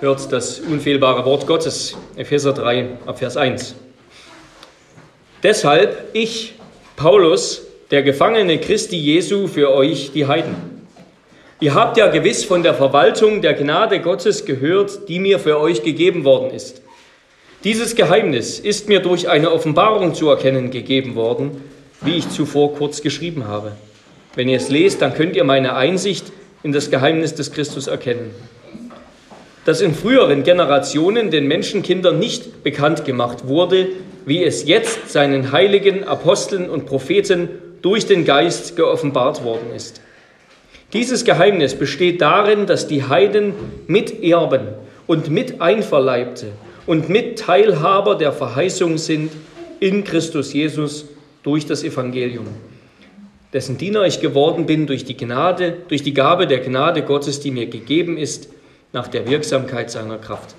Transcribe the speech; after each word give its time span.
hört 0.00 0.30
das 0.30 0.60
unfehlbare 0.60 1.24
Wort 1.24 1.46
Gottes, 1.46 1.96
Epheser 2.16 2.52
3, 2.52 2.88
Vers 3.14 3.36
1. 3.36 3.74
Deshalb 5.42 6.10
ich, 6.12 6.54
Paulus, 6.96 7.62
der 7.90 8.02
Gefangene 8.02 8.58
Christi 8.58 8.96
Jesu, 8.96 9.46
für 9.46 9.72
euch 9.72 10.12
die 10.12 10.26
Heiden. 10.26 10.54
Ihr 11.60 11.72
habt 11.72 11.96
ja 11.96 12.08
gewiss 12.08 12.44
von 12.44 12.62
der 12.62 12.74
Verwaltung 12.74 13.40
der 13.40 13.54
Gnade 13.54 14.00
Gottes 14.00 14.44
gehört, 14.44 15.08
die 15.08 15.18
mir 15.18 15.38
für 15.38 15.58
euch 15.58 15.82
gegeben 15.82 16.24
worden 16.24 16.50
ist. 16.50 16.82
Dieses 17.64 17.96
Geheimnis 17.96 18.60
ist 18.60 18.90
mir 18.90 19.00
durch 19.00 19.30
eine 19.30 19.50
Offenbarung 19.50 20.14
zu 20.14 20.28
erkennen 20.28 20.70
gegeben 20.70 21.14
worden, 21.14 21.62
wie 22.02 22.16
ich 22.16 22.28
zuvor 22.28 22.74
kurz 22.74 23.00
geschrieben 23.00 23.46
habe. 23.48 23.72
Wenn 24.34 24.50
ihr 24.50 24.58
es 24.58 24.68
lest, 24.68 25.00
dann 25.00 25.14
könnt 25.14 25.36
ihr 25.36 25.44
meine 25.44 25.74
Einsicht 25.74 26.26
in 26.62 26.72
das 26.72 26.90
Geheimnis 26.90 27.34
des 27.34 27.52
Christus 27.52 27.86
erkennen 27.86 28.34
das 29.66 29.80
in 29.80 29.94
früheren 29.94 30.44
Generationen 30.44 31.32
den 31.32 31.48
Menschenkindern 31.48 32.20
nicht 32.20 32.62
bekannt 32.62 33.04
gemacht 33.04 33.48
wurde, 33.48 33.88
wie 34.24 34.44
es 34.44 34.64
jetzt 34.66 35.10
seinen 35.10 35.50
heiligen 35.50 36.04
Aposteln 36.04 36.70
und 36.70 36.86
Propheten 36.86 37.48
durch 37.82 38.06
den 38.06 38.24
Geist 38.24 38.76
geoffenbart 38.76 39.42
worden 39.42 39.74
ist. 39.74 40.00
Dieses 40.92 41.24
Geheimnis 41.24 41.74
besteht 41.74 42.22
darin, 42.22 42.66
dass 42.66 42.86
die 42.86 43.08
Heiden 43.08 43.54
Miterben 43.88 44.68
und 45.08 45.30
Miteinverleibte 45.30 46.46
und 46.86 47.08
Mitteilhaber 47.08 48.14
der 48.14 48.32
Verheißung 48.32 48.98
sind 48.98 49.32
in 49.80 50.04
Christus 50.04 50.52
Jesus 50.52 51.06
durch 51.42 51.66
das 51.66 51.82
Evangelium, 51.82 52.46
dessen 53.52 53.78
Diener 53.78 54.04
ich 54.04 54.20
geworden 54.20 54.64
bin 54.64 54.86
durch 54.86 55.04
die 55.04 55.16
Gnade, 55.16 55.76
durch 55.88 56.04
die 56.04 56.14
Gabe 56.14 56.46
der 56.46 56.60
Gnade 56.60 57.02
Gottes, 57.02 57.40
die 57.40 57.50
mir 57.50 57.66
gegeben 57.66 58.16
ist, 58.16 58.48
nach 58.92 59.08
der 59.08 59.28
Wirksamkeit 59.28 59.90
seiner 59.90 60.18
Kraft. 60.18 60.54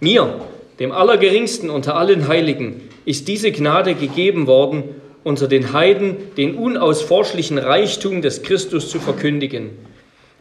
Mir, 0.00 0.40
dem 0.78 0.92
Allergeringsten 0.92 1.70
unter 1.70 1.96
allen 1.96 2.28
Heiligen, 2.28 2.88
ist 3.04 3.28
diese 3.28 3.52
Gnade 3.52 3.94
gegeben 3.94 4.46
worden, 4.46 4.84
unter 5.22 5.48
den 5.48 5.72
Heiden 5.72 6.34
den 6.36 6.56
unausforschlichen 6.56 7.58
Reichtum 7.58 8.22
des 8.22 8.42
Christus 8.42 8.90
zu 8.90 9.00
verkündigen 9.00 9.70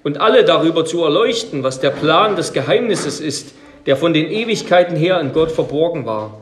und 0.03 0.19
alle 0.19 0.43
darüber 0.43 0.85
zu 0.85 1.03
erleuchten, 1.03 1.63
was 1.63 1.79
der 1.79 1.91
Plan 1.91 2.35
des 2.35 2.53
Geheimnisses 2.53 3.19
ist, 3.19 3.53
der 3.85 3.97
von 3.97 4.13
den 4.13 4.29
Ewigkeiten 4.29 4.95
her 4.95 5.19
in 5.19 5.33
Gott 5.33 5.51
verborgen 5.51 6.05
war, 6.05 6.41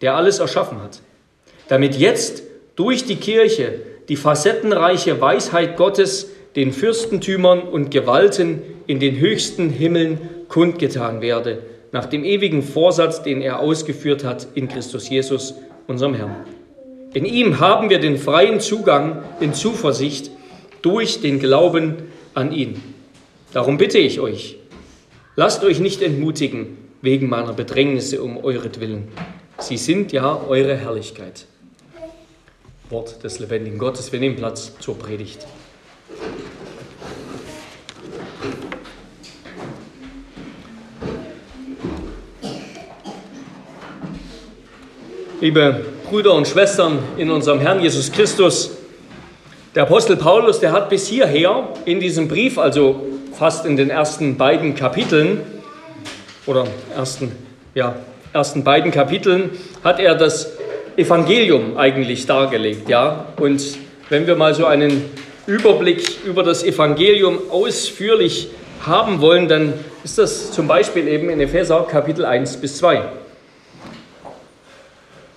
der 0.00 0.14
alles 0.14 0.38
erschaffen 0.38 0.82
hat, 0.82 1.00
damit 1.68 1.96
jetzt 1.96 2.42
durch 2.76 3.04
die 3.04 3.16
Kirche 3.16 3.80
die 4.08 4.16
facettenreiche 4.16 5.20
Weisheit 5.20 5.76
Gottes 5.76 6.30
den 6.54 6.72
Fürstentümern 6.72 7.60
und 7.62 7.90
Gewalten 7.90 8.62
in 8.86 9.00
den 9.00 9.18
höchsten 9.18 9.70
Himmeln 9.70 10.18
kundgetan 10.48 11.20
werde, 11.20 11.62
nach 11.92 12.06
dem 12.06 12.24
ewigen 12.24 12.62
Vorsatz, 12.62 13.22
den 13.22 13.40
er 13.40 13.60
ausgeführt 13.60 14.24
hat 14.24 14.48
in 14.54 14.68
Christus 14.68 15.08
Jesus, 15.08 15.54
unserem 15.86 16.14
Herrn. 16.14 16.36
In 17.14 17.24
ihm 17.24 17.60
haben 17.60 17.88
wir 17.90 17.98
den 17.98 18.18
freien 18.18 18.60
Zugang 18.60 19.22
in 19.40 19.54
Zuversicht 19.54 20.30
durch 20.82 21.20
den 21.20 21.38
Glauben 21.38 21.94
an 22.34 22.52
ihn. 22.52 22.82
Darum 23.52 23.78
bitte 23.78 23.98
ich 23.98 24.20
euch, 24.20 24.56
lasst 25.34 25.64
euch 25.64 25.80
nicht 25.80 26.02
entmutigen 26.02 26.76
wegen 27.00 27.28
meiner 27.28 27.52
Bedrängnisse 27.52 28.22
um 28.22 28.36
euretwillen. 28.36 29.08
Sie 29.58 29.78
sind 29.78 30.12
ja 30.12 30.42
eure 30.48 30.76
Herrlichkeit. 30.76 31.46
Wort 32.90 33.24
des 33.24 33.38
lebendigen 33.38 33.78
Gottes. 33.78 34.12
Wir 34.12 34.20
nehmen 34.20 34.36
Platz 34.36 34.72
zur 34.78 34.98
Predigt. 34.98 35.46
Liebe 45.38 45.84
Brüder 46.08 46.32
und 46.32 46.48
Schwestern 46.48 46.98
in 47.18 47.30
unserem 47.30 47.60
Herrn 47.60 47.82
Jesus 47.82 48.10
Christus, 48.10 48.70
der 49.74 49.82
Apostel 49.82 50.16
Paulus, 50.16 50.60
der 50.60 50.72
hat 50.72 50.88
bis 50.88 51.08
hierher 51.08 51.68
in 51.84 52.00
diesem 52.00 52.26
Brief, 52.26 52.56
also 52.56 53.02
fast 53.34 53.66
in 53.66 53.76
den 53.76 53.90
ersten 53.90 54.38
beiden 54.38 54.74
Kapiteln 54.74 55.42
oder 56.46 56.66
ersten, 56.96 57.32
ja, 57.74 57.96
ersten 58.32 58.64
beiden 58.64 58.90
Kapiteln, 58.90 59.50
hat 59.84 60.00
er 60.00 60.14
das 60.14 60.52
Evangelium 60.96 61.76
eigentlich 61.76 62.24
dargelegt, 62.24 62.88
ja. 62.88 63.26
Und 63.38 63.62
wenn 64.08 64.26
wir 64.26 64.36
mal 64.36 64.54
so 64.54 64.64
einen 64.64 65.04
Überblick 65.46 66.24
über 66.24 66.44
das 66.44 66.64
Evangelium 66.64 67.40
ausführlich 67.50 68.48
haben 68.86 69.20
wollen, 69.20 69.48
dann 69.48 69.74
ist 70.02 70.16
das 70.16 70.50
zum 70.52 70.66
Beispiel 70.66 71.06
eben 71.06 71.28
in 71.28 71.40
Epheser 71.40 71.86
Kapitel 71.90 72.24
1 72.24 72.56
bis 72.56 72.78
2. 72.78 73.25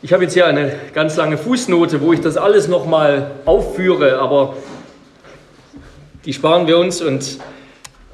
Ich 0.02 0.14
habe 0.14 0.24
jetzt 0.24 0.34
hier 0.34 0.48
eine 0.48 0.80
ganz 0.94 1.18
lange 1.18 1.38
Fußnote, 1.38 2.00
wo 2.00 2.14
ich 2.14 2.22
das 2.22 2.38
alles 2.38 2.70
nochmal 2.70 3.32
aufführe, 3.44 4.18
aber 4.20 4.56
die 6.24 6.32
sparen 6.32 6.68
wir 6.68 6.78
uns 6.78 7.02
und 7.02 7.38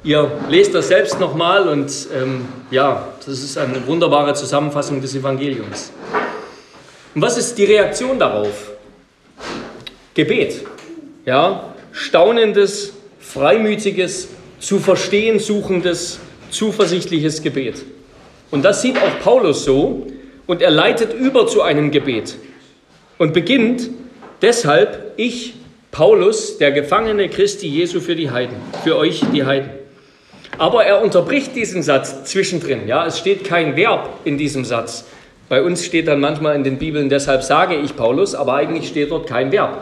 ihr 0.02 0.28
lest 0.48 0.74
das 0.74 0.88
selbst 0.88 1.20
nochmal 1.20 1.68
und 1.68 2.08
ähm, 2.12 2.48
ja, 2.72 3.06
das 3.24 3.38
ist 3.38 3.56
eine 3.56 3.86
wunderbare 3.86 4.34
Zusammenfassung 4.34 5.00
des 5.00 5.14
Evangeliums. 5.14 5.92
Und 7.14 7.22
was 7.22 7.38
ist 7.38 7.56
die 7.56 7.66
Reaktion 7.66 8.18
darauf? 8.18 8.72
Gebet. 10.14 10.64
Ja, 11.24 11.72
staunendes, 11.92 12.94
freimütiges, 13.20 14.26
zu 14.58 14.80
verstehen 14.80 15.38
suchendes, 15.38 16.18
zuversichtliches 16.50 17.42
Gebet. 17.42 17.84
Und 18.50 18.64
das 18.64 18.82
sieht 18.82 18.96
auch 18.98 19.20
Paulus 19.22 19.64
so 19.64 20.08
und 20.46 20.62
er 20.62 20.70
leitet 20.70 21.12
über 21.12 21.46
zu 21.46 21.62
einem 21.62 21.90
Gebet 21.90 22.36
und 23.18 23.32
beginnt 23.32 23.90
deshalb, 24.42 25.12
ich, 25.16 25.54
Paulus, 25.90 26.58
der 26.58 26.72
Gefangene 26.72 27.28
Christi 27.28 27.68
Jesu 27.68 28.00
für 28.00 28.16
die 28.16 28.30
Heiden, 28.30 28.56
für 28.84 28.96
euch 28.96 29.22
die 29.32 29.44
Heiden. 29.44 29.70
Aber 30.58 30.84
er 30.84 31.02
unterbricht 31.02 31.54
diesen 31.54 31.82
Satz 31.82 32.24
zwischendrin. 32.24 32.86
Ja, 32.86 33.06
es 33.06 33.18
steht 33.18 33.44
kein 33.44 33.76
Verb 33.76 34.08
in 34.24 34.38
diesem 34.38 34.64
Satz. 34.64 35.06
Bei 35.48 35.62
uns 35.62 35.84
steht 35.84 36.08
dann 36.08 36.20
manchmal 36.20 36.56
in 36.56 36.64
den 36.64 36.78
Bibeln, 36.78 37.08
deshalb 37.08 37.42
sage 37.42 37.76
ich 37.76 37.96
Paulus, 37.96 38.34
aber 38.34 38.54
eigentlich 38.54 38.88
steht 38.88 39.10
dort 39.10 39.28
kein 39.28 39.52
Verb. 39.52 39.78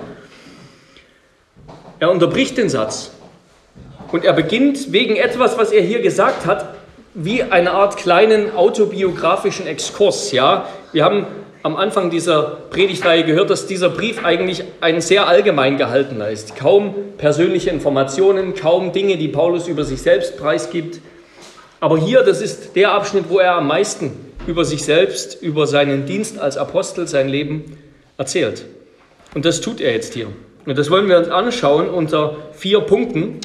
Er 2.01 2.11
unterbricht 2.11 2.59
den 2.59 2.69
Satz 2.69 3.13
und 4.13 4.25
er 4.25 4.33
beginnt 4.33 4.93
wegen 4.93 5.17
etwas, 5.17 5.57
was 5.57 5.73
er 5.73 5.83
hier 5.83 6.03
gesagt 6.03 6.45
hat, 6.45 6.75
wie 7.15 7.45
eine 7.45 7.71
Art 7.71 7.97
kleinen 7.97 8.55
autobiografischen 8.55 9.67
Exkurs. 9.67 10.33
Ja? 10.33 10.69
Wir 10.93 11.05
haben 11.05 11.27
am 11.63 11.77
Anfang 11.77 12.11
dieser 12.11 12.43
Predigtreihe 12.71 13.25
gehört, 13.25 13.49
dass 13.49 13.67
dieser 13.67 13.89
Brief 13.89 14.25
eigentlich 14.25 14.65
ein 14.81 15.01
sehr 15.01 15.27
allgemein 15.29 15.79
gehaltener 15.79 16.29
ist. 16.29 16.57
Kaum 16.57 16.95
persönliche 17.17 17.71
Informationen, 17.71 18.55
kaum 18.55 18.93
Dinge, 18.93 19.17
die 19.17 19.29
Paulus 19.29 19.69
über 19.69 19.85
sich 19.85 20.03
selbst 20.03 20.37
preisgibt. 20.37 21.01
Aber 21.81 21.97
hier, 21.97 22.23
das 22.23 22.43
ist 22.43 22.77
der 22.77 22.93
Abschnitt, 22.93 23.27
wo 23.29 23.39
er 23.39 23.55
am 23.55 23.69
meisten 23.69 24.13
über 24.47 24.65
sich 24.65 24.85
selbst, 24.85 25.41
über 25.41 25.67
seinen 25.67 26.07
Dienst 26.07 26.39
als 26.39 26.59
Apostel, 26.59 27.07
sein 27.07 27.29
Leben 27.29 27.79
erzählt. 28.19 28.65
Und 29.35 29.45
das 29.45 29.61
tut 29.61 29.81
er 29.81 29.93
jetzt 29.93 30.15
hier. 30.15 30.27
Und 30.67 30.79
das 30.79 30.91
wollen 30.91 31.09
wir 31.09 31.19
uns 31.19 31.29
anschauen 31.29 31.89
unter 31.89 32.37
vier 32.53 32.81
Punkten. 32.81 33.41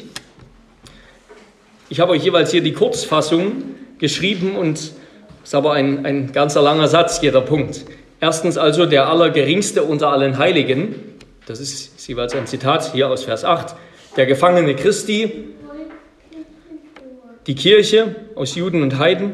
Ich 1.92 1.98
habe 1.98 2.12
euch 2.12 2.22
jeweils 2.22 2.52
hier 2.52 2.60
die 2.60 2.72
Kurzfassung 2.72 3.50
geschrieben 3.98 4.54
und 4.54 4.78
es 4.78 4.94
ist 5.42 5.54
aber 5.56 5.72
ein, 5.72 6.06
ein 6.06 6.30
ganzer 6.30 6.62
langer 6.62 6.86
Satz, 6.86 7.20
jeder 7.20 7.40
Punkt. 7.40 7.84
Erstens 8.20 8.56
also 8.56 8.86
der 8.86 9.08
Allergeringste 9.08 9.82
unter 9.82 10.10
allen 10.10 10.38
Heiligen, 10.38 10.94
das 11.46 11.58
ist 11.58 12.06
jeweils 12.06 12.32
ein 12.36 12.46
Zitat 12.46 12.92
hier 12.92 13.10
aus 13.10 13.24
Vers 13.24 13.44
8, 13.44 13.74
der 14.16 14.26
Gefangene 14.26 14.76
Christi, 14.76 15.48
die 17.48 17.56
Kirche 17.56 18.14
aus 18.36 18.54
Juden 18.54 18.84
und 18.84 19.00
Heiden 19.00 19.32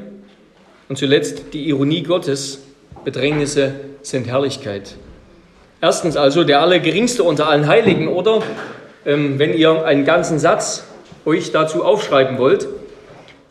und 0.88 0.96
zuletzt 0.96 1.52
die 1.52 1.68
Ironie 1.68 2.04
Gottes, 2.04 2.62
Bedrängnisse 3.04 3.74
sind 4.00 4.28
Herrlichkeit. 4.28 4.94
Erstens 5.82 6.16
also 6.16 6.42
der 6.42 6.62
Allergeringste 6.62 7.22
unter 7.22 7.48
allen 7.48 7.66
Heiligen 7.66 8.08
oder 8.08 8.40
ähm, 9.04 9.38
wenn 9.38 9.52
ihr 9.52 9.84
einen 9.84 10.06
ganzen 10.06 10.38
Satz 10.38 10.84
euch 11.26 11.52
dazu 11.52 11.84
aufschreiben 11.84 12.38
wollt, 12.38 12.68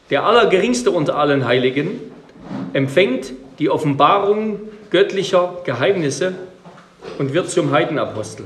der 0.10 0.24
Allergeringste 0.24 0.92
unter 0.92 1.18
allen 1.18 1.46
Heiligen 1.46 2.00
empfängt 2.74 3.34
die 3.60 3.70
Offenbarung 3.70 4.60
göttlicher 4.90 5.58
Geheimnisse 5.66 6.34
und 7.20 7.34
wird 7.34 7.50
zum 7.50 7.72
Heidenapostel. 7.72 8.46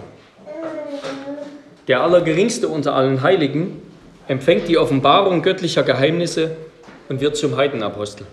Der 1.87 2.01
Allergeringste 2.01 2.67
unter 2.67 2.93
allen 2.93 3.21
Heiligen 3.21 3.81
empfängt 4.27 4.67
die 4.67 4.77
Offenbarung 4.77 5.41
göttlicher 5.41 5.83
Geheimnisse 5.83 6.55
und 7.07 7.21
wird 7.21 7.35
zum 7.37 7.57
Heidenapostel. 7.57 8.25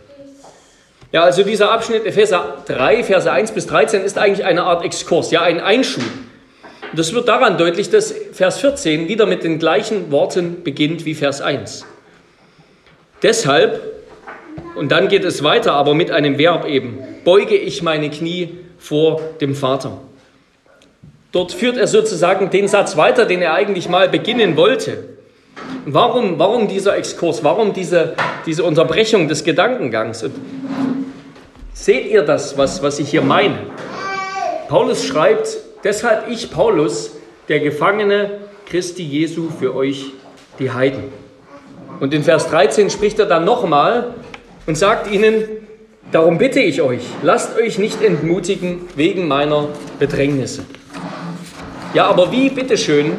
Ja, 1.13 1.23
also 1.23 1.43
dieser 1.43 1.73
Abschnitt 1.73 2.05
Epheser 2.05 2.63
3, 2.67 3.05
Verse 3.05 3.31
1 3.31 3.53
bis 3.53 3.67
13 3.67 4.03
ist 4.03 4.19
eigentlich 4.19 4.45
eine 4.45 4.65
Art 4.65 4.85
Exkurs, 4.85 5.31
ja, 5.31 5.43
ein 5.43 5.61
Einschub 5.61 6.05
das 6.95 7.13
wird 7.13 7.29
daran 7.29 7.59
deutlich, 7.59 7.91
dass 7.91 8.15
Vers 8.33 8.59
14 8.61 9.09
wieder 9.09 9.27
mit 9.27 9.45
den 9.45 9.59
gleichen 9.59 10.11
Worten 10.11 10.63
beginnt 10.63 11.05
wie 11.05 11.15
Vers 11.15 11.41
1. 11.41 11.85
Deshalb 13.23 13.97
und 14.77 14.93
dann 14.93 15.09
geht 15.09 15.25
es 15.25 15.43
weiter, 15.43 15.73
aber 15.73 15.95
mit 15.95 16.11
einem 16.11 16.39
Verb 16.39 16.67
eben. 16.67 16.99
Beuge 17.25 17.57
ich 17.57 17.83
meine 17.83 18.11
Knie 18.11 18.59
vor 18.79 19.21
dem 19.41 19.55
Vater. 19.55 19.99
Dort 21.33 21.53
führt 21.53 21.77
er 21.77 21.87
sozusagen 21.87 22.51
den 22.51 22.69
Satz 22.69 22.97
weiter, 22.97 23.25
den 23.25 23.43
er 23.43 23.55
eigentlich 23.55 23.89
mal 23.89 24.09
beginnen 24.09 24.57
wollte. 24.57 25.17
warum, 25.87 26.39
warum 26.39 26.69
dieser 26.69 26.97
Exkurs? 26.97 27.43
Warum 27.43 27.73
diese, 27.73 28.15
diese 28.45 28.65
Unterbrechung 28.65 29.29
des 29.29 29.45
Gedankengangs? 29.45 30.23
Und 30.23 30.35
seht 31.73 32.07
ihr 32.07 32.23
das, 32.23 32.57
was, 32.59 32.83
was 32.83 32.99
ich 32.99 33.11
hier 33.11 33.23
meine? 33.23 33.59
Paulus 34.69 35.05
schreibt, 35.05 35.57
deshalb 35.85 36.29
ich, 36.29 36.51
Paulus, 36.51 37.13
der 37.49 37.61
Gefangene 37.61 38.39
Christi 38.67 39.03
Jesu 39.03 39.49
für 39.51 39.75
euch, 39.75 40.13
die 40.59 40.71
Heiden. 40.71 41.05
Und 42.01 42.13
in 42.13 42.23
Vers 42.23 42.49
13 42.51 42.91
spricht 42.91 43.19
er 43.19 43.27
dann 43.27 43.45
nochmal 43.45 44.15
und 44.67 44.77
sagt 44.77 45.11
ihnen, 45.11 45.45
darum 46.13 46.39
bitte 46.39 46.61
ich 46.61 46.83
euch, 46.83 47.03
lasst 47.23 47.57
euch 47.57 47.79
nicht 47.79 48.03
entmutigen 48.03 48.89
wegen 48.97 49.29
meiner 49.29 49.69
Bedrängnisse. 49.99 50.65
Ja, 51.95 52.07
aber 52.07 52.33
wie, 52.33 52.51
bitteschön, 52.51 53.13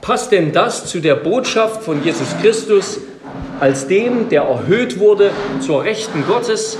passt 0.00 0.32
denn 0.32 0.52
das 0.52 0.86
zu 0.86 1.00
der 1.00 1.14
Botschaft 1.14 1.82
von 1.82 2.02
Jesus 2.02 2.28
Christus 2.40 3.00
als 3.60 3.86
dem, 3.86 4.28
der 4.28 4.42
erhöht 4.42 4.98
wurde 4.98 5.30
zur 5.60 5.84
Rechten 5.84 6.24
Gottes, 6.26 6.78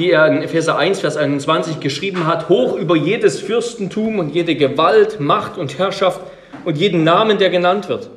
wie 0.00 0.12
er 0.12 0.26
in 0.28 0.42
Epheser 0.42 0.78
1, 0.78 1.00
Vers 1.00 1.18
21 1.18 1.78
geschrieben 1.78 2.26
hat, 2.26 2.48
hoch 2.48 2.74
über 2.74 2.96
jedes 2.96 3.38
Fürstentum 3.38 4.18
und 4.18 4.34
jede 4.34 4.54
Gewalt, 4.54 5.20
Macht 5.20 5.58
und 5.58 5.78
Herrschaft 5.78 6.22
und 6.64 6.78
jeden 6.78 7.04
Namen, 7.04 7.36
der 7.36 7.50
genannt 7.50 7.90
wird. 7.90 8.08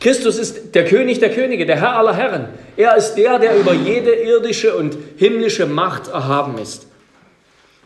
Christus 0.00 0.38
ist 0.38 0.74
der 0.74 0.86
König 0.86 1.18
der 1.18 1.30
Könige, 1.30 1.66
der 1.66 1.78
Herr 1.78 1.96
aller 1.96 2.14
Herren. 2.14 2.48
Er 2.78 2.96
ist 2.96 3.16
der, 3.16 3.38
der 3.38 3.54
über 3.58 3.74
jede 3.74 4.14
irdische 4.14 4.74
und 4.74 4.96
himmlische 5.18 5.66
Macht 5.66 6.08
erhaben 6.08 6.56
ist. 6.56 6.86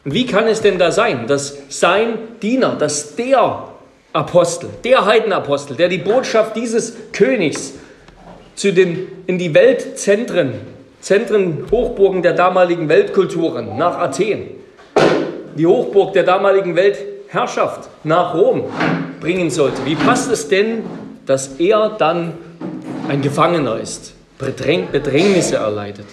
Und 0.04 0.14
wie 0.14 0.26
kann 0.26 0.46
es 0.46 0.60
denn 0.60 0.78
da 0.78 0.92
sein, 0.92 1.26
dass 1.26 1.58
sein 1.70 2.19
Diener, 2.40 2.76
dass 2.76 3.16
der 3.16 3.69
Apostel, 4.12 4.69
der 4.84 5.06
Heidenapostel, 5.06 5.76
der 5.76 5.88
die 5.88 5.98
Botschaft 5.98 6.54
dieses 6.54 6.94
Königs 7.10 7.72
zu 8.54 8.72
den, 8.72 9.08
in 9.26 9.38
die 9.38 9.52
Weltzentren, 9.54 10.73
Zentren, 11.04 11.66
Hochburgen 11.70 12.22
der 12.22 12.32
damaligen 12.32 12.88
Weltkulturen, 12.88 13.76
nach 13.76 13.98
Athen, 13.98 14.46
die 15.54 15.66
Hochburg 15.66 16.14
der 16.14 16.22
damaligen 16.22 16.76
Weltherrschaft, 16.76 17.90
nach 18.04 18.32
Rom 18.32 18.64
bringen 19.20 19.50
sollte? 19.50 19.84
Wie 19.84 19.96
passt 19.96 20.32
es 20.32 20.48
denn, 20.48 20.82
dass 21.26 21.56
er 21.58 21.90
dann 21.98 22.32
ein 23.06 23.20
Gefangener 23.20 23.78
ist, 23.78 24.14
Bedrängnisse 24.38 25.56
erleidet? 25.56 26.06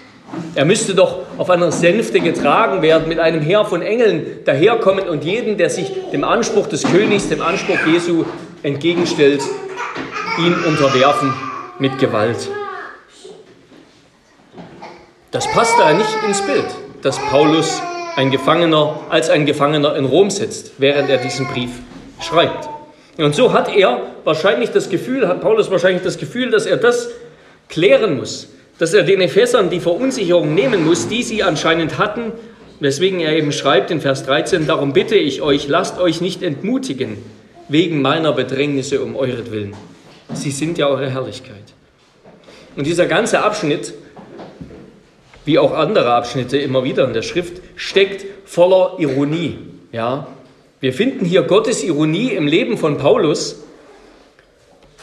Er 0.56 0.66
müsste 0.66 0.94
doch 0.94 1.20
auf 1.38 1.50
einer 1.50 1.72
Sänfte 1.72 2.20
getragen 2.20 2.82
werden, 2.82 3.08
mit 3.08 3.20
einem 3.20 3.40
Heer 3.40 3.64
von 3.64 3.82
Engeln 3.82 4.40
daherkommen 4.44 5.08
und 5.08 5.24
jeden, 5.24 5.58
der 5.58 5.70
sich 5.70 5.90
dem 6.12 6.26
Anspruch 6.26 6.68
des 6.68 6.84
Königs, 6.84 7.30
dem 7.30 7.42
Anspruch 7.42 7.80
Jesu 7.88 8.26
entgegenstellt, 8.62 9.42
ihn 10.38 10.54
unterwerfen 10.68 11.34
mit 11.80 11.98
Gewalt. 11.98 12.50
Das 15.32 15.50
passt 15.50 15.80
da 15.80 15.94
nicht 15.94 16.10
ins 16.28 16.42
Bild, 16.42 16.66
dass 17.04 17.18
Paulus 17.30 17.82
ein 18.18 18.32
Gefangener 18.32 19.00
als 19.10 19.30
ein 19.30 19.46
Gefangener 19.46 19.96
in 19.96 20.04
Rom 20.04 20.30
sitzt, 20.30 20.74
während 20.78 21.10
er 21.10 21.20
diesen 21.20 21.48
Brief 21.48 21.70
schreibt. 22.20 22.68
Und 23.18 23.34
so 23.34 23.54
hat 23.54 23.74
er 23.74 24.02
wahrscheinlich 24.26 24.72
das 24.72 24.90
Gefühl, 24.90 25.30
hat 25.30 25.40
Paulus 25.40 25.72
wahrscheinlich 25.72 26.04
das 26.04 26.18
Gefühl, 26.18 26.52
dass 26.52 26.66
er 26.66 26.76
das 26.76 27.12
klären 27.70 28.18
muss, 28.18 28.50
dass 28.78 28.94
er 28.94 29.04
den 29.04 29.22
Ephesern 29.22 29.70
die 29.70 29.80
Verunsicherung 29.80 30.54
nehmen 30.54 30.86
muss, 30.86 31.08
die 31.08 31.24
sie 31.24 31.44
anscheinend 31.44 31.98
hatten, 31.98 32.34
weswegen 32.82 33.22
er 33.22 33.34
eben 33.34 33.54
schreibt 33.54 33.90
in 33.90 34.02
Vers 34.02 34.26
13, 34.26 34.68
darum 34.68 34.92
bitte 34.92 35.16
ich 35.16 35.42
euch, 35.42 35.70
lasst 35.70 35.98
euch 35.98 36.20
nicht 36.20 36.44
entmutigen 36.44 37.18
wegen 37.70 38.02
meiner 38.02 38.34
Bedrängnisse 38.34 39.02
um 39.02 39.16
euretwillen. 39.16 39.76
Sie 40.34 40.52
sind 40.52 40.78
ja 40.78 40.88
eure 40.88 41.10
Herrlichkeit. 41.10 41.56
Und 42.76 42.86
dieser 42.86 43.06
ganze 43.06 43.44
Abschnitt, 43.44 43.94
wie 45.46 45.60
auch 45.60 45.74
andere 45.74 46.14
Abschnitte 46.14 46.58
immer 46.58 46.84
wieder 46.84 47.06
in 47.06 47.14
der 47.14 47.22
Schrift, 47.22 47.62
steckt 47.76 48.26
voller 48.46 48.96
Ironie. 49.00 49.58
Ja? 49.92 50.28
Wir 50.80 50.94
finden 50.94 51.26
hier 51.26 51.44
Gottes 51.44 51.84
Ironie 51.84 52.32
im 52.32 52.48
Leben 52.48 52.78
von 52.78 52.98
Paulus, 52.98 53.64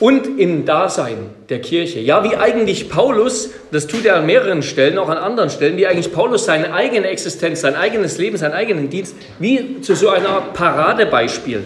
und 0.01 0.39
im 0.39 0.65
Dasein 0.65 1.31
der 1.49 1.61
Kirche. 1.61 1.99
Ja, 1.99 2.23
wie 2.23 2.37
eigentlich 2.37 2.89
Paulus, 2.89 3.51
das 3.73 3.87
tut 3.87 4.05
er 4.05 4.17
an 4.17 4.27
mehreren 4.27 4.63
Stellen, 4.63 4.99
auch 4.99 5.09
an 5.09 5.19
anderen 5.19 5.51
Stellen, 5.51 5.77
wie 5.77 5.87
eigentlich 5.87 6.13
Paulus 6.13 6.45
seine 6.45 6.73
eigene 6.73 7.09
Existenz, 7.09 7.63
sein 7.63 7.75
eigenes 7.75 8.19
Leben, 8.19 8.37
seinen 8.37 8.53
eigenen 8.53 8.91
Dienst, 8.91 9.17
wie 9.39 9.81
zu 9.81 9.97
so 9.97 10.09
einer 10.11 10.41
Paradebeispiel 10.55 11.65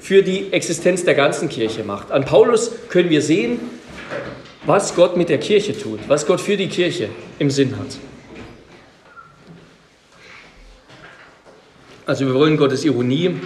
für 0.00 0.22
die 0.22 0.52
Existenz 0.52 1.04
der 1.04 1.14
ganzen 1.14 1.48
Kirche 1.48 1.84
macht. 1.84 2.10
An 2.10 2.24
Paulus 2.24 2.72
können 2.88 3.10
wir 3.10 3.22
sehen, 3.22 3.60
was 4.64 4.94
Gott 4.94 5.16
mit 5.16 5.28
der 5.28 5.38
Kirche 5.38 5.78
tut, 5.78 6.00
was 6.08 6.26
Gott 6.26 6.40
für 6.40 6.56
die 6.56 6.68
Kirche 6.68 7.08
im 7.38 7.50
Sinn 7.50 7.76
hat. 7.78 7.98
Also 12.06 12.26
wir 12.26 12.34
wollen 12.34 12.56
Gottes 12.56 12.84
Ironie 12.84 13.36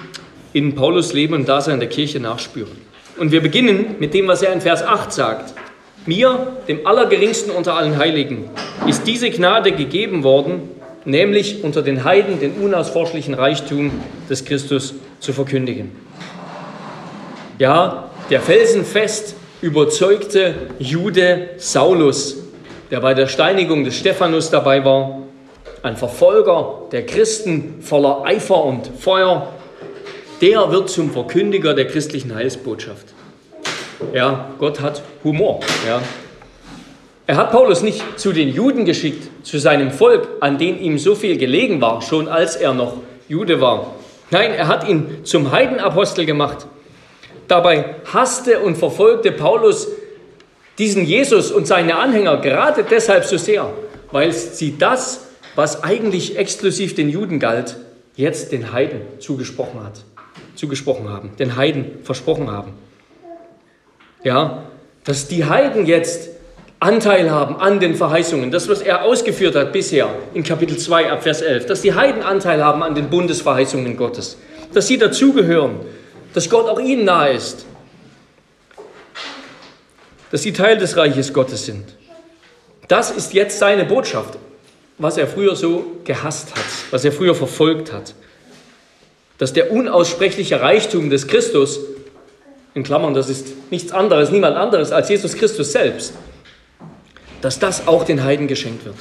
in 0.52 0.74
Paulus 0.74 1.12
Leben 1.12 1.34
und 1.34 1.48
Dasein 1.48 1.78
der 1.78 1.88
Kirche 1.88 2.20
nachspüren. 2.20 2.76
Und 3.18 3.32
wir 3.32 3.40
beginnen 3.42 3.96
mit 3.98 4.14
dem, 4.14 4.28
was 4.28 4.42
er 4.42 4.52
in 4.52 4.60
Vers 4.60 4.82
8 4.82 5.12
sagt. 5.12 5.54
Mir, 6.06 6.56
dem 6.68 6.86
Allergeringsten 6.86 7.50
unter 7.50 7.74
allen 7.74 7.98
Heiligen, 7.98 8.48
ist 8.86 9.06
diese 9.06 9.30
Gnade 9.30 9.72
gegeben 9.72 10.22
worden, 10.22 10.70
nämlich 11.04 11.64
unter 11.64 11.82
den 11.82 12.04
Heiden 12.04 12.40
den 12.40 12.52
unausforschlichen 12.52 13.34
Reichtum 13.34 13.90
des 14.30 14.44
Christus 14.44 14.94
zu 15.20 15.32
verkündigen. 15.32 15.92
Ja, 17.58 18.10
der 18.30 18.40
felsenfest 18.40 19.34
überzeugte 19.66 20.54
Jude 20.78 21.48
Saulus, 21.56 22.36
der 22.92 23.00
bei 23.00 23.14
der 23.14 23.26
Steinigung 23.26 23.82
des 23.82 23.96
Stephanus 23.96 24.48
dabei 24.48 24.84
war, 24.84 25.22
ein 25.82 25.96
Verfolger 25.96 26.82
der 26.92 27.04
Christen 27.04 27.82
voller 27.82 28.24
Eifer 28.24 28.64
und 28.64 28.88
Feuer, 28.96 29.52
der 30.40 30.70
wird 30.70 30.88
zum 30.88 31.10
Verkündiger 31.10 31.74
der 31.74 31.88
christlichen 31.88 32.32
Heilsbotschaft. 32.32 33.06
Ja, 34.14 34.50
Gott 34.58 34.80
hat 34.80 35.02
Humor. 35.24 35.58
Ja. 35.85 36.00
Er 37.26 37.37
hat 37.37 37.50
Paulus 37.50 37.82
nicht 37.82 38.20
zu 38.20 38.32
den 38.32 38.50
Juden 38.50 38.85
geschickt, 38.85 39.28
zu 39.42 39.58
seinem 39.58 39.90
Volk, 39.90 40.28
an 40.38 40.58
dem 40.58 40.80
ihm 40.80 40.96
so 40.96 41.16
viel 41.16 41.38
gelegen 41.38 41.80
war, 41.80 42.02
schon 42.02 42.28
als 42.28 42.54
er 42.54 42.73
noch 42.73 42.99
Jude 43.28 43.61
war. 43.61 43.96
Nein, 44.30 44.52
er 44.52 44.68
hat 44.68 44.88
ihn 44.88 45.25
zum 45.25 45.50
Heidenapostel 45.50 46.25
gemacht. 46.25 46.68
Dabei 47.49 47.97
hasste 48.12 48.61
und 48.61 48.76
verfolgte 48.76 49.33
Paulus 49.33 49.88
diesen 50.79 51.05
Jesus 51.05 51.50
und 51.50 51.67
seine 51.67 51.97
Anhänger 51.97 52.38
gerade 52.38 52.85
deshalb 52.88 53.25
so 53.25 53.38
sehr, 53.38 53.73
weil 54.12 54.33
sie 54.33 54.76
das, 54.79 55.26
was 55.55 55.83
eigentlich 55.83 56.37
exklusiv 56.37 56.95
den 56.95 57.09
Juden 57.09 57.38
galt, 57.38 57.76
jetzt 58.15 58.53
den 58.53 58.73
Heiden 58.73 59.00
zugesprochen 59.21 59.83
hat 59.83 60.05
zugesprochen 60.57 61.09
haben, 61.09 61.31
den 61.38 61.57
Heiden 61.57 61.99
versprochen 62.03 62.50
haben. 62.50 62.73
Ja, 64.25 64.65
dass 65.05 65.29
die 65.29 65.45
Heiden 65.45 65.87
jetzt 65.87 66.31
Anteil 66.81 67.31
haben 67.31 67.57
an 67.57 67.81
den 67.81 67.95
Verheißungen, 67.95 68.50
das, 68.50 68.69
was 68.69 68.83
er 68.83 69.05
ausgeführt 69.05 69.55
hat 69.55 69.73
bisher 69.73 70.09
in 70.35 70.43
Kapitel 70.43 70.76
2 70.76 71.11
ab 71.11 71.23
Vers 71.23 71.43
11, 71.43 71.67
dass 71.67 71.83
die 71.83 71.95
Heiden 71.95 72.23
Anteil 72.23 72.65
haben 72.65 72.83
an 72.83 72.95
den 72.95 73.09
Bundesverheißungen 73.09 73.97
Gottes, 73.97 74.37
dass 74.75 74.88
sie 74.88 74.99
dazugehören, 74.99 75.76
dass 76.37 76.49
Gott 76.49 76.69
auch 76.69 76.78
ihnen 76.78 77.05
nahe 77.05 77.33
ist, 77.33 77.66
dass 80.31 80.43
sie 80.43 80.52
Teil 80.52 80.78
des 80.78 80.97
Reiches 80.97 81.33
Gottes 81.33 81.66
sind. 81.66 81.97
Das 82.87 83.11
ist 83.11 83.33
jetzt 83.33 83.59
seine 83.59 83.85
Botschaft, 83.85 84.38
was 84.99 85.16
er 85.16 85.26
früher 85.26 85.57
so 85.57 85.97
gehasst 86.05 86.55
hat, 86.55 86.64
was 86.93 87.05
er 87.05 87.11
früher 87.11 87.35
verfolgt 87.35 87.93
hat 87.93 88.14
dass 89.38 89.52
der 89.52 89.71
unaussprechliche 89.71 90.61
Reichtum 90.61 91.11
des 91.11 91.26
Christus, 91.26 91.81
in 92.75 92.83
Klammern, 92.83 93.14
das 93.14 93.28
ist 93.28 93.71
nichts 93.71 93.93
anderes, 93.93 94.31
niemand 94.31 94.57
anderes 94.57 94.93
als 94.93 95.09
Jesus 95.09 95.35
Christus 95.35 95.73
selbst, 95.73 96.14
dass 97.40 97.59
das 97.59 97.87
auch 97.87 98.05
den 98.05 98.23
Heiden 98.23 98.49
geschenkt 98.49 98.85
wird. 98.85 98.97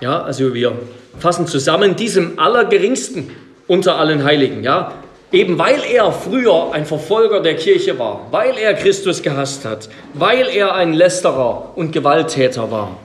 Ja, 0.00 0.22
also 0.22 0.52
wir 0.52 0.76
fassen 1.18 1.46
zusammen, 1.46 1.94
diesem 1.94 2.38
Allergeringsten 2.38 3.30
unter 3.66 3.96
allen 3.96 4.24
Heiligen, 4.24 4.62
ja, 4.62 4.92
eben 5.30 5.58
weil 5.58 5.82
er 5.84 6.12
früher 6.12 6.72
ein 6.72 6.86
Verfolger 6.86 7.40
der 7.40 7.56
Kirche 7.56 7.98
war, 7.98 8.26
weil 8.30 8.58
er 8.58 8.74
Christus 8.74 9.22
gehasst 9.22 9.64
hat, 9.64 9.88
weil 10.14 10.48
er 10.48 10.74
ein 10.74 10.92
Lästerer 10.92 11.72
und 11.74 11.92
Gewalttäter 11.92 12.70
war. 12.70 12.98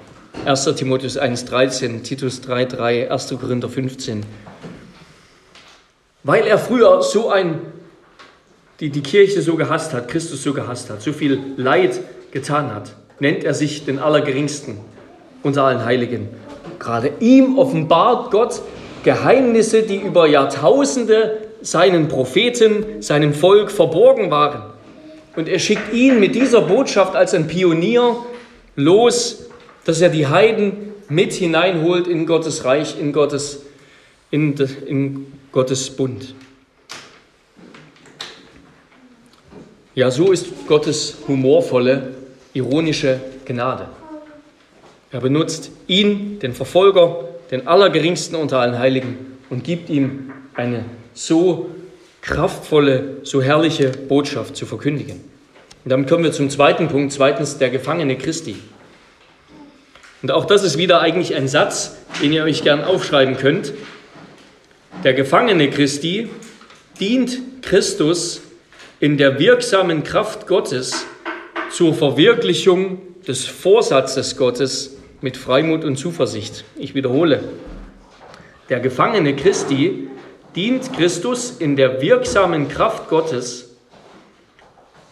1. 0.45 0.65
Timotheus 0.75 1.19
1,13, 1.19 2.03
Titus 2.03 2.41
3,3, 2.43 3.07
1. 3.09 3.35
Korinther 3.39 3.69
15 3.69 4.23
weil 6.27 6.45
er 6.45 6.57
früher 6.57 7.01
so 7.01 7.29
ein, 7.29 7.61
die, 8.81 8.89
die 8.89 9.01
Kirche 9.01 9.41
so 9.41 9.55
gehasst 9.55 9.93
hat, 9.93 10.09
Christus 10.09 10.43
so 10.43 10.53
gehasst 10.53 10.89
hat, 10.89 11.01
so 11.01 11.13
viel 11.13 11.39
Leid 11.55 12.01
getan 12.31 12.75
hat. 12.75 12.91
nennt 13.19 13.45
er 13.45 13.53
sich 13.53 13.85
den 13.85 13.97
Allergeringsten 13.97 14.77
unter 15.41 15.63
allen 15.63 15.85
Heiligen. 15.85 16.27
Gerade 16.79 17.13
ihm 17.21 17.57
offenbart 17.57 18.29
Gott 18.31 18.61
Geheimnisse, 19.03 19.83
die 19.83 19.97
über 19.97 20.27
Jahrtausende 20.27 21.37
seinen 21.61 22.07
Propheten, 22.07 23.01
seinem 23.01 23.33
Volk 23.33 23.71
verborgen 23.71 24.31
waren. 24.31 24.63
Und 25.35 25.47
er 25.47 25.59
schickt 25.59 25.93
ihn 25.93 26.19
mit 26.19 26.35
dieser 26.35 26.61
Botschaft 26.61 27.15
als 27.15 27.33
ein 27.33 27.47
Pionier 27.47 28.15
los, 28.75 29.45
dass 29.85 30.01
er 30.01 30.09
die 30.09 30.27
Heiden 30.27 30.93
mit 31.09 31.33
hineinholt 31.33 32.07
in 32.07 32.25
Gottes 32.25 32.65
Reich, 32.65 32.99
in 32.99 33.13
Gottes, 33.13 33.63
in, 34.31 34.55
in 34.85 35.27
Gottes 35.51 35.89
Bund. 35.89 36.33
Ja, 39.95 40.11
so 40.11 40.31
ist 40.31 40.67
Gottes 40.67 41.17
humorvolle, 41.27 42.13
ironische 42.53 43.19
Gnade. 43.45 43.87
Er 45.11 45.21
benutzt 45.21 45.71
ihn, 45.87 46.39
den 46.39 46.53
Verfolger, 46.53 47.29
den 47.51 47.67
Allergeringsten 47.67 48.35
unter 48.35 48.59
allen 48.59 48.77
Heiligen, 48.79 49.37
und 49.49 49.63
gibt 49.63 49.89
ihm 49.89 50.31
eine 50.55 50.85
so 51.13 51.69
kraftvolle, 52.21 53.17
so 53.23 53.41
herrliche 53.41 53.89
Botschaft 53.89 54.55
zu 54.55 54.65
verkündigen. 54.65 55.21
Und 55.83 55.91
damit 55.91 56.09
kommen 56.09 56.23
wir 56.23 56.33
zum 56.33 56.49
zweiten 56.49 56.89
Punkt, 56.89 57.13
zweitens 57.13 57.57
der 57.57 57.69
Gefangene 57.69 58.17
Christi. 58.17 58.57
Und 60.21 60.31
auch 60.31 60.45
das 60.45 60.63
ist 60.63 60.77
wieder 60.77 60.99
eigentlich 60.99 61.35
ein 61.35 61.47
Satz, 61.47 61.95
den 62.21 62.33
ihr 62.33 62.43
euch 62.43 62.63
gern 62.63 62.83
aufschreiben 62.83 63.37
könnt. 63.37 63.73
Der 65.03 65.13
Gefangene 65.13 65.69
Christi 65.69 66.29
dient 66.99 67.61
Christus 67.61 68.41
in 68.99 69.17
der 69.17 69.39
wirksamen 69.39 70.03
Kraft 70.03 70.47
Gottes 70.47 71.05
zur 71.71 71.93
Verwirklichung 71.93 72.99
des 73.27 73.45
Vorsatzes 73.45 74.35
Gottes 74.35 74.96
mit 75.21 75.37
Freimut 75.37 75.83
und 75.83 75.97
Zuversicht. 75.97 76.63
Ich 76.75 76.95
wiederhole, 76.95 77.43
der 78.69 78.79
Gefangene 78.79 79.35
Christi 79.35 80.09
dient 80.55 80.93
Christus 80.93 81.51
in 81.57 81.75
der 81.75 82.01
wirksamen 82.01 82.67
Kraft 82.67 83.09
Gottes 83.09 83.75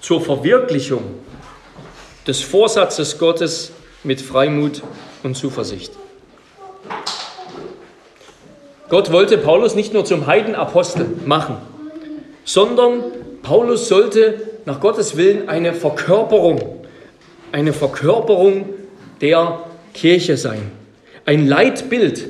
zur 0.01 0.21
Verwirklichung 0.21 1.03
des 2.27 2.41
Vorsatzes 2.41 3.17
Gottes 3.17 3.71
mit 4.03 4.21
Freimut 4.21 4.81
und 5.23 5.35
Zuversicht. 5.35 5.93
Gott 8.89 9.11
wollte 9.11 9.37
Paulus 9.39 9.73
nicht 9.73 9.93
nur 9.93 10.05
zum 10.05 10.27
Heidenapostel 10.27 11.07
machen, 11.25 11.57
sondern 12.43 13.03
Paulus 13.41 13.87
sollte 13.87 14.41
nach 14.65 14.79
Gottes 14.79 15.17
Willen 15.17 15.49
eine 15.49 15.73
Verkörperung, 15.73 16.85
eine 17.51 17.73
Verkörperung 17.73 18.69
der 19.21 19.59
Kirche 19.95 20.37
sein. 20.37 20.71
Ein 21.25 21.47
Leitbild 21.47 22.27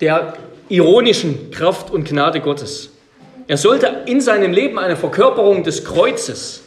der 0.00 0.34
ironischen 0.68 1.50
Kraft 1.50 1.90
und 1.90 2.06
Gnade 2.06 2.40
Gottes. 2.40 2.90
Er 3.46 3.56
sollte 3.56 4.02
in 4.06 4.20
seinem 4.20 4.52
Leben 4.52 4.78
eine 4.78 4.96
Verkörperung 4.96 5.62
des 5.64 5.84
Kreuzes 5.84 6.64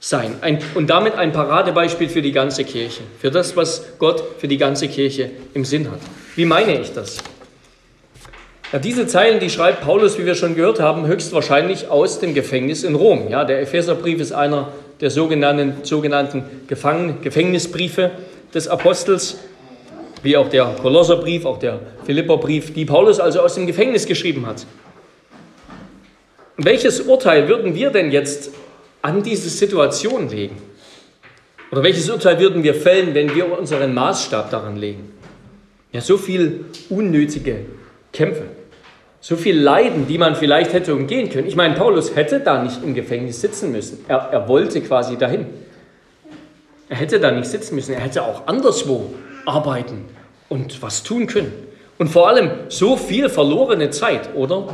sein 0.00 0.34
ein, 0.40 0.58
und 0.74 0.90
damit 0.90 1.14
ein 1.14 1.32
Paradebeispiel 1.32 2.08
für 2.08 2.22
die 2.22 2.32
ganze 2.32 2.64
Kirche, 2.64 3.02
für 3.20 3.30
das, 3.30 3.56
was 3.56 3.84
Gott 3.98 4.22
für 4.38 4.48
die 4.48 4.58
ganze 4.58 4.88
Kirche 4.88 5.30
im 5.54 5.64
Sinn 5.64 5.90
hat. 5.90 6.00
Wie 6.34 6.44
meine 6.44 6.80
ich 6.80 6.92
das? 6.92 7.18
Ja, 8.72 8.78
diese 8.78 9.06
Zeilen, 9.06 9.38
die 9.38 9.50
schreibt 9.50 9.82
Paulus, 9.82 10.18
wie 10.18 10.26
wir 10.26 10.34
schon 10.34 10.56
gehört 10.56 10.80
haben, 10.80 11.06
höchstwahrscheinlich 11.06 11.88
aus 11.88 12.18
dem 12.18 12.34
Gefängnis 12.34 12.82
in 12.82 12.94
Rom. 12.94 13.28
Ja, 13.28 13.44
der 13.44 13.60
Epheserbrief 13.60 14.18
ist 14.18 14.32
einer 14.32 14.72
der 15.00 15.10
sogenannten, 15.10 15.84
sogenannten 15.84 16.44
Gefängnisbriefe 16.66 18.10
des 18.54 18.68
Apostels, 18.68 19.38
wie 20.22 20.36
auch 20.36 20.48
der 20.48 20.76
Kolosserbrief, 20.80 21.44
auch 21.44 21.58
der 21.58 21.80
Philipperbrief, 22.04 22.72
die 22.72 22.84
Paulus 22.84 23.18
also 23.18 23.40
aus 23.40 23.54
dem 23.54 23.66
Gefängnis 23.66 24.06
geschrieben 24.06 24.46
hat. 24.46 24.66
welches 26.56 27.00
Urteil 27.00 27.48
würden 27.48 27.74
wir 27.74 27.90
denn 27.90 28.12
jetzt 28.12 28.50
an 29.00 29.22
diese 29.22 29.48
Situation 29.48 30.28
legen? 30.28 30.56
Oder 31.72 31.82
welches 31.82 32.08
Urteil 32.10 32.38
würden 32.38 32.62
wir 32.62 32.74
fällen, 32.74 33.14
wenn 33.14 33.34
wir 33.34 33.58
unseren 33.58 33.94
Maßstab 33.94 34.50
daran 34.50 34.76
legen? 34.76 35.12
Ja, 35.90 36.00
so 36.00 36.18
viel 36.18 36.66
unnötige 36.90 37.66
Kämpfe. 38.12 38.44
So 39.20 39.36
viel 39.36 39.58
Leiden, 39.58 40.06
die 40.06 40.18
man 40.18 40.34
vielleicht 40.34 40.72
hätte 40.72 40.94
umgehen 40.94 41.30
können. 41.30 41.46
Ich 41.46 41.56
meine, 41.56 41.74
Paulus 41.74 42.14
hätte 42.14 42.40
da 42.40 42.62
nicht 42.62 42.82
im 42.82 42.94
Gefängnis 42.94 43.40
sitzen 43.40 43.72
müssen. 43.72 44.04
Er, 44.08 44.18
er 44.18 44.48
wollte 44.48 44.80
quasi 44.80 45.16
dahin. 45.16 45.46
Er 46.92 46.98
hätte 46.98 47.18
da 47.18 47.30
nicht 47.30 47.48
sitzen 47.48 47.74
müssen. 47.74 47.94
Er 47.94 48.00
hätte 48.00 48.22
auch 48.22 48.46
anderswo 48.46 49.14
arbeiten 49.46 50.04
und 50.50 50.82
was 50.82 51.02
tun 51.02 51.26
können. 51.26 51.50
Und 51.96 52.08
vor 52.08 52.28
allem 52.28 52.50
so 52.68 52.98
viel 52.98 53.30
verlorene 53.30 53.88
Zeit, 53.88 54.34
oder? 54.34 54.68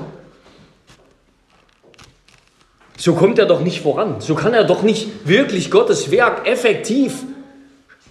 So 2.97 3.15
kommt 3.15 3.39
er 3.39 3.47
doch 3.47 3.61
nicht 3.61 3.83
voran. 3.83 4.21
So 4.21 4.35
kann 4.35 4.53
er 4.53 4.65
doch 4.65 4.83
nicht 4.83 5.29
wirklich 5.29 5.71
Gottes 5.71 6.11
Werk 6.11 6.49
effektiv 6.49 7.23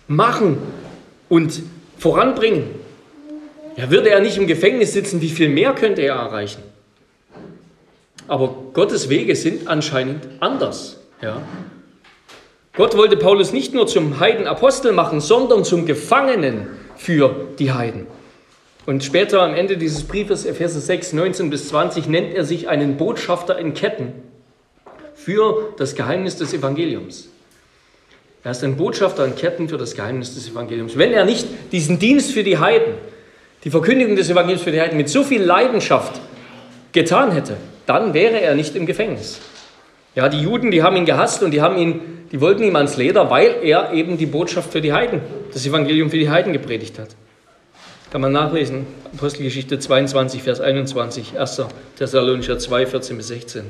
machen 0.08 0.58
und 1.28 1.62
voranbringen. 1.98 2.64
Ja, 3.76 3.92
würde 3.92 4.10
er 4.10 4.22
nicht 4.22 4.38
im 4.38 4.48
Gefängnis 4.48 4.94
sitzen, 4.94 5.20
wie 5.20 5.30
viel 5.30 5.50
mehr 5.50 5.74
könnte 5.74 6.02
er 6.02 6.16
erreichen? 6.16 6.64
Aber 8.30 8.56
Gottes 8.72 9.10
Wege 9.10 9.36
sind 9.36 9.68
anscheinend 9.68 10.30
anders. 10.40 10.96
Ja? 11.22 11.42
Gott 12.78 12.96
wollte 12.96 13.18
Paulus 13.18 13.54
nicht 13.54 13.74
nur 13.74 13.88
zum 13.88 14.20
Heidenapostel 14.20 14.92
machen, 14.92 15.20
sondern 15.20 15.64
zum 15.64 15.88
Gefangenen 15.88 16.68
für 16.96 17.48
die 17.58 17.72
Heiden. 17.72 18.06
Und 18.86 19.04
später 19.04 19.42
am 19.42 19.56
Ende 19.56 19.78
dieses 19.78 20.04
Briefes, 20.04 20.46
Epheser 20.46 20.80
6, 20.80 21.14
19 21.14 21.50
bis 21.50 21.70
20, 21.70 22.08
nennt 22.08 22.36
er 22.36 22.46
sich 22.46 22.70
einen 22.70 22.96
Botschafter 22.96 23.58
in 23.58 23.74
Ketten 23.74 24.14
für 25.16 25.74
das 25.78 25.96
Geheimnis 25.96 26.38
des 26.38 26.54
Evangeliums. 26.54 27.30
Er 28.44 28.52
ist 28.52 28.64
ein 28.64 28.78
Botschafter 28.78 29.26
in 29.26 29.36
Ketten 29.36 29.68
für 29.68 29.78
das 29.78 29.96
Geheimnis 29.96 30.36
des 30.36 30.48
Evangeliums. 30.48 31.00
Wenn 31.00 31.14
er 31.14 31.26
nicht 31.26 31.48
diesen 31.72 31.98
Dienst 31.98 32.32
für 32.32 32.44
die 32.44 32.60
Heiden 32.60 32.94
die 33.64 33.72
Verkündigung 33.72 34.16
des 34.16 34.30
Evangeliums 34.30 34.62
für 34.62 34.72
die 34.72 34.80
Heiden 34.80 34.98
mit 34.98 35.10
so 35.10 35.24
viel 35.24 35.42
Leidenschaft 35.42 36.22
getan 36.92 37.32
hätte, 37.32 37.58
dann 37.88 38.14
wäre 38.14 38.40
er 38.40 38.54
nicht 38.54 38.76
im 38.76 38.86
Gefängnis. 38.86 39.40
Ja, 40.18 40.30
die 40.30 40.42
Juden, 40.42 40.72
die 40.72 40.82
haben 40.82 40.96
ihn 40.96 41.06
gehasst 41.06 41.44
und 41.44 41.52
die, 41.52 41.62
haben 41.62 41.78
ihn, 41.78 42.02
die 42.32 42.42
wollten 42.42 42.64
ihm 42.64 42.76
ans 42.76 42.98
Leder, 42.98 43.30
weil 43.30 43.58
er 43.62 43.94
eben 43.94 44.18
die 44.18 44.26
Botschaft 44.26 44.72
für 44.72 44.82
die 44.82 44.92
Heiden, 44.92 45.22
das 45.54 45.64
Evangelium 45.64 46.10
für 46.10 46.18
die 46.18 46.28
Heiden 46.28 46.54
gepredigt 46.54 46.98
hat. 46.98 47.10
Kann 48.10 48.22
man 48.22 48.32
nachlesen, 48.32 48.88
Apostelgeschichte 49.14 49.78
22, 49.78 50.42
Vers 50.42 50.60
21, 50.60 51.38
1. 51.38 51.62
Thessalonicher 52.00 52.58
2, 52.58 52.88
14 52.88 53.18
bis 53.18 53.28
16. 53.28 53.66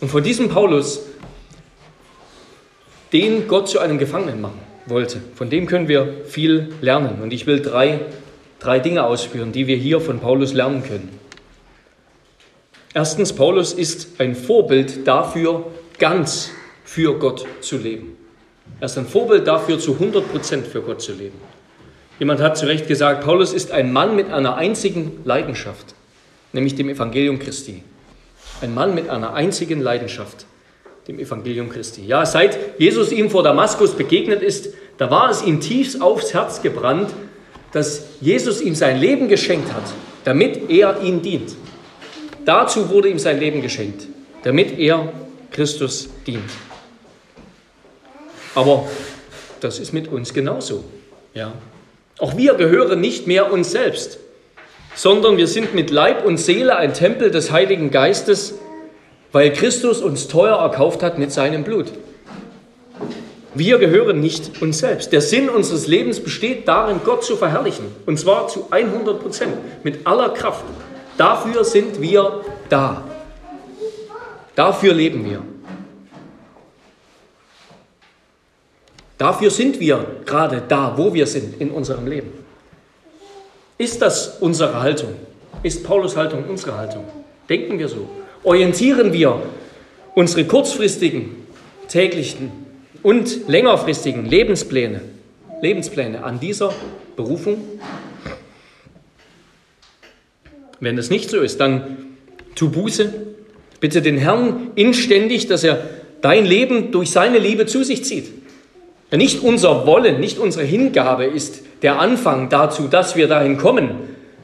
Und 0.00 0.08
von 0.08 0.22
diesem 0.22 0.50
Paulus, 0.50 1.00
den 3.12 3.48
Gott 3.48 3.68
zu 3.68 3.80
einem 3.80 3.98
Gefangenen 3.98 4.40
machen 4.40 4.60
wollte. 4.86 5.20
Von 5.34 5.50
dem 5.50 5.66
können 5.66 5.88
wir 5.88 6.26
viel 6.26 6.74
lernen. 6.80 7.22
Und 7.22 7.32
ich 7.32 7.48
will 7.48 7.60
drei, 7.60 8.02
drei 8.60 8.78
Dinge 8.78 9.04
ausführen, 9.04 9.50
die 9.50 9.66
wir 9.66 9.76
hier 9.78 10.00
von 10.00 10.20
Paulus 10.20 10.52
lernen 10.52 10.84
können. 10.84 11.25
Erstens, 12.96 13.34
Paulus 13.34 13.74
ist 13.74 14.18
ein 14.22 14.34
Vorbild 14.34 15.06
dafür, 15.06 15.66
ganz 15.98 16.48
für 16.82 17.18
Gott 17.18 17.46
zu 17.60 17.76
leben. 17.76 18.16
Er 18.80 18.86
ist 18.86 18.96
ein 18.96 19.04
Vorbild 19.04 19.46
dafür, 19.46 19.78
zu 19.78 19.92
100 19.92 20.32
Prozent 20.32 20.66
für 20.66 20.80
Gott 20.80 21.02
zu 21.02 21.12
leben. 21.12 21.38
Jemand 22.18 22.40
hat 22.40 22.56
zu 22.56 22.64
Recht 22.64 22.88
gesagt, 22.88 23.22
Paulus 23.22 23.52
ist 23.52 23.70
ein 23.70 23.92
Mann 23.92 24.16
mit 24.16 24.32
einer 24.32 24.56
einzigen 24.56 25.20
Leidenschaft, 25.26 25.94
nämlich 26.54 26.74
dem 26.74 26.88
Evangelium 26.88 27.38
Christi. 27.38 27.82
Ein 28.62 28.72
Mann 28.72 28.94
mit 28.94 29.10
einer 29.10 29.34
einzigen 29.34 29.82
Leidenschaft, 29.82 30.46
dem 31.06 31.18
Evangelium 31.18 31.68
Christi. 31.68 32.06
Ja, 32.06 32.24
seit 32.24 32.80
Jesus 32.80 33.12
ihm 33.12 33.28
vor 33.28 33.42
Damaskus 33.42 33.92
begegnet 33.92 34.40
ist, 34.40 34.70
da 34.96 35.10
war 35.10 35.28
es 35.28 35.42
ihm 35.42 35.60
tief 35.60 36.00
aufs 36.00 36.32
Herz 36.32 36.62
gebrannt, 36.62 37.10
dass 37.72 38.06
Jesus 38.22 38.62
ihm 38.62 38.74
sein 38.74 38.98
Leben 38.98 39.28
geschenkt 39.28 39.70
hat, 39.74 39.84
damit 40.24 40.70
er 40.70 41.02
ihn 41.02 41.20
dient. 41.20 41.56
Dazu 42.46 42.88
wurde 42.90 43.08
ihm 43.08 43.18
sein 43.18 43.40
Leben 43.40 43.60
geschenkt, 43.60 44.06
damit 44.44 44.78
er 44.78 45.12
Christus 45.50 46.08
dient. 46.26 46.48
Aber 48.54 48.88
das 49.60 49.80
ist 49.80 49.92
mit 49.92 50.08
uns 50.08 50.32
genauso. 50.32 50.84
Ja. 51.34 51.52
Auch 52.18 52.36
wir 52.36 52.54
gehören 52.54 53.00
nicht 53.00 53.26
mehr 53.26 53.52
uns 53.52 53.72
selbst, 53.72 54.18
sondern 54.94 55.36
wir 55.36 55.48
sind 55.48 55.74
mit 55.74 55.90
Leib 55.90 56.24
und 56.24 56.38
Seele 56.38 56.76
ein 56.76 56.94
Tempel 56.94 57.32
des 57.32 57.50
Heiligen 57.50 57.90
Geistes, 57.90 58.54
weil 59.32 59.52
Christus 59.52 60.00
uns 60.00 60.28
teuer 60.28 60.56
erkauft 60.56 61.02
hat 61.02 61.18
mit 61.18 61.32
seinem 61.32 61.64
Blut. 61.64 61.86
Wir 63.54 63.78
gehören 63.78 64.20
nicht 64.20 64.62
uns 64.62 64.78
selbst. 64.78 65.12
Der 65.12 65.20
Sinn 65.20 65.48
unseres 65.48 65.88
Lebens 65.88 66.20
besteht 66.20 66.68
darin, 66.68 67.00
Gott 67.04 67.24
zu 67.24 67.36
verherrlichen. 67.36 67.86
Und 68.06 68.18
zwar 68.20 68.46
zu 68.48 68.68
100 68.70 69.20
Prozent, 69.20 69.54
mit 69.82 70.06
aller 70.06 70.28
Kraft. 70.28 70.64
Dafür 71.16 71.64
sind 71.64 72.00
wir 72.00 72.42
da. 72.68 73.02
Dafür 74.54 74.92
leben 74.94 75.24
wir. 75.24 75.42
Dafür 79.18 79.50
sind 79.50 79.80
wir 79.80 80.04
gerade 80.26 80.62
da, 80.68 80.92
wo 80.96 81.14
wir 81.14 81.26
sind 81.26 81.60
in 81.60 81.70
unserem 81.70 82.06
Leben. 82.06 82.32
Ist 83.78 84.02
das 84.02 84.38
unsere 84.40 84.80
Haltung? 84.80 85.14
Ist 85.62 85.84
Paulus 85.84 86.16
Haltung 86.16 86.44
unsere 86.48 86.76
Haltung? 86.76 87.04
Denken 87.48 87.78
wir 87.78 87.88
so? 87.88 88.08
Orientieren 88.42 89.12
wir 89.12 89.42
unsere 90.14 90.44
kurzfristigen, 90.44 91.46
täglichen 91.88 92.50
und 93.02 93.48
längerfristigen 93.48 94.26
Lebenspläne, 94.26 95.00
Lebenspläne 95.62 96.22
an 96.22 96.38
dieser 96.40 96.72
Berufung? 97.16 97.64
Wenn 100.80 100.96
das 100.96 101.10
nicht 101.10 101.30
so 101.30 101.40
ist, 101.40 101.60
dann 101.60 101.96
tu 102.54 102.70
Buße, 102.70 103.12
bitte 103.80 104.02
den 104.02 104.18
Herrn 104.18 104.72
inständig, 104.74 105.46
dass 105.46 105.64
er 105.64 105.78
dein 106.20 106.44
Leben 106.44 106.90
durch 106.92 107.10
seine 107.10 107.38
Liebe 107.38 107.66
zu 107.66 107.84
sich 107.84 108.04
zieht. 108.04 108.32
Nicht 109.12 109.42
unser 109.42 109.86
Wollen, 109.86 110.20
nicht 110.20 110.38
unsere 110.38 110.64
Hingabe 110.64 111.24
ist 111.24 111.62
der 111.82 112.00
Anfang 112.00 112.48
dazu, 112.48 112.88
dass 112.88 113.16
wir 113.16 113.28
dahin 113.28 113.56
kommen, 113.56 113.90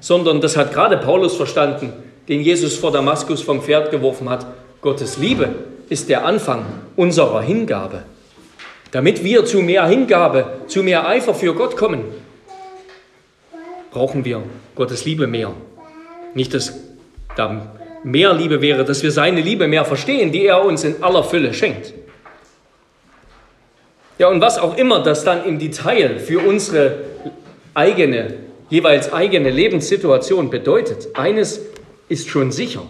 sondern 0.01 0.41
das 0.41 0.57
hat 0.57 0.73
gerade 0.73 0.97
Paulus 0.97 1.35
verstanden, 1.35 1.93
den 2.29 2.41
Jesus 2.41 2.77
vor 2.77 2.93
Damaskus 2.93 3.43
vom 3.43 3.63
Pferd 3.63 3.91
geworfen 3.91 4.29
hat. 4.31 4.47
Gottes 4.81 5.19
Liebe 5.19 5.49
ist 5.89 6.09
der 6.09 6.25
Anfang 6.25 6.65
unserer 6.97 7.43
Hingabe. 7.43 8.05
Damit 8.93 9.25
wir 9.25 9.45
zu 9.45 9.61
mehr 9.61 9.87
Hingabe, 9.87 10.47
zu 10.67 10.83
mehr 10.83 11.09
Eifer 11.09 11.35
für 11.35 11.55
Gott 11.55 11.77
kommen, 11.77 12.05
brauchen 13.91 14.25
wir 14.25 14.43
Gottes 14.75 15.05
Liebe 15.05 15.27
mehr. 15.27 15.53
Nicht, 16.35 16.55
dass 16.55 16.75
da 17.37 17.73
mehr 18.05 18.35
Liebe 18.35 18.61
wäre, 18.61 18.85
dass 18.85 19.03
wir 19.03 19.13
seine 19.13 19.41
Liebe 19.41 19.69
mehr 19.69 19.85
verstehen, 19.85 20.33
die 20.33 20.47
er 20.47 20.65
uns 20.65 20.85
in 20.85 21.03
aller 21.03 21.25
Fülle 21.25 21.55
schenkt. 21.55 21.93
Ja, 24.19 24.29
und 24.29 24.41
was 24.41 24.59
auch 24.59 24.77
immer 24.77 25.03
das 25.03 25.25
dann 25.25 25.45
im 25.45 25.59
Detail 25.59 26.19
für 26.19 26.41
unsere 26.41 26.99
eigene, 27.75 28.35
jeweils 28.71 29.13
eigene 29.13 29.51
Lebenssituation 29.51 30.51
bedeutet, 30.51 31.09
eines 31.15 31.61
ist 32.09 32.29
schon 32.29 32.53
sicher. 32.53 32.83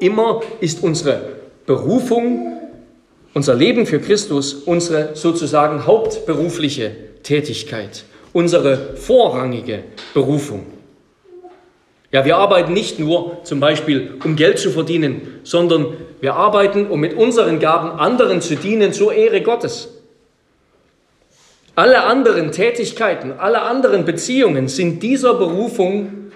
Immer 0.00 0.42
ist 0.60 0.82
unsere 0.82 1.20
Berufung, 1.66 2.58
unser 3.34 3.54
Leben 3.54 3.86
für 3.86 4.00
Christus 4.00 4.54
unsere 4.54 5.14
sozusagen 5.14 5.86
hauptberufliche 5.86 6.90
Tätigkeit, 7.22 8.04
unsere 8.32 8.96
vorrangige 8.96 9.84
Berufung. 10.14 10.77
Ja, 12.10 12.24
wir 12.24 12.38
arbeiten 12.38 12.72
nicht 12.72 12.98
nur 12.98 13.44
zum 13.44 13.60
Beispiel, 13.60 14.14
um 14.24 14.34
Geld 14.34 14.58
zu 14.58 14.70
verdienen, 14.70 15.40
sondern 15.42 15.96
wir 16.20 16.34
arbeiten, 16.34 16.86
um 16.86 17.00
mit 17.00 17.14
unseren 17.14 17.60
Gaben 17.60 17.98
anderen 17.98 18.40
zu 18.40 18.56
dienen 18.56 18.92
zur 18.92 19.12
Ehre 19.12 19.42
Gottes. 19.42 19.88
Alle 21.74 22.04
anderen 22.04 22.50
Tätigkeiten, 22.50 23.32
alle 23.32 23.62
anderen 23.62 24.04
Beziehungen 24.04 24.68
sind 24.68 25.02
dieser 25.02 25.34
Berufung, 25.34 26.32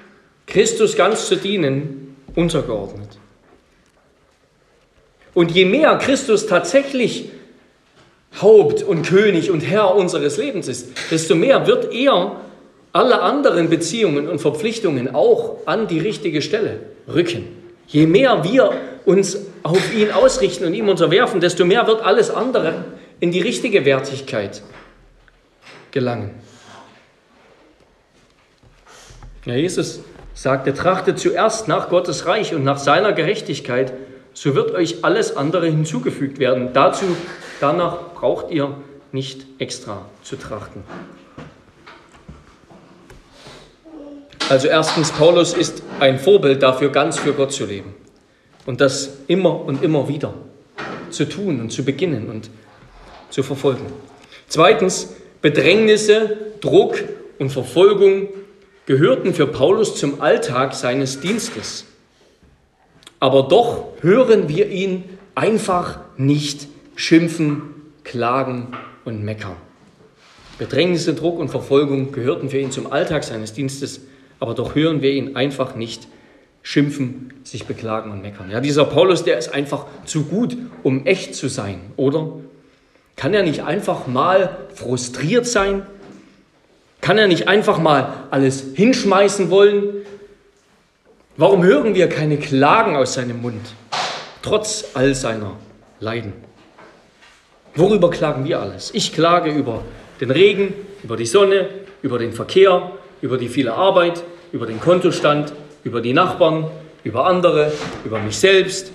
Christus 0.47 0.95
ganz 0.95 1.27
zu 1.27 1.37
dienen, 1.37 2.17
untergeordnet. 2.35 3.09
Und 5.35 5.51
je 5.51 5.65
mehr 5.65 5.97
Christus 5.97 6.47
tatsächlich 6.47 7.31
Haupt 8.41 8.83
und 8.83 9.03
König 9.07 9.51
und 9.51 9.61
Herr 9.61 9.95
unseres 9.95 10.37
Lebens 10.37 10.69
ist, 10.69 10.91
desto 11.11 11.35
mehr 11.35 11.67
wird 11.67 11.93
er 11.93 12.37
alle 12.93 13.23
anderen 13.23 13.71
Beziehungen 13.71 14.29
und 14.29 14.41
Verpflichtungen 14.41 15.15
auch 15.15 15.67
an 15.67 15.87
die 15.87 15.99
richtige 15.99 16.43
Stelle 16.43 16.81
rücken. 17.09 17.49
Je 17.87 18.07
mehr 18.07 18.45
wir 18.45 18.73
uns 19.05 19.39
auf 19.63 19.95
ihn 19.95 20.11
ausrichten 20.11 20.65
und 20.65 20.75
ihm 20.75 20.89
unterwerfen, 20.89 21.41
desto 21.41 21.65
mehr 21.65 21.87
wird 21.87 22.03
alles 22.03 22.31
andere 22.31 22.85
in 23.21 23.33
die 23.33 23.41
richtige 23.41 23.85
Wertigkeit 23.85 24.63
gelangen. 25.91 26.31
Ja, 29.45 29.55
Jesus 29.55 30.01
sagte, 30.35 30.73
trachtet 30.73 31.19
zuerst 31.19 31.69
nach 31.69 31.89
Gottes 31.89 32.27
Reich 32.27 32.55
und 32.55 32.65
nach 32.65 32.79
seiner 32.79 33.13
Gerechtigkeit, 33.13 33.93
so 34.35 34.55
wird 34.55 34.73
euch 34.73 35.05
alles 35.05 35.37
andere 35.37 35.67
hinzugefügt 35.67 36.39
werden. 36.39 36.73
Dazu, 36.73 37.05
danach 37.61 38.15
braucht 38.15 38.51
ihr 38.51 38.75
nicht 39.11 39.47
extra 39.59 40.07
zu 40.23 40.37
trachten. 40.37 40.85
Also 44.53 44.69
erstens, 44.69 45.11
Paulus 45.13 45.55
ist 45.55 45.83
ein 45.99 46.19
Vorbild 46.19 46.63
dafür, 46.63 46.91
ganz 46.91 47.19
für 47.19 47.33
Gott 47.33 47.53
zu 47.53 47.65
leben. 47.65 47.95
Und 48.67 48.83
das 48.83 49.21
immer 49.27 49.65
und 49.65 49.83
immer 49.83 50.09
wieder 50.09 50.35
zu 51.09 51.27
tun 51.27 51.59
und 51.59 51.73
zu 51.73 51.87
beginnen 51.87 52.29
und 52.29 52.51
zu 53.31 53.43
verfolgen. 53.43 53.87
Zweitens, 54.49 55.15
Bedrängnisse, 55.41 56.37
Druck 56.61 57.03
und 57.39 57.49
Verfolgung 57.49 58.29
gehörten 58.85 59.33
für 59.33 59.47
Paulus 59.47 59.97
zum 59.97 60.21
Alltag 60.21 60.75
seines 60.75 61.21
Dienstes. 61.21 61.87
Aber 63.21 63.45
doch 63.45 63.87
hören 64.03 64.51
wir 64.51 64.69
ihn 64.69 65.05
einfach 65.35 66.01
nicht 66.19 66.69
schimpfen, 66.95 67.63
klagen 68.05 68.77
und 69.07 69.25
meckern. 69.25 69.57
Bedrängnisse, 70.59 71.15
Druck 71.15 71.39
und 71.39 71.49
Verfolgung 71.49 72.13
gehörten 72.13 72.51
für 72.51 72.59
ihn 72.59 72.71
zum 72.71 72.93
Alltag 72.93 73.25
seines 73.25 73.55
Dienstes 73.55 74.03
aber 74.43 74.55
doch 74.55 74.75
hören 74.75 75.03
wir 75.03 75.13
ihn 75.13 75.37
einfach 75.37 75.77
nicht 75.77 76.09
schimpfen, 76.65 77.33
sich 77.45 77.65
beklagen 77.65 78.11
und 78.11 78.23
meckern. 78.23 78.51
Ja, 78.51 78.61
dieser 78.61 78.85
Paulus, 78.85 79.23
der 79.23 79.39
ist 79.39 79.55
einfach 79.55 79.87
zu 80.05 80.25
gut, 80.25 80.57
um 80.83 81.07
echt 81.07 81.37
zu 81.37 81.49
sein, 81.49 81.81
oder? 81.97 82.33
Kann 83.15 83.35
er 83.35 83.45
nicht 83.45 83.63
einfach 83.63 84.09
mal 84.09 84.57
frustriert 84.75 85.47
sein? 85.47 85.87
Kann 87.01 87.19
er 87.19 87.29
nicht 87.29 87.47
einfach 87.47 87.79
mal 87.79 88.25
alles 88.33 88.65
hinschmeißen 88.75 89.49
wollen? 89.49 89.85
Warum 91.37 91.63
hören 91.63 91.95
wir 91.95 92.09
keine 92.09 92.37
Klagen 92.37 92.97
aus 92.97 93.15
seinem 93.15 93.43
Mund, 93.43 93.75
trotz 94.43 94.87
all 94.95 95.15
seiner 95.15 95.53
Leiden? 96.01 96.33
Worüber 97.77 98.11
klagen 98.11 98.45
wir 98.45 98.59
alles? 98.59 98.91
Ich 98.93 99.13
klage 99.13 99.53
über 99.53 99.85
den 100.21 100.33
Regen, 100.33 100.75
über 101.05 101.17
die 101.17 101.27
Sonne, 101.27 101.69
über 102.03 102.19
den 102.19 102.33
Verkehr, 102.33 102.91
über 103.21 103.39
die 103.39 103.49
viele 103.49 103.75
Arbeit, 103.75 104.25
über 104.53 104.67
den 104.67 104.81
Kontostand, 104.81 105.53
über 105.83 106.01
die 106.01 106.13
Nachbarn, 106.13 106.67
über 107.05 107.27
andere, 107.27 107.73
über 108.05 108.19
mich 108.19 108.37
selbst. 108.37 108.93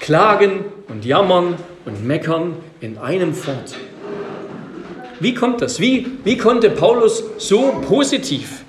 Klagen 0.00 0.64
und 0.88 1.04
jammern 1.04 1.56
und 1.84 2.06
meckern 2.06 2.56
in 2.80 2.98
einem 2.98 3.34
fort. 3.34 3.74
Wie 5.20 5.34
kommt 5.34 5.60
das? 5.60 5.80
Wie, 5.80 6.06
wie 6.24 6.36
konnte 6.36 6.70
Paulus 6.70 7.24
so 7.38 7.82
positiv, 7.86 8.64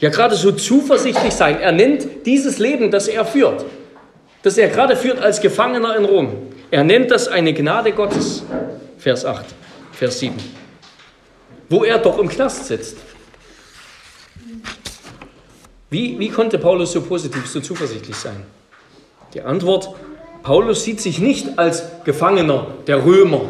ja 0.00 0.10
gerade 0.10 0.34
so 0.34 0.52
zuversichtlich 0.52 1.32
sein? 1.32 1.60
Er 1.60 1.72
nennt 1.72 2.26
dieses 2.26 2.58
Leben, 2.58 2.90
das 2.90 3.08
er 3.08 3.24
führt, 3.24 3.64
das 4.42 4.58
er 4.58 4.68
gerade 4.68 4.96
führt 4.96 5.20
als 5.20 5.40
Gefangener 5.40 5.96
in 5.96 6.04
Rom. 6.04 6.28
Er 6.70 6.84
nennt 6.84 7.10
das 7.10 7.28
eine 7.28 7.54
Gnade 7.54 7.92
Gottes. 7.92 8.44
Vers 8.98 9.24
8, 9.24 9.46
Vers 9.92 10.18
7. 10.20 10.34
Wo 11.70 11.84
er 11.84 11.98
doch 11.98 12.18
im 12.18 12.28
Knast 12.28 12.66
sitzt. 12.66 12.98
Wie, 15.94 16.18
wie 16.18 16.28
konnte 16.28 16.58
Paulus 16.58 16.90
so 16.90 17.02
positiv, 17.02 17.46
so 17.46 17.60
zuversichtlich 17.60 18.16
sein? 18.16 18.42
Die 19.32 19.42
Antwort, 19.42 19.90
Paulus 20.42 20.82
sieht 20.82 21.00
sich 21.00 21.20
nicht 21.20 21.56
als 21.56 21.84
Gefangener 22.02 22.66
der 22.88 23.04
Römer 23.04 23.42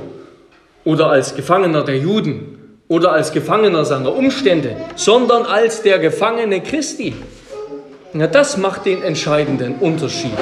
oder 0.85 1.09
als 1.09 1.37
Gefangener 1.37 1.85
der 1.85 1.97
Juden 1.97 2.77
oder 2.87 3.13
als 3.13 3.33
Gefangener 3.33 3.87
seiner 3.87 4.15
Umstände, 4.15 4.77
sondern 4.95 5.47
als 5.47 5.81
der 5.81 5.99
Gefangene 5.99 6.61
Christi. 6.61 7.15
Na, 8.13 8.27
das 8.27 8.59
macht 8.59 8.85
den 8.85 9.03
entscheidenden 9.03 9.77
Unterschied. 9.77 10.37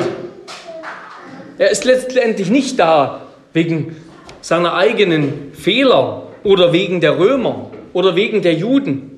Er 1.56 1.70
ist 1.70 1.84
letztendlich 1.84 2.50
nicht 2.50 2.80
da 2.80 3.28
wegen 3.52 3.94
seiner 4.40 4.74
eigenen 4.74 5.52
Fehler 5.52 6.24
oder 6.42 6.72
wegen 6.72 7.00
der 7.00 7.20
Römer 7.20 7.70
oder 7.92 8.16
wegen 8.16 8.42
der 8.42 8.54
Juden, 8.54 9.11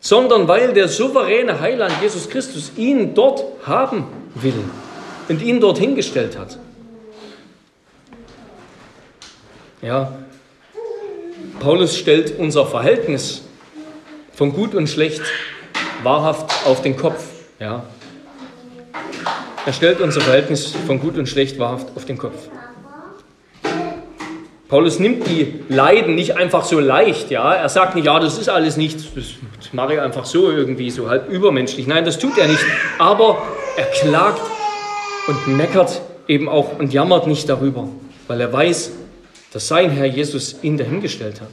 sondern 0.00 0.48
weil 0.48 0.72
der 0.72 0.88
souveräne 0.88 1.60
Heiland 1.60 1.94
Jesus 2.00 2.28
Christus 2.28 2.72
ihn 2.76 3.14
dort 3.14 3.44
haben 3.66 4.06
will 4.34 4.64
und 5.28 5.42
ihn 5.42 5.60
dort 5.60 5.78
hingestellt 5.78 6.38
hat. 6.38 6.58
Ja, 9.82 10.12
Paulus 11.60 11.96
stellt 11.96 12.38
unser 12.38 12.66
Verhältnis 12.66 13.42
von 14.32 14.52
gut 14.52 14.74
und 14.74 14.88
schlecht 14.88 15.22
wahrhaft 16.02 16.66
auf 16.66 16.82
den 16.82 16.96
Kopf. 16.96 17.24
Ja. 17.58 17.84
Er 19.66 19.72
stellt 19.72 20.00
unser 20.00 20.20
Verhältnis 20.20 20.74
von 20.86 21.00
gut 21.00 21.18
und 21.18 21.28
schlecht 21.28 21.58
wahrhaft 21.58 21.88
auf 21.96 22.04
den 22.04 22.16
Kopf. 22.16 22.48
Paulus 24.68 24.98
nimmt 24.98 25.26
die 25.26 25.54
Leiden 25.70 26.14
nicht 26.14 26.36
einfach 26.36 26.62
so 26.62 26.78
leicht, 26.78 27.30
ja. 27.30 27.54
Er 27.54 27.70
sagt 27.70 27.94
nicht, 27.94 28.04
ja, 28.04 28.20
das 28.20 28.36
ist 28.36 28.50
alles 28.50 28.76
nichts, 28.76 29.06
das 29.14 29.72
mache 29.72 29.94
ich 29.94 30.00
einfach 30.00 30.26
so 30.26 30.50
irgendwie, 30.50 30.90
so 30.90 31.08
halb 31.08 31.30
übermenschlich. 31.30 31.86
Nein, 31.86 32.04
das 32.04 32.18
tut 32.18 32.36
er 32.36 32.46
nicht. 32.48 32.62
Aber 32.98 33.42
er 33.78 33.86
klagt 33.86 34.42
und 35.26 35.56
meckert 35.56 36.02
eben 36.26 36.50
auch 36.50 36.78
und 36.78 36.92
jammert 36.92 37.26
nicht 37.26 37.48
darüber, 37.48 37.88
weil 38.26 38.42
er 38.42 38.52
weiß, 38.52 38.92
dass 39.54 39.68
sein 39.68 39.90
Herr 39.90 40.04
Jesus 40.04 40.56
ihn 40.60 40.76
dahingestellt 40.76 41.40
hat. 41.40 41.48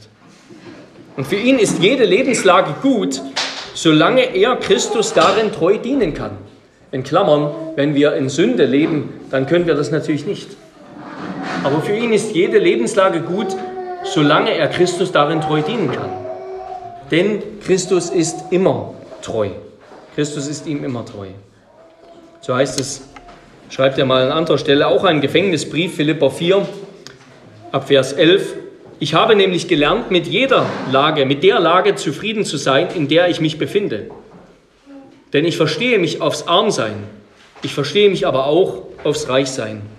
Und 1.15 1.25
für 1.25 1.37
ihn 1.37 1.57
ist 1.57 1.81
jede 1.81 2.03
Lebenslage 2.03 2.75
gut, 2.81 3.21
solange 3.73 4.35
er 4.35 4.57
Christus 4.57 5.13
darin 5.13 5.53
treu 5.53 5.77
dienen 5.77 6.13
kann. 6.13 6.31
In 6.91 7.03
Klammern, 7.03 7.51
wenn 7.77 7.95
wir 7.95 8.13
in 8.15 8.27
Sünde 8.27 8.65
leben, 8.65 9.13
dann 9.31 9.47
können 9.47 9.67
wir 9.67 9.75
das 9.75 9.91
natürlich 9.91 10.25
nicht. 10.25 10.49
Aber 11.65 11.81
für 11.81 11.95
ihn 11.95 12.13
ist 12.13 12.35
jede 12.35 12.59
Lebenslage 12.59 13.21
gut, 13.21 13.47
solange 14.03 14.51
er 14.51 14.67
Christus 14.67 15.11
darin 15.11 15.41
treu 15.41 15.63
dienen 15.63 15.91
kann. 15.91 16.11
Denn 17.09 17.41
Christus 17.65 18.11
ist 18.11 18.51
immer 18.51 18.93
treu. 19.23 19.49
Christus 20.13 20.45
ist 20.47 20.67
ihm 20.67 20.83
immer 20.83 21.03
treu. 21.05 21.25
So 22.41 22.53
heißt 22.53 22.79
es, 22.79 23.09
schreibt 23.71 23.97
er 23.97 24.05
mal 24.05 24.21
an 24.27 24.31
anderer 24.31 24.59
Stelle, 24.59 24.87
auch 24.87 25.05
ein 25.05 25.21
Gefängnisbrief, 25.21 25.95
Philippa 25.95 26.29
4, 26.29 26.67
ab 27.71 27.87
Vers 27.87 28.13
11. 28.13 28.53
Ich 28.99 29.15
habe 29.15 29.35
nämlich 29.35 29.67
gelernt, 29.67 30.11
mit 30.11 30.27
jeder 30.27 30.67
Lage, 30.91 31.25
mit 31.25 31.41
der 31.41 31.59
Lage 31.59 31.95
zufrieden 31.95 32.45
zu 32.45 32.57
sein, 32.57 32.89
in 32.93 33.07
der 33.07 33.29
ich 33.29 33.41
mich 33.41 33.57
befinde. 33.57 34.11
Denn 35.33 35.45
ich 35.45 35.57
verstehe 35.57 35.97
mich 35.97 36.21
aufs 36.21 36.47
Armsein, 36.47 36.93
ich 37.63 37.73
verstehe 37.73 38.11
mich 38.11 38.27
aber 38.27 38.45
auch 38.45 38.83
aufs 39.03 39.29
Reichsein. 39.29 39.94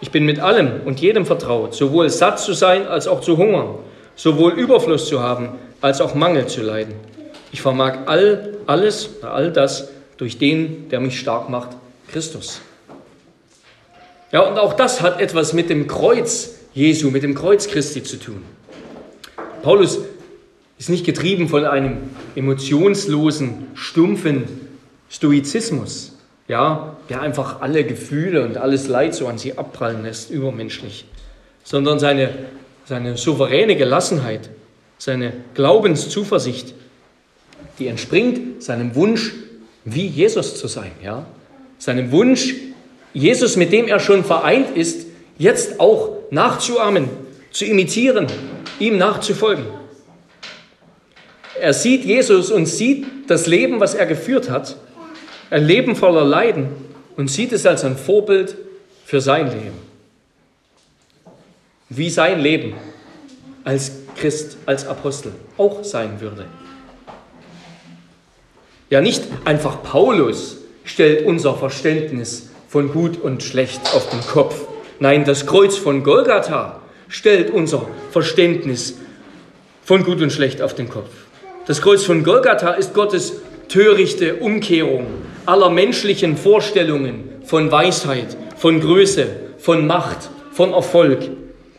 Ich 0.00 0.10
bin 0.10 0.24
mit 0.24 0.38
allem 0.38 0.82
und 0.84 1.00
jedem 1.00 1.26
vertraut, 1.26 1.74
sowohl 1.74 2.08
satt 2.08 2.38
zu 2.38 2.52
sein 2.52 2.86
als 2.86 3.08
auch 3.08 3.20
zu 3.20 3.36
hungern, 3.36 3.76
sowohl 4.14 4.52
Überfluss 4.52 5.08
zu 5.08 5.20
haben 5.20 5.50
als 5.80 6.00
auch 6.00 6.14
Mangel 6.14 6.46
zu 6.46 6.62
leiden. 6.62 6.94
Ich 7.52 7.62
vermag 7.62 8.06
all, 8.06 8.58
alles, 8.66 9.10
all 9.22 9.52
das 9.52 9.88
durch 10.16 10.38
den, 10.38 10.88
der 10.88 11.00
mich 11.00 11.18
stark 11.18 11.48
macht, 11.48 11.70
Christus. 12.08 12.60
Ja, 14.30 14.40
und 14.40 14.58
auch 14.58 14.74
das 14.74 15.00
hat 15.00 15.20
etwas 15.20 15.52
mit 15.52 15.70
dem 15.70 15.86
Kreuz 15.86 16.56
Jesu, 16.74 17.10
mit 17.10 17.22
dem 17.22 17.34
Kreuz 17.34 17.66
Christi 17.66 18.02
zu 18.02 18.18
tun. 18.18 18.42
Paulus 19.62 19.98
ist 20.78 20.90
nicht 20.90 21.04
getrieben 21.04 21.48
von 21.48 21.64
einem 21.64 21.96
emotionslosen, 22.36 23.68
stumpfen 23.74 24.44
Stoizismus, 25.08 26.17
ja, 26.48 26.96
der 27.10 27.20
einfach 27.20 27.60
alle 27.60 27.84
Gefühle 27.84 28.44
und 28.44 28.56
alles 28.56 28.88
Leid 28.88 29.14
so 29.14 29.28
an 29.28 29.38
sie 29.38 29.56
abprallen 29.58 30.02
lässt, 30.02 30.30
übermenschlich, 30.30 31.04
sondern 31.62 31.98
seine, 31.98 32.30
seine 32.86 33.18
souveräne 33.18 33.76
Gelassenheit, 33.76 34.48
seine 34.96 35.32
Glaubenszuversicht, 35.54 36.74
die 37.78 37.86
entspringt 37.86 38.62
seinem 38.62 38.94
Wunsch, 38.94 39.34
wie 39.84 40.06
Jesus 40.06 40.58
zu 40.58 40.66
sein, 40.68 40.90
ja, 41.02 41.26
seinem 41.78 42.10
Wunsch, 42.12 42.54
Jesus, 43.12 43.56
mit 43.56 43.72
dem 43.72 43.86
er 43.86 44.00
schon 44.00 44.24
vereint 44.24 44.76
ist, 44.76 45.06
jetzt 45.38 45.80
auch 45.80 46.16
nachzuahmen, 46.30 47.08
zu 47.50 47.64
imitieren, 47.64 48.26
ihm 48.78 48.98
nachzufolgen. 48.98 49.64
Er 51.60 51.72
sieht 51.72 52.04
Jesus 52.04 52.50
und 52.50 52.66
sieht 52.66 53.06
das 53.26 53.46
Leben, 53.46 53.80
was 53.80 53.94
er 53.94 54.06
geführt 54.06 54.50
hat, 54.50 54.76
ein 55.50 55.64
Leben 55.64 55.96
voller 55.96 56.24
Leiden 56.24 56.68
und 57.16 57.30
sieht 57.30 57.52
es 57.52 57.66
als 57.66 57.84
ein 57.84 57.96
Vorbild 57.96 58.56
für 59.04 59.20
sein 59.20 59.46
Leben. 59.46 59.78
Wie 61.88 62.10
sein 62.10 62.40
Leben 62.40 62.74
als 63.64 63.92
Christ, 64.16 64.58
als 64.66 64.86
Apostel 64.86 65.32
auch 65.56 65.84
sein 65.84 66.20
würde. 66.20 66.46
Ja, 68.90 69.00
nicht 69.00 69.24
einfach 69.44 69.82
Paulus 69.82 70.58
stellt 70.84 71.26
unser 71.26 71.54
Verständnis 71.54 72.50
von 72.68 72.92
gut 72.92 73.20
und 73.20 73.42
schlecht 73.42 73.94
auf 73.94 74.08
den 74.10 74.20
Kopf. 74.20 74.66
Nein, 74.98 75.24
das 75.24 75.46
Kreuz 75.46 75.76
von 75.76 76.02
Golgatha 76.02 76.80
stellt 77.08 77.50
unser 77.50 77.86
Verständnis 78.10 78.96
von 79.84 80.04
gut 80.04 80.20
und 80.20 80.32
schlecht 80.32 80.62
auf 80.62 80.74
den 80.74 80.88
Kopf. 80.88 81.10
Das 81.66 81.82
Kreuz 81.82 82.04
von 82.04 82.24
Golgatha 82.24 82.72
ist 82.72 82.94
Gottes 82.94 83.34
törichte 83.68 84.36
Umkehrung 84.36 85.06
aller 85.46 85.70
menschlichen 85.70 86.36
Vorstellungen 86.36 87.30
von 87.44 87.70
Weisheit, 87.70 88.36
von 88.56 88.80
Größe, 88.80 89.26
von 89.58 89.86
Macht, 89.86 90.30
von 90.52 90.72
Erfolg, 90.72 91.20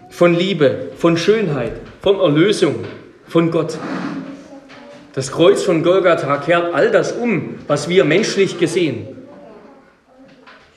von 0.09 0.35
Liebe, 0.35 0.89
von 0.97 1.17
Schönheit, 1.17 1.73
von 2.01 2.19
Erlösung, 2.19 2.85
von 3.27 3.51
Gott. 3.51 3.77
Das 5.13 5.31
Kreuz 5.31 5.63
von 5.63 5.83
Golgatha 5.83 6.37
kehrt 6.37 6.73
all 6.73 6.91
das 6.91 7.11
um, 7.11 7.55
was 7.67 7.89
wir 7.89 8.05
menschlich 8.05 8.57
gesehen 8.57 9.07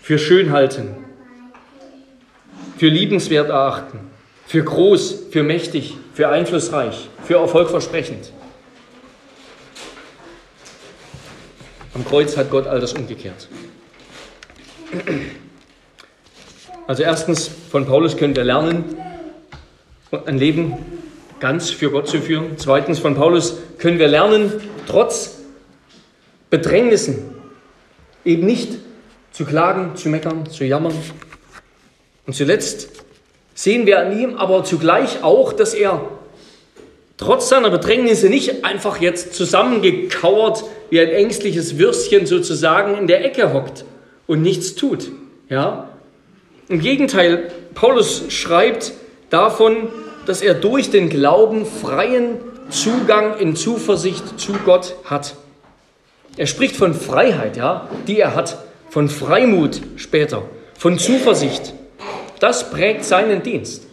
für 0.01 0.19
schön 0.19 0.51
halten, 0.51 0.97
für 2.77 2.89
liebenswert 2.89 3.51
erachten, 3.51 4.01
für 4.47 4.65
groß, 4.65 5.27
für 5.31 5.45
mächtig, 5.45 5.97
für 6.13 6.29
einflussreich, 6.29 7.09
für 7.25 7.37
erfolgversprechend. 7.37 8.33
Am 11.95 12.05
Kreuz 12.07 12.37
hat 12.37 12.51
Gott 12.51 12.67
all 12.67 12.81
das 12.81 12.95
umgekehrt. 12.95 13.49
Also 16.87 17.03
erstens, 17.03 17.51
von 17.71 17.87
Paulus 17.87 18.17
können 18.17 18.35
wir 18.35 18.45
lernen, 18.45 18.97
ein 20.27 20.39
Leben 20.39 20.75
ganz 21.41 21.71
für 21.71 21.91
Gott 21.91 22.09
zu 22.09 22.21
führen. 22.21 22.57
Zweitens, 22.57 22.99
von 22.99 23.15
Paulus 23.15 23.59
können 23.79 23.99
wir 23.99 24.09
lernen, 24.09 24.53
trotz 24.87 25.39
Bedrängnissen 26.51 27.35
eben 28.25 28.47
nicht 28.47 28.79
zu 29.33 29.45
klagen, 29.45 29.97
zu 29.97 30.09
meckern, 30.09 30.49
zu 30.49 30.65
jammern. 30.65 30.95
Und 32.27 32.35
zuletzt 32.35 33.05
sehen 33.55 33.87
wir 33.87 34.01
an 34.01 34.19
ihm 34.19 34.37
aber 34.37 34.65
zugleich 34.65 35.23
auch, 35.23 35.53
dass 35.53 35.75
er 35.75 36.09
trotz 37.23 37.49
seiner 37.49 37.71
Bedrängnisse 37.71 38.29
nicht 38.29 38.65
einfach 38.65 39.01
jetzt 39.01 39.35
zusammengekauert 39.35 40.65
wie 40.91 41.01
ein 41.01 41.09
ängstliches 41.09 41.79
Würstchen 41.79 42.27
sozusagen 42.27 42.99
in 42.99 43.07
der 43.07 43.25
Ecke 43.25 43.53
hockt 43.53 43.85
und 44.27 44.43
nichts 44.43 44.75
tut. 44.75 45.11
Ja? 45.49 45.89
Im 46.69 46.81
Gegenteil, 46.81 47.53
Paulus 47.75 48.25
schreibt 48.29 48.93
davon, 49.31 49.89
dass 50.27 50.43
er 50.43 50.55
durch 50.55 50.91
den 50.91 51.09
Glauben 51.09 51.65
freien 51.65 52.39
Zugang 52.71 53.39
in 53.39 53.55
Zuversicht 53.55 54.41
zu 54.41 54.55
Gott 54.65 54.95
hat. 55.05 55.37
Er 56.37 56.47
spricht 56.47 56.75
von 56.77 56.95
Freiheit, 56.95 57.57
ja, 57.57 57.89
die 58.09 58.19
er 58.19 58.35
hat 58.35 58.57
von 58.91 59.09
Freimut 59.09 59.81
später, 59.97 60.43
von 60.77 60.99
Zuversicht. 60.99 61.73
Das 62.41 62.71
prägt 62.71 63.05
seinen 63.05 63.43
Dienst. 63.43 63.87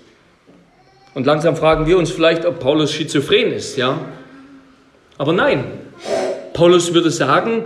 Und 1.20 1.26
langsam 1.26 1.58
fragen 1.58 1.86
wir 1.86 1.98
uns 1.98 2.12
vielleicht, 2.12 2.46
ob 2.46 2.62
Paulus 2.62 2.94
schizophren 2.94 3.52
ist, 3.52 3.76
ja? 3.76 4.00
Aber 5.18 5.34
nein, 5.34 5.66
Paulus 6.54 6.94
würde 6.94 7.12
sagen, 7.12 7.64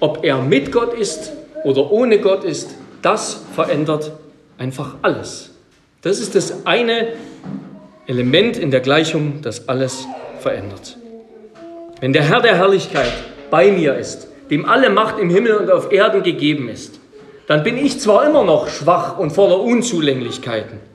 ob 0.00 0.24
er 0.24 0.40
mit 0.40 0.72
Gott 0.72 0.94
ist 0.94 1.30
oder 1.62 1.92
ohne 1.92 2.20
Gott 2.20 2.42
ist, 2.42 2.74
das 3.02 3.42
verändert 3.54 4.12
einfach 4.56 4.94
alles. 5.02 5.50
Das 6.00 6.20
ist 6.20 6.34
das 6.34 6.64
eine 6.64 7.08
Element 8.06 8.56
in 8.56 8.70
der 8.70 8.80
Gleichung, 8.80 9.42
das 9.42 9.68
alles 9.68 10.06
verändert. 10.38 10.96
Wenn 12.00 12.14
der 12.14 12.22
Herr 12.22 12.40
der 12.40 12.56
Herrlichkeit 12.56 13.12
bei 13.50 13.70
mir 13.72 13.96
ist, 13.96 14.26
dem 14.48 14.64
alle 14.64 14.88
Macht 14.88 15.18
im 15.18 15.28
Himmel 15.28 15.56
und 15.56 15.70
auf 15.70 15.92
Erden 15.92 16.22
gegeben 16.22 16.70
ist, 16.70 16.98
dann 17.46 17.62
bin 17.62 17.76
ich 17.76 18.00
zwar 18.00 18.26
immer 18.26 18.42
noch 18.42 18.68
schwach 18.68 19.18
und 19.18 19.32
voller 19.34 19.60
Unzulänglichkeiten, 19.60 20.88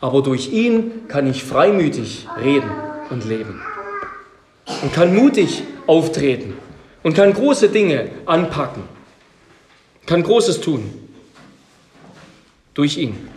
aber 0.00 0.22
durch 0.22 0.52
ihn 0.52 1.08
kann 1.08 1.26
ich 1.26 1.44
freimütig 1.44 2.26
reden 2.42 2.70
und 3.10 3.24
leben 3.24 3.60
und 4.82 4.92
kann 4.92 5.14
mutig 5.14 5.62
auftreten 5.86 6.54
und 7.02 7.14
kann 7.14 7.32
große 7.32 7.68
Dinge 7.68 8.10
anpacken, 8.26 8.82
kann 10.06 10.22
Großes 10.22 10.60
tun. 10.60 10.84
Durch 12.74 12.96
ihn. 12.96 13.28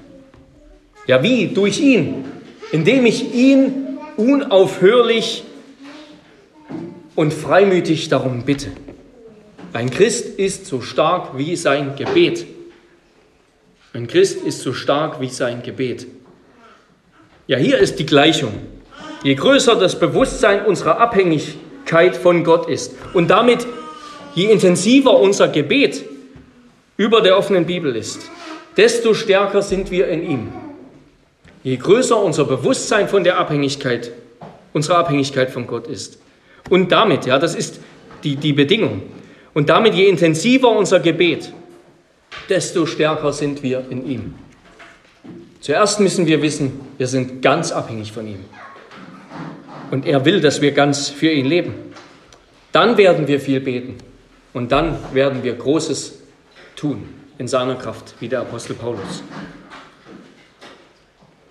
Ja, 1.07 1.21
wie? 1.21 1.47
Durch 1.47 1.79
ihn. 1.79 2.25
Indem 2.71 3.05
ich 3.05 3.33
ihn 3.33 3.99
unaufhörlich 4.15 5.43
und 7.15 7.33
freimütig 7.33 8.09
darum 8.09 8.43
bitte. 8.43 8.71
Ein 9.73 9.89
Christ 9.89 10.39
ist 10.39 10.65
so 10.67 10.81
stark 10.81 11.37
wie 11.37 11.55
sein 11.55 11.95
Gebet. 11.95 12.45
Ein 13.93 14.07
Christ 14.07 14.43
ist 14.43 14.61
so 14.61 14.73
stark 14.73 15.19
wie 15.19 15.29
sein 15.29 15.61
Gebet. 15.63 16.07
Ja, 17.45 17.57
hier 17.57 17.77
ist 17.77 17.99
die 17.99 18.05
Gleichung. 18.05 18.53
Je 19.23 19.35
größer 19.35 19.75
das 19.75 19.99
Bewusstsein 19.99 20.65
unserer 20.65 20.99
Abhängigkeit 20.99 22.15
von 22.15 22.43
Gott 22.43 22.69
ist 22.69 22.93
und 23.13 23.29
damit 23.29 23.67
je 24.33 24.45
intensiver 24.45 25.19
unser 25.19 25.49
Gebet 25.49 26.03
über 26.95 27.21
der 27.21 27.37
offenen 27.37 27.65
Bibel 27.65 27.95
ist, 27.95 28.21
desto 28.77 29.13
stärker 29.13 29.61
sind 29.61 29.91
wir 29.91 30.07
in 30.07 30.29
ihm. 30.29 30.53
Je 31.63 31.77
größer 31.77 32.21
unser 32.21 32.45
Bewusstsein 32.45 33.07
von 33.07 33.23
der 33.23 33.37
Abhängigkeit, 33.37 34.11
unserer 34.73 34.97
Abhängigkeit 34.97 35.51
von 35.51 35.67
Gott 35.67 35.87
ist. 35.87 36.19
Und 36.69 36.91
damit, 36.91 37.25
ja, 37.25 37.39
das 37.39 37.55
ist 37.55 37.79
die, 38.23 38.35
die 38.35 38.53
Bedingung, 38.53 39.03
und 39.53 39.69
damit 39.69 39.93
je 39.93 40.07
intensiver 40.07 40.69
unser 40.69 40.99
Gebet, 40.99 41.51
desto 42.49 42.85
stärker 42.85 43.31
sind 43.31 43.63
wir 43.63 43.85
in 43.89 44.09
ihm. 44.09 44.35
Zuerst 45.63 46.01
müssen 46.01 46.27
wir 46.27 46.41
wissen, 46.41 46.81
wir 46.97 47.07
sind 47.07 47.41
ganz 47.41 47.71
abhängig 47.71 48.11
von 48.11 48.27
ihm. 48.27 48.43
Und 49.91 50.05
er 50.05 50.25
will, 50.25 50.41
dass 50.41 50.59
wir 50.59 50.73
ganz 50.73 51.07
für 51.07 51.31
ihn 51.31 51.45
leben. 51.45 51.73
Dann 52.73 52.97
werden 52.97 53.29
wir 53.29 53.39
viel 53.39 53.61
beten. 53.61 53.95
Und 54.51 54.73
dann 54.73 54.97
werden 55.13 55.41
wir 55.41 55.53
Großes 55.53 56.19
tun 56.75 57.07
in 57.37 57.47
seiner 57.47 57.75
Kraft, 57.75 58.13
wie 58.19 58.27
der 58.27 58.41
Apostel 58.41 58.73
Paulus. 58.73 59.23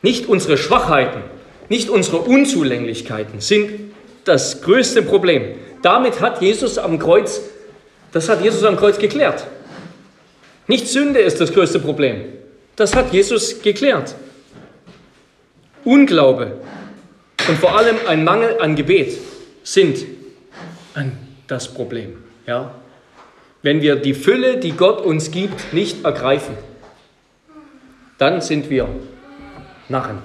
Nicht 0.02 0.26
unsere 0.26 0.58
Schwachheiten, 0.58 1.22
nicht 1.70 1.88
unsere 1.88 2.18
Unzulänglichkeiten 2.18 3.40
sind 3.40 3.94
das 4.24 4.60
größte 4.60 5.00
Problem. 5.00 5.54
Damit 5.80 6.20
hat 6.20 6.42
Jesus 6.42 6.76
am 6.76 6.98
Kreuz, 6.98 7.40
das 8.12 8.28
hat 8.28 8.42
Jesus 8.42 8.62
am 8.64 8.76
Kreuz 8.76 8.98
geklärt. 8.98 9.46
Nicht 10.66 10.86
Sünde 10.86 11.20
ist 11.20 11.40
das 11.40 11.54
größte 11.54 11.78
Problem. 11.80 12.41
Das 12.76 12.94
hat 12.94 13.12
Jesus 13.12 13.60
geklärt. 13.62 14.14
Unglaube 15.84 16.60
und 17.48 17.58
vor 17.58 17.76
allem 17.76 17.96
ein 18.06 18.24
Mangel 18.24 18.60
an 18.60 18.76
Gebet 18.76 19.18
sind 19.62 19.98
das 21.46 21.72
Problem. 21.72 22.22
Ja? 22.46 22.74
Wenn 23.62 23.80
wir 23.82 23.96
die 23.96 24.14
Fülle, 24.14 24.58
die 24.58 24.72
Gott 24.72 25.04
uns 25.04 25.30
gibt, 25.30 25.72
nicht 25.72 26.04
ergreifen, 26.04 26.56
dann 28.18 28.40
sind 28.40 28.70
wir 28.70 28.88
Narren. 29.88 30.18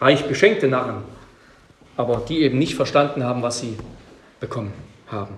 Reich 0.00 0.24
beschenkte 0.26 0.68
Narren, 0.68 1.02
aber 1.96 2.24
die 2.28 2.40
eben 2.40 2.58
nicht 2.58 2.74
verstanden 2.74 3.24
haben, 3.24 3.42
was 3.42 3.60
sie 3.60 3.76
bekommen 4.40 4.72
haben. 5.06 5.34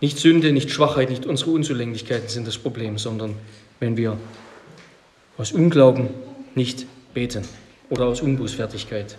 Nicht 0.00 0.18
Sünde, 0.18 0.52
nicht 0.52 0.70
Schwachheit, 0.70 1.10
nicht 1.10 1.26
unsere 1.26 1.50
Unzulänglichkeiten 1.50 2.28
sind 2.28 2.46
das 2.46 2.56
Problem, 2.56 2.96
sondern 2.96 3.34
wenn 3.80 3.96
wir 3.96 4.16
aus 5.36 5.52
Unglauben 5.52 6.08
nicht 6.54 6.86
beten 7.12 7.44
oder 7.90 8.06
aus 8.06 8.22
Unbußfertigkeit. 8.22 9.16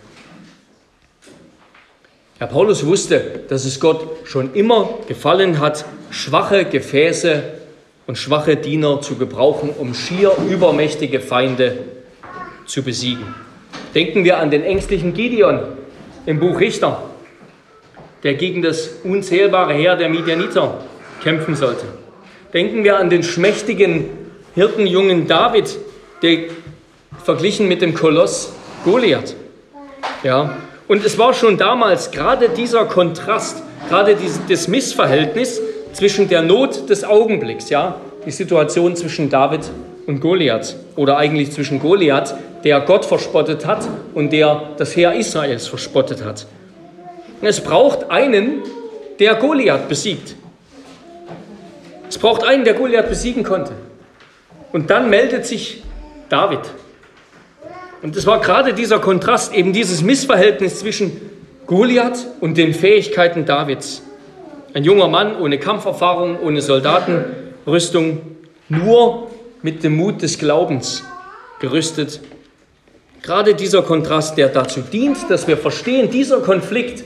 Herr 2.38 2.48
Paulus 2.48 2.84
wusste, 2.84 3.40
dass 3.48 3.64
es 3.64 3.78
Gott 3.78 4.26
schon 4.26 4.54
immer 4.54 4.98
gefallen 5.06 5.60
hat, 5.60 5.84
schwache 6.10 6.64
Gefäße 6.64 7.44
und 8.08 8.18
schwache 8.18 8.56
Diener 8.56 9.00
zu 9.00 9.14
gebrauchen, 9.14 9.70
um 9.70 9.94
schier 9.94 10.32
übermächtige 10.50 11.20
Feinde 11.20 11.78
zu 12.66 12.82
besiegen. 12.82 13.34
Denken 13.94 14.24
wir 14.24 14.38
an 14.38 14.50
den 14.50 14.64
ängstlichen 14.64 15.14
Gideon 15.14 15.60
im 16.26 16.40
Buch 16.40 16.58
Richter, 16.58 17.11
der 18.22 18.34
gegen 18.34 18.62
das 18.62 18.90
unzählbare 19.04 19.72
Heer 19.74 19.96
der 19.96 20.08
Midianiter 20.08 20.78
kämpfen 21.22 21.56
sollte. 21.56 21.86
Denken 22.52 22.84
wir 22.84 22.98
an 22.98 23.10
den 23.10 23.22
schmächtigen 23.22 24.06
Hirtenjungen 24.54 25.26
David, 25.26 25.78
der 26.22 26.44
verglichen 27.24 27.68
mit 27.68 27.82
dem 27.82 27.94
Koloss 27.94 28.52
Goliath. 28.84 29.34
Ja, 30.22 30.56
und 30.88 31.04
es 31.04 31.18
war 31.18 31.32
schon 31.32 31.56
damals 31.56 32.10
gerade 32.10 32.48
dieser 32.50 32.84
Kontrast, 32.84 33.62
gerade 33.88 34.14
dieses 34.14 34.68
Missverhältnis 34.68 35.60
zwischen 35.92 36.28
der 36.28 36.42
Not 36.42 36.88
des 36.90 37.04
Augenblicks, 37.04 37.70
ja, 37.70 38.00
die 38.26 38.30
Situation 38.30 38.94
zwischen 38.96 39.30
David 39.30 39.70
und 40.06 40.20
Goliath 40.20 40.76
oder 40.96 41.16
eigentlich 41.16 41.52
zwischen 41.52 41.78
Goliath, 41.78 42.34
der 42.64 42.80
Gott 42.80 43.04
verspottet 43.04 43.66
hat 43.66 43.88
und 44.14 44.32
der 44.32 44.70
das 44.76 44.94
Heer 44.96 45.14
Israels 45.14 45.66
verspottet 45.66 46.24
hat. 46.24 46.46
Es 47.42 47.60
braucht 47.60 48.08
einen, 48.10 48.62
der 49.18 49.34
Goliath 49.34 49.88
besiegt. 49.88 50.36
Es 52.08 52.16
braucht 52.16 52.44
einen, 52.44 52.64
der 52.64 52.74
Goliath 52.74 53.08
besiegen 53.08 53.42
konnte. 53.42 53.72
Und 54.72 54.90
dann 54.90 55.10
meldet 55.10 55.44
sich 55.44 55.82
David. 56.28 56.60
Und 58.00 58.16
es 58.16 58.26
war 58.26 58.40
gerade 58.40 58.74
dieser 58.74 59.00
Kontrast, 59.00 59.54
eben 59.54 59.72
dieses 59.72 60.02
Missverhältnis 60.02 60.78
zwischen 60.78 61.20
Goliath 61.66 62.26
und 62.40 62.56
den 62.56 62.74
Fähigkeiten 62.74 63.44
Davids. 63.44 64.02
Ein 64.74 64.84
junger 64.84 65.08
Mann 65.08 65.36
ohne 65.36 65.58
Kampferfahrung, 65.58 66.38
ohne 66.40 66.62
Soldatenrüstung, 66.62 68.20
nur 68.68 69.30
mit 69.62 69.82
dem 69.82 69.96
Mut 69.96 70.22
des 70.22 70.38
Glaubens 70.38 71.04
gerüstet. 71.60 72.20
Gerade 73.22 73.54
dieser 73.54 73.82
Kontrast, 73.82 74.38
der 74.38 74.48
dazu 74.48 74.80
dient, 74.80 75.18
dass 75.28 75.46
wir 75.46 75.56
verstehen, 75.56 76.10
dieser 76.10 76.40
Konflikt 76.40 77.04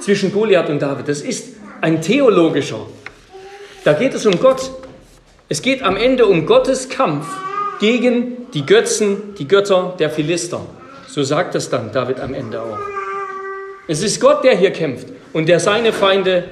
zwischen 0.00 0.32
Goliath 0.32 0.68
und 0.68 0.80
David, 0.80 1.08
das 1.08 1.20
ist 1.20 1.56
ein 1.80 2.02
theologischer. 2.02 2.86
Da 3.84 3.92
geht 3.92 4.14
es 4.14 4.26
um 4.26 4.38
Gott. 4.40 4.70
Es 5.48 5.62
geht 5.62 5.82
am 5.82 5.96
Ende 5.96 6.26
um 6.26 6.46
Gottes 6.46 6.88
Kampf 6.88 7.26
gegen 7.80 8.50
die 8.52 8.66
Götzen, 8.66 9.34
die 9.38 9.48
Götter 9.48 9.94
der 9.98 10.10
Philister. 10.10 10.60
So 11.06 11.22
sagt 11.22 11.54
es 11.54 11.70
dann 11.70 11.92
David 11.92 12.20
am 12.20 12.34
Ende 12.34 12.60
auch. 12.60 12.78
Es 13.86 14.02
ist 14.02 14.20
Gott, 14.20 14.44
der 14.44 14.56
hier 14.56 14.72
kämpft 14.72 15.08
und 15.32 15.48
der 15.48 15.60
seine 15.60 15.92
Feinde 15.92 16.44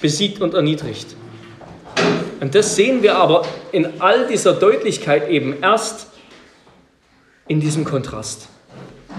besiegt 0.00 0.40
und 0.40 0.54
erniedrigt. 0.54 1.16
Und 2.40 2.54
das 2.54 2.76
sehen 2.76 3.02
wir 3.02 3.16
aber 3.16 3.46
in 3.72 4.00
all 4.00 4.26
dieser 4.26 4.52
Deutlichkeit 4.52 5.28
eben 5.28 5.56
erst 5.62 6.08
in 7.48 7.60
diesem 7.60 7.84
Kontrast. 7.84 8.48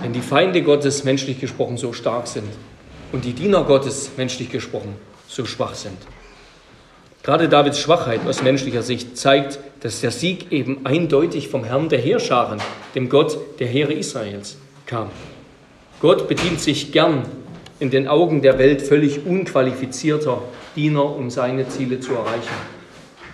Wenn 0.01 0.13
die 0.13 0.21
Feinde 0.21 0.61
Gottes 0.61 1.03
menschlich 1.03 1.39
gesprochen 1.39 1.77
so 1.77 1.91
stark 1.91 2.27
sind 2.27 2.49
und 3.15 3.23
die 3.23 3.32
Diener 3.32 3.63
Gottes 3.63 4.12
menschlich 4.17 4.51
gesprochen 4.51 4.93
so 5.30 5.45
schwach 5.45 5.73
sind. 5.73 5.97
Gerade 7.23 7.47
Davids 7.47 7.80
Schwachheit 7.80 8.19
aus 8.28 8.43
menschlicher 8.43 8.84
Sicht 8.84 9.17
zeigt, 9.17 9.58
dass 9.80 10.01
der 10.01 10.12
Sieg 10.12 10.51
eben 10.51 10.86
eindeutig 10.86 11.47
vom 11.47 11.63
Herrn 11.63 11.88
der 11.88 11.99
Heerscharen, 11.99 12.60
dem 12.93 13.08
Gott 13.08 13.38
der 13.60 13.67
Heere 13.67 13.93
Israels, 13.93 14.58
kam. 14.86 15.10
Gott 16.01 16.28
bedient 16.28 16.60
sich 16.60 16.91
gern 16.91 17.23
in 17.80 17.89
den 17.89 18.10
Augen 18.10 18.41
der 18.41 18.60
Welt 18.60 18.82
völlig 18.82 19.25
unqualifizierter 19.25 20.41
Diener, 20.75 21.15
um 21.15 21.30
seine 21.30 21.69
Ziele 21.69 22.01
zu 22.01 22.15
erreichen. 22.15 22.54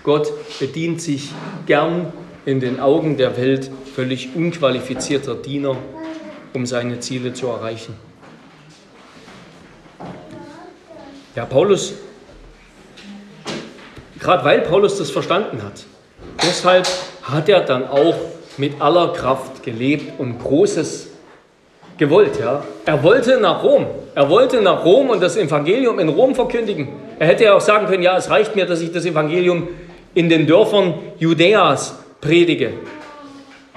Gott 0.03 0.31
bedient 0.59 1.01
sich 1.01 1.29
gern 1.65 2.13
in 2.45 2.59
den 2.59 2.79
Augen 2.79 3.17
der 3.17 3.35
Welt 3.35 3.71
völlig 3.95 4.29
unqualifizierter 4.35 5.33
Diener, 5.33 5.75
um 6.53 6.67
seine 6.67 6.99
Ziele 6.99 7.33
zu 7.33 7.47
erreichen. 7.47 7.95
Ja, 11.35 11.45
Paulus 11.45 11.93
Gerade 14.21 14.45
weil 14.45 14.61
Paulus 14.61 14.99
das 14.99 15.09
verstanden 15.09 15.63
hat. 15.63 15.83
Deshalb 16.43 16.87
hat 17.23 17.49
er 17.49 17.61
dann 17.61 17.87
auch 17.87 18.15
mit 18.57 18.79
aller 18.79 19.13
Kraft 19.13 19.63
gelebt 19.63 20.19
und 20.19 20.37
Großes 20.39 21.07
gewollt. 21.97 22.39
Ja? 22.39 22.63
Er 22.85 23.01
wollte 23.01 23.39
nach 23.39 23.63
Rom. 23.63 23.87
Er 24.13 24.29
wollte 24.29 24.61
nach 24.61 24.85
Rom 24.85 25.09
und 25.09 25.23
das 25.23 25.37
Evangelium 25.37 25.97
in 25.97 26.09
Rom 26.09 26.35
verkündigen. 26.35 26.89
Er 27.17 27.27
hätte 27.27 27.45
ja 27.45 27.55
auch 27.55 27.61
sagen 27.61 27.87
können, 27.87 28.03
ja, 28.03 28.15
es 28.15 28.29
reicht 28.29 28.55
mir, 28.55 28.67
dass 28.67 28.81
ich 28.81 28.91
das 28.91 29.05
Evangelium 29.05 29.69
in 30.13 30.29
den 30.29 30.45
Dörfern 30.45 30.93
Judäas 31.17 31.95
predige. 32.19 32.73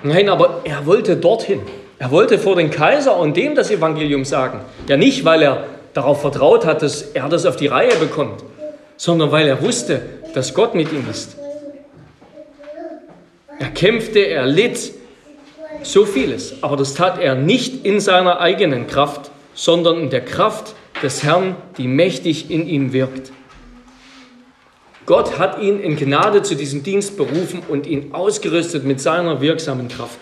Nein, 0.03 0.29
aber 0.29 0.61
er 0.64 0.85
wollte 0.85 1.17
dorthin. 1.17 1.61
Er 1.99 2.11
wollte 2.11 2.38
vor 2.38 2.57
den 2.57 2.71
Kaiser 2.71 3.17
und 3.17 3.35
dem 3.35 3.55
das 3.55 3.71
Evangelium 3.71 4.27
sagen. 4.27 4.61
Ja 4.88 4.99
nicht, 4.99 5.25
weil 5.25 5.43
er 5.43 5.64
darauf 5.94 6.20
vertraut 6.20 6.66
hat, 6.66 6.83
dass 6.83 7.02
er 7.02 7.28
das 7.28 7.46
auf 7.46 7.57
die 7.57 7.68
Reihe 7.68 7.94
bekommt, 7.96 8.44
sondern 8.96 9.33
weil 9.33 9.46
er 9.46 9.62
wusste, 9.62 10.02
dass 10.35 10.52
Gott 10.52 10.74
mit 10.74 10.92
ihm 10.92 11.09
ist. 11.09 11.37
Er 13.59 13.70
kämpfte, 13.70 14.18
er 14.18 14.46
litt, 14.46 14.92
so 15.83 16.04
vieles, 16.04 16.62
aber 16.62 16.76
das 16.76 16.94
tat 16.94 17.20
er 17.20 17.35
nicht 17.35 17.85
in 17.85 18.00
seiner 18.00 18.40
eigenen 18.40 18.87
Kraft, 18.87 19.30
sondern 19.54 20.00
in 20.00 20.11
der 20.11 20.24
Kraft 20.24 20.74
des 21.02 21.22
Herrn, 21.22 21.57
die 21.78 21.87
mächtig 21.87 22.50
in 22.50 22.66
ihm 22.66 22.92
wirkt. 22.92 23.33
Gott 25.07 25.38
hat 25.38 25.61
ihn 25.61 25.80
in 25.80 25.96
Gnade 25.96 26.42
zu 26.42 26.54
diesem 26.57 26.83
Dienst 26.83 27.16
berufen 27.16 27.62
und 27.68 27.87
ihn 27.87 28.14
ausgerüstet 28.14 28.85
mit 28.85 29.00
seiner 29.00 29.40
wirksamen 29.40 29.88
Kraft. 29.88 30.18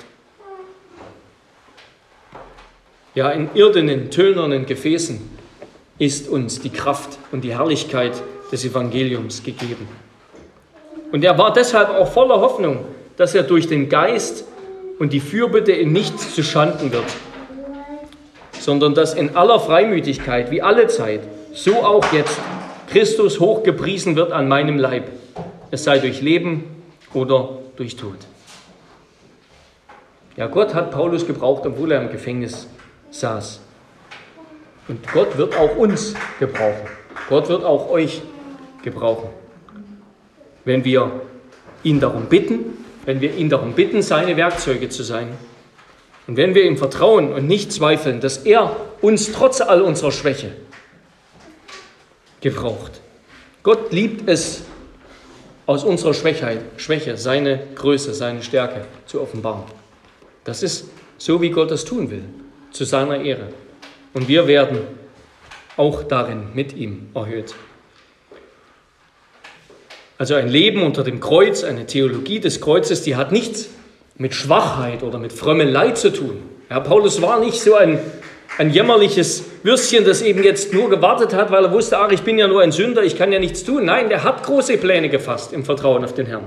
Ja, 3.14 3.30
in 3.30 3.48
irdenen, 3.54 4.10
tönernen 4.10 4.66
Gefäßen 4.66 5.20
ist 6.02 6.28
uns 6.28 6.60
die 6.60 6.70
Kraft 6.70 7.16
und 7.30 7.44
die 7.44 7.56
Herrlichkeit 7.56 8.20
des 8.50 8.64
Evangeliums 8.64 9.44
gegeben. 9.44 9.86
Und 11.12 11.22
er 11.22 11.38
war 11.38 11.52
deshalb 11.52 11.90
auch 11.90 12.10
voller 12.10 12.40
Hoffnung, 12.40 12.80
dass 13.16 13.36
er 13.36 13.44
durch 13.44 13.68
den 13.68 13.88
Geist 13.88 14.44
und 14.98 15.12
die 15.12 15.20
Fürbitte 15.20 15.70
in 15.70 15.92
nichts 15.92 16.34
zu 16.34 16.42
schanden 16.42 16.90
wird, 16.90 17.04
sondern 18.58 18.94
dass 18.94 19.14
in 19.14 19.36
aller 19.36 19.60
Freimütigkeit, 19.60 20.50
wie 20.50 20.60
alle 20.60 20.88
Zeit, 20.88 21.20
so 21.54 21.84
auch 21.84 22.12
jetzt 22.12 22.36
Christus 22.88 23.38
hochgepriesen 23.38 24.16
wird 24.16 24.32
an 24.32 24.48
meinem 24.48 24.80
Leib, 24.80 25.04
es 25.70 25.84
sei 25.84 26.00
durch 26.00 26.20
Leben 26.20 26.64
oder 27.14 27.58
durch 27.76 27.94
Tod. 27.94 28.18
Ja, 30.36 30.48
Gott 30.48 30.74
hat 30.74 30.90
Paulus 30.90 31.28
gebraucht, 31.28 31.64
obwohl 31.64 31.92
er 31.92 32.02
im 32.02 32.10
Gefängnis 32.10 32.66
saß. 33.12 33.60
Und 34.88 35.06
Gott 35.12 35.36
wird 35.36 35.56
auch 35.56 35.76
uns 35.76 36.14
gebrauchen. 36.38 36.88
Gott 37.28 37.48
wird 37.48 37.64
auch 37.64 37.90
euch 37.90 38.22
gebrauchen. 38.82 39.30
Wenn 40.64 40.84
wir 40.84 41.22
ihn 41.82 42.00
darum 42.00 42.26
bitten, 42.26 42.84
wenn 43.04 43.20
wir 43.20 43.34
ihn 43.34 43.48
darum 43.48 43.72
bitten, 43.72 44.02
seine 44.02 44.36
Werkzeuge 44.36 44.88
zu 44.88 45.02
sein. 45.02 45.28
Und 46.26 46.36
wenn 46.36 46.54
wir 46.54 46.64
ihm 46.64 46.76
vertrauen 46.76 47.32
und 47.32 47.46
nicht 47.46 47.72
zweifeln, 47.72 48.20
dass 48.20 48.38
er 48.38 48.76
uns 49.00 49.32
trotz 49.32 49.60
all 49.60 49.82
unserer 49.82 50.12
Schwäche 50.12 50.52
gebraucht. 52.40 53.00
Gott 53.62 53.92
liebt 53.92 54.28
es, 54.28 54.62
aus 55.66 55.84
unserer 55.84 56.12
Schwäche, 56.12 56.60
Schwäche 56.76 57.16
seine 57.16 57.60
Größe, 57.76 58.14
seine 58.14 58.42
Stärke 58.42 58.84
zu 59.06 59.20
offenbaren. 59.20 59.62
Das 60.44 60.62
ist 60.62 60.90
so, 61.18 61.40
wie 61.40 61.50
Gott 61.50 61.70
es 61.70 61.84
tun 61.84 62.10
will, 62.10 62.24
zu 62.72 62.84
seiner 62.84 63.20
Ehre. 63.20 63.48
Und 64.14 64.28
wir 64.28 64.46
werden 64.46 64.78
auch 65.76 66.02
darin 66.02 66.48
mit 66.54 66.74
ihm 66.74 67.10
erhöht. 67.14 67.54
Also 70.18 70.34
ein 70.34 70.48
Leben 70.48 70.82
unter 70.82 71.02
dem 71.02 71.18
Kreuz, 71.18 71.64
eine 71.64 71.86
Theologie 71.86 72.38
des 72.38 72.60
Kreuzes, 72.60 73.02
die 73.02 73.16
hat 73.16 73.32
nichts 73.32 73.70
mit 74.16 74.34
Schwachheit 74.34 75.02
oder 75.02 75.18
mit 75.18 75.32
frommen 75.32 75.68
Leid 75.68 75.98
zu 75.98 76.12
tun. 76.12 76.42
Ja, 76.70 76.80
Paulus 76.80 77.20
war 77.20 77.40
nicht 77.40 77.60
so 77.60 77.74
ein, 77.74 77.98
ein 78.58 78.70
jämmerliches 78.70 79.44
Würstchen, 79.62 80.04
das 80.04 80.22
eben 80.22 80.42
jetzt 80.44 80.72
nur 80.72 80.90
gewartet 80.90 81.34
hat, 81.34 81.50
weil 81.50 81.64
er 81.64 81.72
wusste, 81.72 81.98
ach, 81.98 82.12
ich 82.12 82.22
bin 82.22 82.38
ja 82.38 82.46
nur 82.46 82.62
ein 82.62 82.70
Sünder, 82.70 83.02
ich 83.02 83.16
kann 83.16 83.32
ja 83.32 83.38
nichts 83.38 83.64
tun. 83.64 83.84
Nein, 83.84 84.10
der 84.10 84.22
hat 84.22 84.44
große 84.44 84.76
Pläne 84.76 85.08
gefasst 85.08 85.52
im 85.52 85.64
Vertrauen 85.64 86.04
auf 86.04 86.14
den 86.14 86.26
Herrn. 86.26 86.44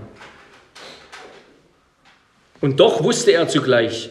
Und 2.61 2.79
doch 2.79 3.03
wusste 3.03 3.31
er 3.31 3.47
zugleich, 3.47 4.09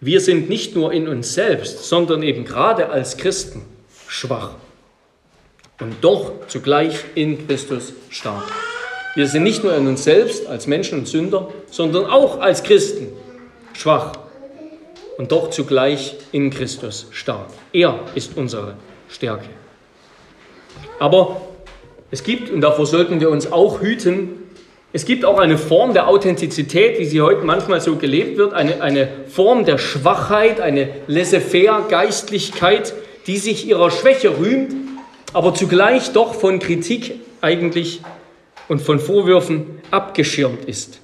wir 0.00 0.20
sind 0.20 0.48
nicht 0.48 0.76
nur 0.76 0.92
in 0.92 1.08
uns 1.08 1.34
selbst, 1.34 1.84
sondern 1.84 2.22
eben 2.22 2.44
gerade 2.44 2.90
als 2.90 3.16
Christen 3.16 3.62
schwach 4.08 4.52
und 5.80 5.96
doch 6.02 6.46
zugleich 6.48 7.04
in 7.14 7.46
Christus 7.46 7.92
stark. 8.10 8.44
Wir 9.14 9.26
sind 9.26 9.44
nicht 9.44 9.64
nur 9.64 9.74
in 9.74 9.86
uns 9.86 10.04
selbst 10.04 10.46
als 10.46 10.66
Menschen 10.66 10.98
und 11.00 11.08
Sünder, 11.08 11.48
sondern 11.70 12.06
auch 12.06 12.40
als 12.40 12.62
Christen 12.62 13.08
schwach 13.72 14.12
und 15.16 15.32
doch 15.32 15.50
zugleich 15.50 16.16
in 16.32 16.50
Christus 16.50 17.06
stark. 17.10 17.48
Er 17.72 17.98
ist 18.14 18.36
unsere 18.36 18.76
Stärke. 19.08 19.48
Aber 20.98 21.40
es 22.10 22.22
gibt, 22.22 22.50
und 22.50 22.60
davor 22.60 22.86
sollten 22.86 23.20
wir 23.20 23.30
uns 23.30 23.50
auch 23.50 23.80
hüten, 23.80 24.45
es 24.96 25.04
gibt 25.04 25.26
auch 25.26 25.38
eine 25.38 25.58
Form 25.58 25.92
der 25.92 26.08
Authentizität, 26.08 26.98
wie 26.98 27.04
sie 27.04 27.20
heute 27.20 27.44
manchmal 27.44 27.82
so 27.82 27.96
gelebt 27.96 28.38
wird, 28.38 28.54
eine, 28.54 28.80
eine 28.80 29.08
Form 29.28 29.66
der 29.66 29.76
Schwachheit, 29.76 30.58
eine 30.58 30.88
laissez-faire 31.06 31.84
Geistlichkeit, 31.90 32.94
die 33.26 33.36
sich 33.36 33.68
ihrer 33.68 33.90
Schwäche 33.90 34.38
rühmt, 34.38 34.74
aber 35.34 35.52
zugleich 35.52 36.12
doch 36.12 36.34
von 36.34 36.60
Kritik 36.60 37.20
eigentlich 37.42 38.00
und 38.68 38.80
von 38.80 38.98
Vorwürfen 38.98 39.66
abgeschirmt 39.90 40.64
ist, 40.64 41.00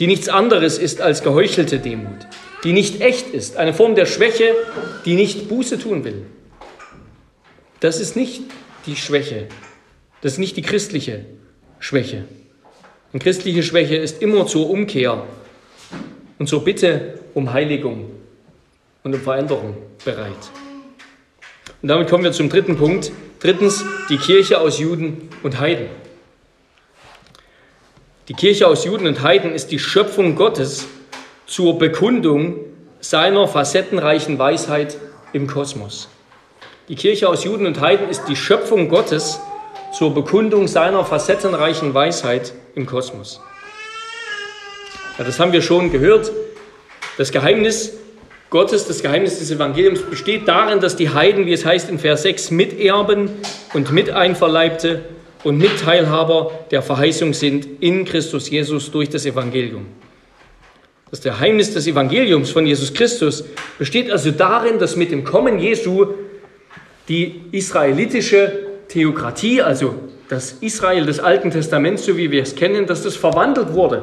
die 0.00 0.08
nichts 0.08 0.28
anderes 0.28 0.76
ist 0.76 1.00
als 1.00 1.22
geheuchelte 1.22 1.78
Demut, 1.78 2.26
die 2.64 2.72
nicht 2.72 3.00
echt 3.00 3.28
ist, 3.28 3.58
eine 3.58 3.74
Form 3.74 3.94
der 3.94 4.06
Schwäche, 4.06 4.56
die 5.04 5.14
nicht 5.14 5.48
Buße 5.48 5.78
tun 5.78 6.02
will. 6.02 6.26
Das 7.78 8.00
ist 8.00 8.16
nicht 8.16 8.42
die 8.86 8.96
Schwäche, 8.96 9.46
das 10.20 10.32
ist 10.32 10.38
nicht 10.38 10.56
die 10.56 10.62
christliche 10.62 11.26
Schwäche. 11.78 12.24
Und 13.12 13.22
christliche 13.22 13.62
Schwäche 13.62 13.96
ist 13.96 14.22
immer 14.22 14.46
zur 14.46 14.70
Umkehr 14.70 15.24
und 16.38 16.48
zur 16.48 16.64
Bitte 16.64 17.18
um 17.34 17.52
Heiligung 17.52 18.10
und 19.02 19.14
um 19.14 19.20
Veränderung 19.20 19.76
bereit. 20.04 20.50
Und 21.82 21.88
damit 21.88 22.08
kommen 22.08 22.24
wir 22.24 22.32
zum 22.32 22.48
dritten 22.48 22.76
Punkt. 22.76 23.10
Drittens, 23.40 23.84
die 24.10 24.18
Kirche 24.18 24.60
aus 24.60 24.78
Juden 24.78 25.28
und 25.42 25.58
Heiden. 25.58 25.86
Die 28.28 28.34
Kirche 28.34 28.68
aus 28.68 28.84
Juden 28.84 29.06
und 29.06 29.22
Heiden 29.22 29.52
ist 29.52 29.72
die 29.72 29.78
Schöpfung 29.78 30.36
Gottes 30.36 30.86
zur 31.46 31.78
Bekundung 31.78 32.56
seiner 33.00 33.48
facettenreichen 33.48 34.38
Weisheit 34.38 34.98
im 35.32 35.46
Kosmos. 35.46 36.08
Die 36.88 36.94
Kirche 36.96 37.28
aus 37.28 37.44
Juden 37.44 37.66
und 37.66 37.80
Heiden 37.80 38.08
ist 38.08 38.26
die 38.26 38.36
Schöpfung 38.36 38.88
Gottes 38.88 39.40
zur 39.92 40.14
Bekundung 40.14 40.68
seiner 40.68 41.04
facettenreichen 41.04 41.94
Weisheit 41.94 42.52
im 42.74 42.86
Kosmos. 42.86 43.40
Ja, 45.18 45.24
das 45.24 45.38
haben 45.38 45.52
wir 45.52 45.62
schon 45.62 45.92
gehört. 45.92 46.30
Das 47.18 47.30
Geheimnis 47.30 47.92
Gottes, 48.50 48.88
das 48.88 49.00
Geheimnis 49.00 49.38
des 49.38 49.50
Evangeliums 49.52 50.02
besteht 50.02 50.48
darin, 50.48 50.80
dass 50.80 50.96
die 50.96 51.10
Heiden, 51.10 51.46
wie 51.46 51.52
es 51.52 51.64
heißt 51.64 51.88
in 51.88 52.00
Vers 52.00 52.22
6, 52.22 52.50
Miterben 52.50 53.30
und 53.74 53.92
Miteinverleibte 53.92 55.04
und 55.44 55.58
Mitteilhaber 55.58 56.50
der 56.72 56.82
Verheißung 56.82 57.32
sind 57.32 57.66
in 57.80 58.04
Christus 58.04 58.50
Jesus 58.50 58.90
durch 58.90 59.08
das 59.08 59.24
Evangelium. 59.24 59.86
Das 61.10 61.20
Geheimnis 61.20 61.74
des 61.74 61.86
Evangeliums 61.86 62.50
von 62.50 62.66
Jesus 62.66 62.92
Christus 62.92 63.44
besteht 63.78 64.10
also 64.10 64.32
darin, 64.32 64.78
dass 64.78 64.96
mit 64.96 65.12
dem 65.12 65.24
Kommen 65.24 65.58
Jesu 65.58 66.06
die 67.08 67.42
israelitische 67.52 68.66
Theokratie, 68.88 69.62
also 69.62 69.94
das 70.30 70.52
Israel 70.60 71.06
des 71.06 71.18
Alten 71.18 71.50
Testaments, 71.50 72.04
so 72.04 72.16
wie 72.16 72.30
wir 72.30 72.42
es 72.42 72.54
kennen, 72.54 72.86
dass 72.86 73.02
das 73.02 73.16
verwandelt 73.16 73.74
wurde. 73.74 74.02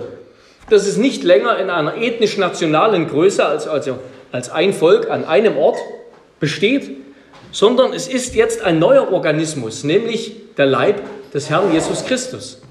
Dass 0.70 0.86
es 0.86 0.98
nicht 0.98 1.24
länger 1.24 1.58
in 1.58 1.70
einer 1.70 1.96
ethnisch-nationalen 1.96 3.08
Größe, 3.08 3.46
also, 3.46 3.70
also 3.70 4.00
als 4.34 4.50
ein 4.50 4.74
Volk 4.74 5.10
an 5.10 5.24
einem 5.24 5.58
Ort 5.58 5.78
besteht, 6.42 6.98
sondern 7.54 7.94
es 7.94 8.10
ist 8.10 8.36
jetzt 8.36 8.62
ein 8.62 8.78
neuer 8.78 9.12
Organismus, 9.12 9.86
nämlich 9.86 10.36
der 10.58 10.66
Leib 10.66 11.02
des 11.34 11.50
Herrn 11.50 11.72
Jesus 11.72 12.06
Christus. 12.06 12.62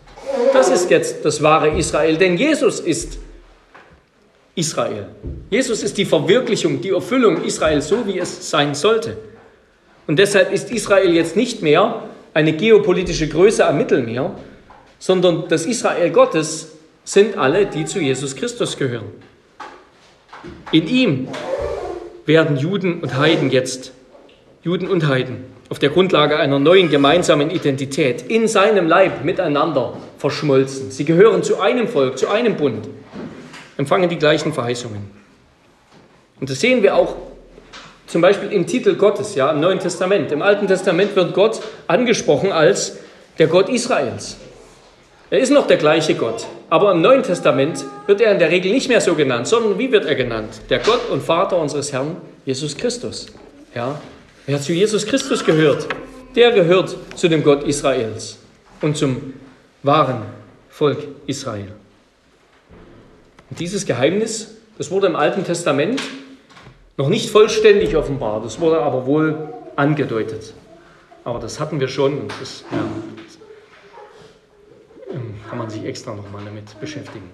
Das 0.53 0.69
ist 0.69 0.91
jetzt 0.91 1.25
das 1.25 1.43
wahre 1.43 1.71
Israel, 1.79 2.19
denn 2.19 2.37
Jesus 2.37 2.81
ist 2.81 3.19
Israel. 4.55 5.07
Jesus 5.49 5.83
ist 5.83 5.97
die 5.97 6.05
Verwirklichung, 6.05 6.83
die 6.83 6.91
Erfüllung 6.91 7.43
Israels, 7.43 7.89
so 7.89 8.07
wie 8.07 8.19
es 8.19 8.51
sein 8.51 8.75
sollte. 8.75 9.17
Und 10.07 10.19
deshalb 10.19 10.53
ist 10.53 10.71
Israel 10.71 11.15
jetzt 11.15 11.37
nicht 11.37 11.63
mehr 11.63 12.03
eine 12.37 12.53
geopolitische 12.53 13.29
Größe 13.29 13.67
am 13.67 13.79
Mittelmeer, 13.79 14.31
sondern 14.99 15.49
das 15.49 15.65
Israel 15.65 16.11
Gottes 16.11 16.73
sind 17.03 17.39
alle, 17.39 17.65
die 17.65 17.87
zu 17.87 17.99
Jesus 17.99 18.37
Christus 18.37 18.77
gehören. 18.77 19.07
In 20.71 20.87
ihm 20.87 21.29
werden 22.27 22.59
Juden 22.59 23.01
und 23.01 23.17
Heiden 23.17 23.51
jetzt, 23.51 23.93
Juden 24.63 24.87
und 24.87 25.09
Heiden, 25.09 25.45
auf 25.71 25.79
der 25.79 25.89
Grundlage 25.89 26.37
einer 26.37 26.59
neuen 26.59 26.91
gemeinsamen 26.91 27.51
Identität 27.51 28.27
in 28.29 28.49
seinem 28.49 28.87
Leib 28.87 29.25
miteinander 29.25 29.97
verschmolzen. 30.19 30.91
Sie 30.91 31.07
gehören 31.07 31.43
zu 31.43 31.59
einem 31.59 31.89
Volk, 31.89 32.19
zu 32.19 32.29
einem 32.29 32.59
Bund, 32.59 32.87
empfangen 33.79 34.11
die 34.11 34.19
gleichen 34.19 34.53
Verheißungen. 34.53 35.11
Und 36.39 36.51
das 36.51 36.61
sehen 36.61 36.83
wir 36.83 36.97
auch 36.97 37.17
zum 38.07 38.21
Beispiel 38.23 38.53
im 38.53 38.67
Titel 38.67 38.95
Gottes, 38.95 39.35
ja, 39.35 39.51
im 39.51 39.61
Neuen 39.61 39.79
Testament. 39.79 40.33
Im 40.33 40.43
Alten 40.43 40.67
Testament 40.67 41.17
wird 41.17 41.35
Gott 41.35 41.61
angesprochen 41.87 42.53
als 42.53 42.99
der 43.39 43.47
Gott 43.49 43.69
Israels. 43.69 44.37
Er 45.31 45.41
ist 45.41 45.51
noch 45.51 45.67
der 45.67 45.77
gleiche 45.77 46.15
Gott, 46.15 46.47
aber 46.71 46.93
im 46.93 47.01
Neuen 47.01 47.23
Testament 47.23 47.85
wird 48.07 48.21
er 48.21 48.33
in 48.33 48.39
der 48.39 48.51
Regel 48.51 48.73
nicht 48.73 48.89
mehr 48.89 49.01
so 49.01 49.15
genannt, 49.15 49.49
sondern 49.49 49.79
wie 49.79 49.91
wird 49.91 50.05
er 50.05 50.15
genannt? 50.15 50.61
Der 50.71 50.79
Gott 50.79 51.11
und 51.11 51.23
Vater 51.23 51.59
unseres 51.59 51.93
Herrn 51.93 52.17
Jesus 52.45 52.77
Christus. 52.77 53.27
Ja, 53.75 54.01
Wer 54.49 54.61
zu 54.61 54.73
Jesus 54.73 55.05
Christus 55.05 55.45
gehört, 55.45 55.89
der 56.37 56.53
gehört 56.53 56.97
zu 57.17 57.27
dem 57.27 57.43
Gott 57.43 57.65
Israels 57.65 58.39
und 58.81 58.97
zum 58.97 59.35
wahren 59.83 60.23
Volk 60.69 60.99
Israel. 61.27 61.73
Und 63.51 63.59
dieses 63.59 63.85
Geheimnis, 63.87 64.55
das 64.79 64.93
wurde 64.93 65.09
im 65.09 65.17
Alten 65.17 65.43
Testament 65.43 66.01
noch 66.97 67.09
nicht 67.09 67.31
vollständig 67.31 67.97
offenbar, 67.97 68.43
das 68.43 68.61
wurde 68.61 68.81
aber 68.81 69.07
wohl 69.07 69.53
angedeutet. 69.77 70.55
Aber 71.25 71.39
das 71.39 71.61
hatten 71.61 71.81
wir 71.81 71.89
schon 71.89 72.19
und 72.19 72.33
das, 72.41 72.65
ja, 72.71 72.79
ähm, 75.13 75.35
kann 75.49 75.59
man 75.59 75.69
sich 75.71 75.85
extra 75.85 76.15
nochmal 76.15 76.43
damit 76.45 76.79
beschäftigen. 76.81 77.31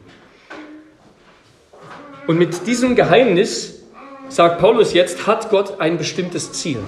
Und 2.27 2.39
mit 2.39 2.67
diesem 2.67 2.95
Geheimnis 2.95 3.83
sagt 4.29 4.61
Paulus 4.61 4.93
jetzt, 4.93 5.27
hat 5.27 5.51
Gott 5.51 5.81
ein 5.81 5.99
bestimmtes 5.99 6.53
Ziel. 6.53 6.79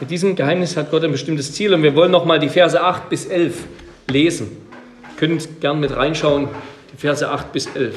Mit 0.00 0.10
diesem 0.10 0.34
Geheimnis 0.34 0.76
hat 0.76 0.90
Gott 0.90 1.04
ein 1.04 1.12
bestimmtes 1.12 1.52
Ziel 1.52 1.74
und 1.74 1.82
wir 1.82 1.94
wollen 1.94 2.10
nochmal 2.10 2.38
die 2.38 2.48
Verse 2.48 2.80
8 2.80 3.10
bis 3.10 3.26
11 3.26 3.64
lesen. 4.08 4.56
Ihr 5.02 5.16
könnt 5.18 5.60
gern 5.60 5.78
mit 5.78 5.94
reinschauen, 5.94 6.48
die 6.92 6.96
Verse 6.96 7.28
8 7.28 7.52
bis 7.52 7.66
11. 7.66 7.94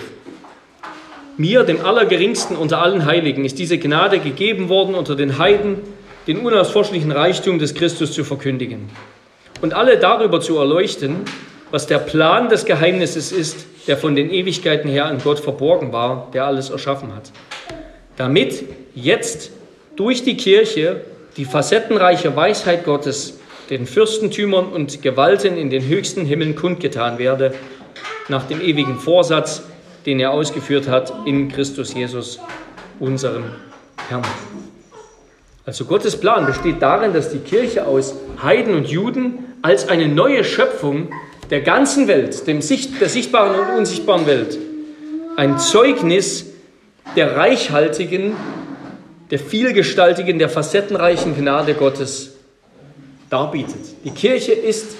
Mir, 1.35 1.63
dem 1.63 1.83
Allergeringsten 1.83 2.55
unter 2.55 2.81
allen 2.81 3.05
Heiligen, 3.05 3.43
ist 3.43 3.57
diese 3.57 3.79
Gnade 3.79 4.19
gegeben 4.19 4.69
worden, 4.69 4.93
unter 4.93 5.15
den 5.15 5.39
Heiden 5.39 5.77
den 6.27 6.39
unausforschlichen 6.39 7.11
Reichtum 7.11 7.57
des 7.57 7.73
Christus 7.73 8.13
zu 8.13 8.23
verkündigen 8.23 8.89
und 9.61 9.73
alle 9.73 9.97
darüber 9.97 10.41
zu 10.41 10.57
erleuchten, 10.57 11.21
was 11.71 11.87
der 11.87 11.97
Plan 11.97 12.49
des 12.49 12.65
Geheimnisses 12.65 13.31
ist, 13.31 13.65
der 13.87 13.97
von 13.97 14.15
den 14.15 14.29
Ewigkeiten 14.29 14.89
her 14.89 15.05
an 15.05 15.17
Gott 15.23 15.39
verborgen 15.39 15.91
war, 15.91 16.29
der 16.33 16.45
alles 16.45 16.69
erschaffen 16.69 17.15
hat. 17.15 17.31
Damit 18.15 18.63
jetzt 18.93 19.51
durch 19.95 20.23
die 20.23 20.37
Kirche 20.37 21.01
die 21.35 21.45
facettenreiche 21.45 22.35
Weisheit 22.35 22.85
Gottes 22.85 23.39
den 23.71 23.87
Fürstentümern 23.87 24.67
und 24.67 25.01
Gewalten 25.01 25.57
in 25.57 25.71
den 25.71 25.87
höchsten 25.87 26.25
Himmeln 26.25 26.55
kundgetan 26.55 27.17
werde, 27.17 27.55
nach 28.29 28.45
dem 28.47 28.61
ewigen 28.61 28.99
Vorsatz, 28.99 29.63
den 30.05 30.19
er 30.19 30.31
ausgeführt 30.31 30.87
hat 30.87 31.13
in 31.25 31.49
Christus 31.49 31.93
Jesus, 31.93 32.39
unserem 32.99 33.43
Herrn. 34.09 34.23
Also 35.65 35.85
Gottes 35.85 36.19
Plan 36.19 36.45
besteht 36.45 36.81
darin, 36.81 37.13
dass 37.13 37.31
die 37.31 37.39
Kirche 37.39 37.87
aus 37.87 38.15
Heiden 38.41 38.75
und 38.75 38.87
Juden 38.89 39.45
als 39.61 39.87
eine 39.87 40.07
neue 40.07 40.43
Schöpfung 40.43 41.09
der 41.49 41.61
ganzen 41.61 42.07
Welt, 42.07 42.47
dem 42.47 42.61
Sicht, 42.61 42.99
der 42.99 43.07
sichtbaren 43.09 43.57
und 43.57 43.77
unsichtbaren 43.77 44.25
Welt, 44.25 44.57
ein 45.37 45.57
Zeugnis 45.57 46.47
der 47.15 47.37
reichhaltigen, 47.37 48.33
der 49.31 49.39
vielgestaltigen, 49.39 50.37
der 50.37 50.49
facettenreichen 50.49 51.35
Gnade 51.35 51.73
Gottes 51.75 52.35
darbietet. 53.29 53.81
Die 54.03 54.11
Kirche 54.11 54.51
ist 54.51 54.95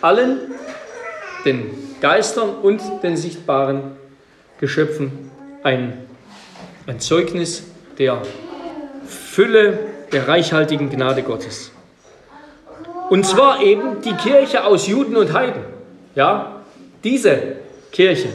allen, 0.00 0.38
den 1.44 1.70
Geistern 2.00 2.50
und 2.62 2.80
den 3.02 3.16
sichtbaren 3.16 3.92
Geschöpfen 4.60 5.30
ein, 5.62 5.92
ein 6.86 7.00
Zeugnis 7.00 7.64
der 7.98 8.22
Fülle 9.06 9.78
der 10.12 10.28
reichhaltigen 10.28 10.90
Gnade 10.90 11.22
Gottes. 11.22 11.72
Und 13.10 13.26
zwar 13.26 13.62
eben 13.62 14.00
die 14.02 14.14
Kirche 14.14 14.64
aus 14.64 14.86
Juden 14.86 15.16
und 15.16 15.32
Heiden. 15.32 15.62
Ja, 16.14 16.60
diese 17.04 17.56
Kirche, 17.92 18.28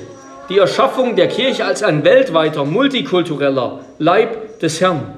die 0.50 0.60
Erschaffung 0.60 1.16
der 1.16 1.28
Kirche 1.28 1.66
als 1.66 1.84
ein 1.84 2.04
weltweiter, 2.04 2.66
multikultureller 2.66 3.80
Leib 3.98 4.60
des 4.60 4.80
Herrn, 4.80 5.14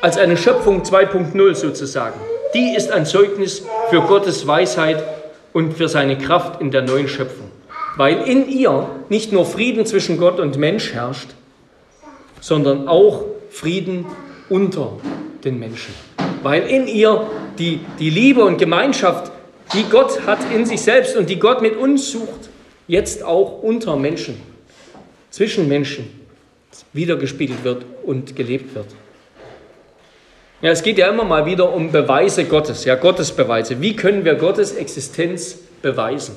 als 0.00 0.16
eine 0.16 0.36
Schöpfung 0.36 0.82
2.0 0.82 1.54
sozusagen, 1.54 2.18
die 2.54 2.74
ist 2.76 2.92
ein 2.92 3.04
Zeugnis 3.06 3.64
für 3.90 4.00
Gottes 4.02 4.46
Weisheit 4.46 5.02
und 5.52 5.74
für 5.74 5.88
seine 5.88 6.16
Kraft 6.16 6.60
in 6.60 6.70
der 6.70 6.82
neuen 6.82 7.08
Schöpfung. 7.08 7.50
Weil 7.96 8.22
in 8.28 8.48
ihr 8.48 8.88
nicht 9.08 9.32
nur 9.32 9.46
Frieden 9.46 9.86
zwischen 9.86 10.18
Gott 10.18 10.40
und 10.40 10.58
Mensch 10.58 10.92
herrscht, 10.92 11.28
sondern 12.40 12.88
auch 12.88 13.24
Frieden 13.50 14.06
unter 14.48 14.98
den 15.44 15.58
Menschen. 15.58 15.94
Weil 16.42 16.64
in 16.64 16.86
ihr 16.88 17.26
die, 17.58 17.80
die 17.98 18.10
Liebe 18.10 18.44
und 18.44 18.58
Gemeinschaft, 18.58 19.30
die 19.72 19.84
Gott 19.90 20.26
hat 20.26 20.40
in 20.52 20.66
sich 20.66 20.80
selbst 20.80 21.16
und 21.16 21.30
die 21.30 21.38
Gott 21.38 21.62
mit 21.62 21.76
uns 21.76 22.10
sucht, 22.10 22.50
jetzt 22.86 23.22
auch 23.22 23.62
unter 23.62 23.96
Menschen, 23.96 24.40
zwischen 25.30 25.68
Menschen 25.68 26.10
wiedergespiegelt 26.92 27.64
wird 27.64 27.84
und 28.04 28.36
gelebt 28.36 28.74
wird. 28.74 28.86
Ja, 30.60 30.70
es 30.70 30.82
geht 30.82 30.98
ja 30.98 31.08
immer 31.08 31.24
mal 31.24 31.46
wieder 31.46 31.72
um 31.72 31.92
Beweise 31.92 32.44
Gottes, 32.44 32.84
ja, 32.84 32.94
Gottesbeweise. 32.94 33.80
Wie 33.80 33.94
können 33.94 34.24
wir 34.24 34.34
Gottes 34.34 34.72
Existenz 34.72 35.58
beweisen? 35.82 36.36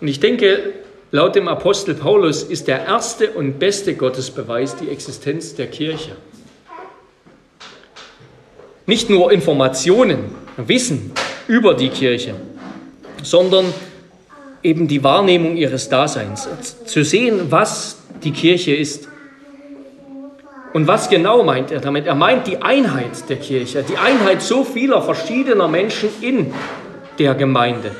Und 0.00 0.08
ich 0.08 0.20
denke, 0.20 0.72
laut 1.10 1.34
dem 1.34 1.48
Apostel 1.48 1.94
Paulus 1.94 2.42
ist 2.42 2.68
der 2.68 2.84
erste 2.86 3.30
und 3.32 3.58
beste 3.58 3.94
Gottesbeweis 3.94 4.76
die 4.76 4.88
Existenz 4.88 5.54
der 5.54 5.66
Kirche. 5.66 6.16
Nicht 8.86 9.10
nur 9.10 9.30
Informationen, 9.30 10.34
Wissen 10.56 11.12
über 11.48 11.74
die 11.74 11.90
Kirche, 11.90 12.34
sondern 13.22 13.66
eben 14.62 14.88
die 14.88 15.02
Wahrnehmung 15.04 15.56
ihres 15.56 15.88
Daseins. 15.88 16.48
Zu 16.84 17.04
sehen, 17.04 17.50
was 17.50 17.98
die 18.24 18.32
Kirche 18.32 18.74
ist. 18.74 19.08
Und 20.72 20.86
was 20.86 21.08
genau 21.08 21.42
meint 21.42 21.70
er 21.70 21.80
damit? 21.80 22.06
Er 22.06 22.14
meint 22.14 22.46
die 22.46 22.62
Einheit 22.62 23.28
der 23.28 23.36
Kirche, 23.36 23.84
die 23.88 23.96
Einheit 23.96 24.42
so 24.42 24.64
vieler 24.64 25.02
verschiedener 25.02 25.66
Menschen 25.66 26.10
in 26.20 26.52
der 27.18 27.34
Gemeinde. 27.34 27.90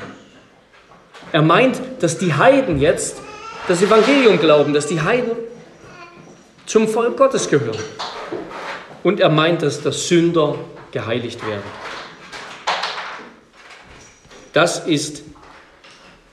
Er 1.31 1.41
meint, 1.41 1.79
dass 1.99 2.17
die 2.17 2.33
Heiden 2.33 2.79
jetzt 2.79 3.21
das 3.67 3.81
Evangelium 3.81 4.39
glauben, 4.39 4.73
dass 4.73 4.87
die 4.87 5.01
Heiden 5.01 5.31
zum 6.65 6.87
Volk 6.87 7.17
Gottes 7.17 7.49
gehören. 7.49 7.79
Und 9.03 9.19
er 9.19 9.29
meint, 9.29 9.61
dass 9.61 9.81
das 9.81 10.07
Sünder 10.07 10.55
geheiligt 10.91 11.45
werden. 11.45 11.63
Das 14.53 14.85
ist 14.85 15.23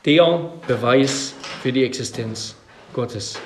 der 0.04 0.50
Beweis 0.66 1.34
für 1.62 1.72
die 1.72 1.84
Existenz 1.84 2.56
Gottes. 2.92 3.38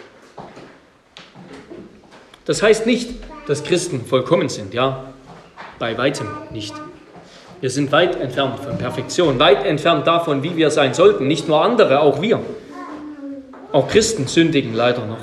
Das 2.45 2.63
heißt 2.63 2.87
nicht, 2.87 3.11
dass 3.47 3.63
Christen 3.63 4.05
vollkommen 4.05 4.49
sind, 4.49 4.73
ja, 4.75 5.13
bei 5.79 5.97
weitem 5.99 6.29
nicht. 6.51 6.75
Wir 7.63 7.71
sind 7.71 7.93
weit 7.93 8.21
entfernt 8.21 8.59
von 8.59 8.77
Perfektion, 8.77 9.39
weit 9.39 9.65
entfernt 9.65 10.05
davon, 10.05 10.43
wie 10.43 10.57
wir 10.57 10.73
sein 10.73 10.95
sollten. 10.95 11.29
Nicht 11.29 11.47
nur 11.47 11.63
andere, 11.63 12.01
auch 12.01 12.21
wir. 12.21 12.41
Auch 13.71 13.87
Christen 13.87 14.27
sündigen 14.27 14.75
leider 14.75 15.07
noch. 15.07 15.21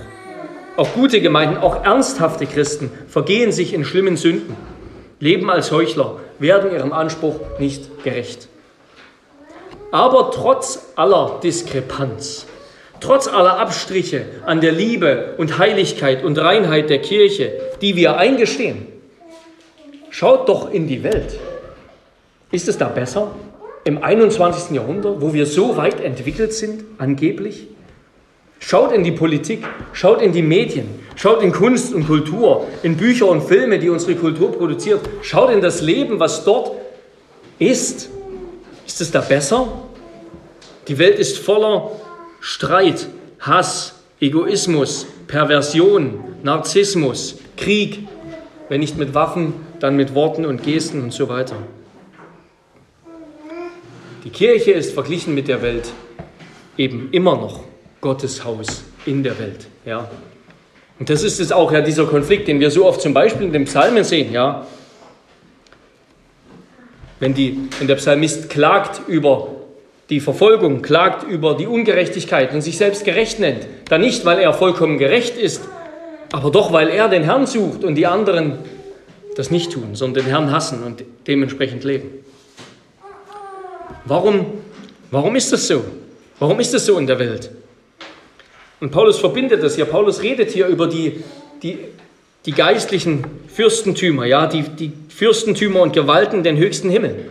Auch 0.77 0.93
gute 0.93 1.19
Gemeinden, 1.19 1.57
auch 1.57 1.83
ernsthafte 1.83 2.45
Christen 2.45 2.91
vergehen 3.09 3.51
sich 3.51 3.73
in 3.73 3.83
schlimmen 3.83 4.15
Sünden 4.15 4.55
leben 5.19 5.49
als 5.49 5.73
Heuchler, 5.73 6.21
werden 6.39 6.71
ihrem 6.71 6.93
Anspruch 6.93 7.41
nicht 7.59 8.05
gerecht. 8.05 8.47
Aber 9.91 10.31
trotz 10.31 10.93
aller 10.95 11.41
Diskrepanz, 11.43 12.45
trotz 13.01 13.27
aller 13.27 13.59
Abstriche 13.59 14.23
an 14.45 14.61
der 14.61 14.71
Liebe 14.71 15.33
und 15.37 15.57
Heiligkeit 15.57 16.23
und 16.23 16.39
Reinheit 16.39 16.89
der 16.89 16.99
Kirche, 16.99 17.51
die 17.81 17.97
wir 17.97 18.15
eingestehen, 18.15 18.87
schaut 20.09 20.47
doch 20.47 20.71
in 20.71 20.87
die 20.87 21.03
Welt. 21.03 21.37
Ist 22.51 22.67
es 22.67 22.77
da 22.77 22.87
besser 22.87 23.31
im 23.83 24.03
21. 24.03 24.75
Jahrhundert, 24.75 25.21
wo 25.21 25.33
wir 25.33 25.45
so 25.45 25.77
weit 25.77 26.01
entwickelt 26.01 26.53
sind, 26.53 26.83
angeblich? 26.97 27.67
Schaut 28.59 28.91
in 28.91 29.03
die 29.03 29.11
Politik, 29.11 29.65
schaut 29.93 30.21
in 30.21 30.33
die 30.33 30.41
Medien, 30.41 30.87
schaut 31.15 31.41
in 31.41 31.51
Kunst 31.51 31.93
und 31.93 32.07
Kultur, 32.07 32.67
in 32.83 32.97
Bücher 32.97 33.27
und 33.29 33.41
Filme, 33.41 33.79
die 33.79 33.89
unsere 33.89 34.15
Kultur 34.15 34.51
produziert. 34.51 35.01
Schaut 35.21 35.51
in 35.51 35.61
das 35.61 35.81
Leben, 35.81 36.19
was 36.19 36.43
dort 36.43 36.71
ist. 37.57 38.09
Ist 38.85 39.01
es 39.01 39.11
da 39.11 39.21
besser? 39.21 39.67
Die 40.87 40.97
Welt 40.97 41.19
ist 41.19 41.37
voller 41.37 41.91
Streit, 42.41 43.07
Hass, 43.39 43.93
Egoismus, 44.19 45.05
Perversion, 45.27 46.19
Narzissmus, 46.43 47.37
Krieg. 47.55 48.07
Wenn 48.67 48.81
nicht 48.81 48.97
mit 48.97 49.13
Waffen, 49.13 49.53
dann 49.79 49.95
mit 49.95 50.15
Worten 50.15 50.45
und 50.45 50.63
Gesten 50.63 51.01
und 51.01 51.13
so 51.13 51.29
weiter. 51.29 51.55
Die 54.23 54.29
Kirche 54.29 54.71
ist 54.71 54.93
verglichen 54.93 55.33
mit 55.33 55.47
der 55.47 55.61
Welt 55.61 55.91
eben 56.77 57.09
immer 57.11 57.35
noch 57.35 57.61
Gottes 58.01 58.43
Haus 58.43 58.83
in 59.05 59.23
der 59.23 59.37
Welt. 59.39 59.67
Ja. 59.85 60.09
Und 60.99 61.09
das 61.09 61.23
ist 61.23 61.39
es 61.39 61.51
auch, 61.51 61.71
ja, 61.71 61.81
dieser 61.81 62.05
Konflikt, 62.05 62.47
den 62.47 62.59
wir 62.59 62.71
so 62.71 62.85
oft 62.85 63.01
zum 63.01 63.13
Beispiel 63.13 63.47
in 63.47 63.53
den 63.53 63.65
Psalmen 63.65 64.03
sehen. 64.03 64.33
Ja. 64.33 64.67
Wenn, 67.19 67.33
die, 67.33 67.69
wenn 67.79 67.87
der 67.87 67.95
Psalmist 67.95 68.49
klagt 68.49 69.07
über 69.07 69.47
die 70.09 70.19
Verfolgung, 70.19 70.81
klagt 70.81 71.23
über 71.29 71.55
die 71.55 71.67
Ungerechtigkeit 71.67 72.53
und 72.53 72.61
sich 72.61 72.77
selbst 72.77 73.05
gerecht 73.05 73.39
nennt, 73.39 73.67
dann 73.89 74.01
nicht, 74.01 74.25
weil 74.25 74.39
er 74.39 74.53
vollkommen 74.53 74.97
gerecht 74.97 75.37
ist, 75.37 75.61
aber 76.31 76.51
doch, 76.51 76.73
weil 76.73 76.89
er 76.89 77.07
den 77.07 77.23
Herrn 77.23 77.47
sucht 77.47 77.83
und 77.83 77.95
die 77.95 78.05
anderen 78.05 78.59
das 79.35 79.51
nicht 79.51 79.71
tun, 79.71 79.95
sondern 79.95 80.25
den 80.25 80.29
Herrn 80.31 80.51
hassen 80.51 80.83
und 80.83 81.03
dementsprechend 81.27 81.83
leben. 81.83 82.09
Warum, 84.09 84.45
warum 85.11 85.35
ist 85.35 85.53
das 85.53 85.67
so? 85.67 85.83
Warum 86.39 86.59
ist 86.59 86.73
das 86.73 86.83
so 86.83 86.97
in 86.97 87.05
der 87.05 87.19
Welt? 87.19 87.51
Und 88.79 88.89
Paulus 88.89 89.19
verbindet 89.19 89.61
das 89.61 89.75
hier. 89.75 89.85
Paulus 89.85 90.23
redet 90.23 90.49
hier 90.49 90.65
über 90.65 90.87
die, 90.87 91.23
die, 91.61 91.77
die 92.47 92.51
geistlichen 92.51 93.23
Fürstentümer, 93.53 94.25
ja, 94.25 94.47
die, 94.47 94.63
die 94.63 94.91
Fürstentümer 95.09 95.81
und 95.81 95.93
Gewalten 95.93 96.41
den 96.41 96.57
höchsten 96.57 96.89
Himmel. 96.89 97.29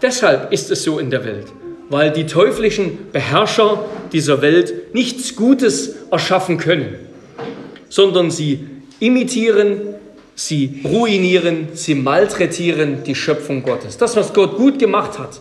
Deshalb 0.00 0.52
ist 0.52 0.70
es 0.70 0.84
so 0.84 1.00
in 1.00 1.10
der 1.10 1.24
Welt, 1.24 1.48
weil 1.88 2.12
die 2.12 2.26
teuflischen 2.26 3.10
Beherrscher 3.10 3.84
dieser 4.12 4.42
Welt 4.42 4.94
nichts 4.94 5.34
Gutes 5.34 5.96
erschaffen 6.12 6.56
können, 6.56 6.94
sondern 7.88 8.30
sie 8.30 8.64
imitieren, 9.00 9.94
sie 10.40 10.80
ruinieren, 10.84 11.68
sie 11.74 11.94
malträtieren 11.94 13.04
die 13.04 13.14
Schöpfung 13.14 13.62
Gottes. 13.62 13.98
Das, 13.98 14.16
was 14.16 14.32
Gott 14.32 14.56
gut 14.56 14.78
gemacht 14.78 15.18
hat, 15.18 15.40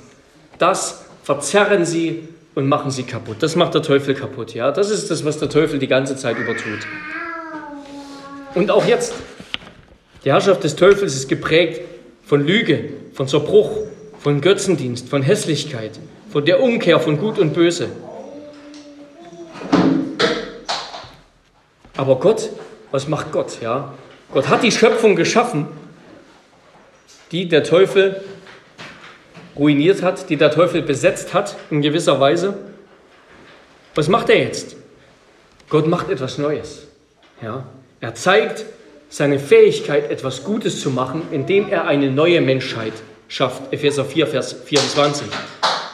das 0.58 1.06
verzerren 1.24 1.86
sie 1.86 2.28
und 2.56 2.68
machen 2.68 2.92
sie 2.92 3.04
kaputt. 3.04 3.38
Das 3.40 3.56
macht 3.56 3.74
der 3.74 3.82
Teufel 3.82 4.14
kaputt. 4.14 4.54
Ja, 4.54 4.72
das 4.72 4.90
ist 4.90 5.10
das, 5.10 5.24
was 5.24 5.38
der 5.38 5.50
Teufel 5.50 5.80
die 5.80 5.88
ganze 5.88 6.18
Zeit 6.18 6.38
über 6.38 6.56
tut. 6.56 6.80
Und 8.56 8.72
auch 8.72 8.86
jetzt. 8.86 9.14
Die 10.26 10.32
Herrschaft 10.34 10.66
des 10.66 10.76
Teufels 10.76 11.16
ist 11.16 11.30
geprägt 11.30 11.80
von 12.26 12.46
Lüge, 12.46 12.90
von 13.14 13.26
Zerbruch, 13.26 13.72
von 14.20 14.42
Götzendienst, 14.42 15.08
von 15.08 15.22
Hässlichkeit, 15.22 15.92
von 16.30 16.44
der 16.44 16.62
Umkehr 16.62 17.00
von 17.00 17.18
Gut 17.18 17.40
und 17.40 17.54
Böse. 17.54 17.88
Aber 21.96 22.18
Gott, 22.18 22.50
was 22.92 23.08
macht 23.08 23.32
Gott? 23.32 23.62
Ja, 23.62 23.94
Gott 24.32 24.48
hat 24.48 24.64
die 24.64 24.72
Schöpfung 24.72 25.16
geschaffen, 25.16 25.68
die 27.32 27.48
der 27.48 27.64
Teufel 27.64 28.22
ruiniert 29.56 30.04
hat, 30.04 30.30
die 30.30 30.38
der 30.38 30.52
Teufel 30.52 30.82
besetzt 30.82 31.34
hat 31.34 31.56
in 31.70 31.82
gewisser 31.82 32.20
Weise. 32.20 32.58
Was 33.96 34.08
macht 34.08 34.30
er 34.30 34.40
jetzt? 34.40 34.76
Gott 35.70 35.88
macht 35.88 36.10
etwas 36.10 36.38
Neues. 36.38 36.88
Ja? 37.42 37.66
Er 38.00 38.16
zeigt 38.16 38.66
seine 39.10 39.40
Fähigkeit, 39.40 40.12
etwas 40.12 40.44
Gutes 40.44 40.80
zu 40.80 40.92
machen, 40.92 41.24
indem 41.32 41.70
er 41.70 41.88
eine 41.88 42.12
neue 42.12 42.42
Menschheit 42.42 42.94
schafft. 43.28 43.74
Epheser 43.74 44.06
4, 44.06 44.28
Vers 44.28 44.54
24. 44.66 45.28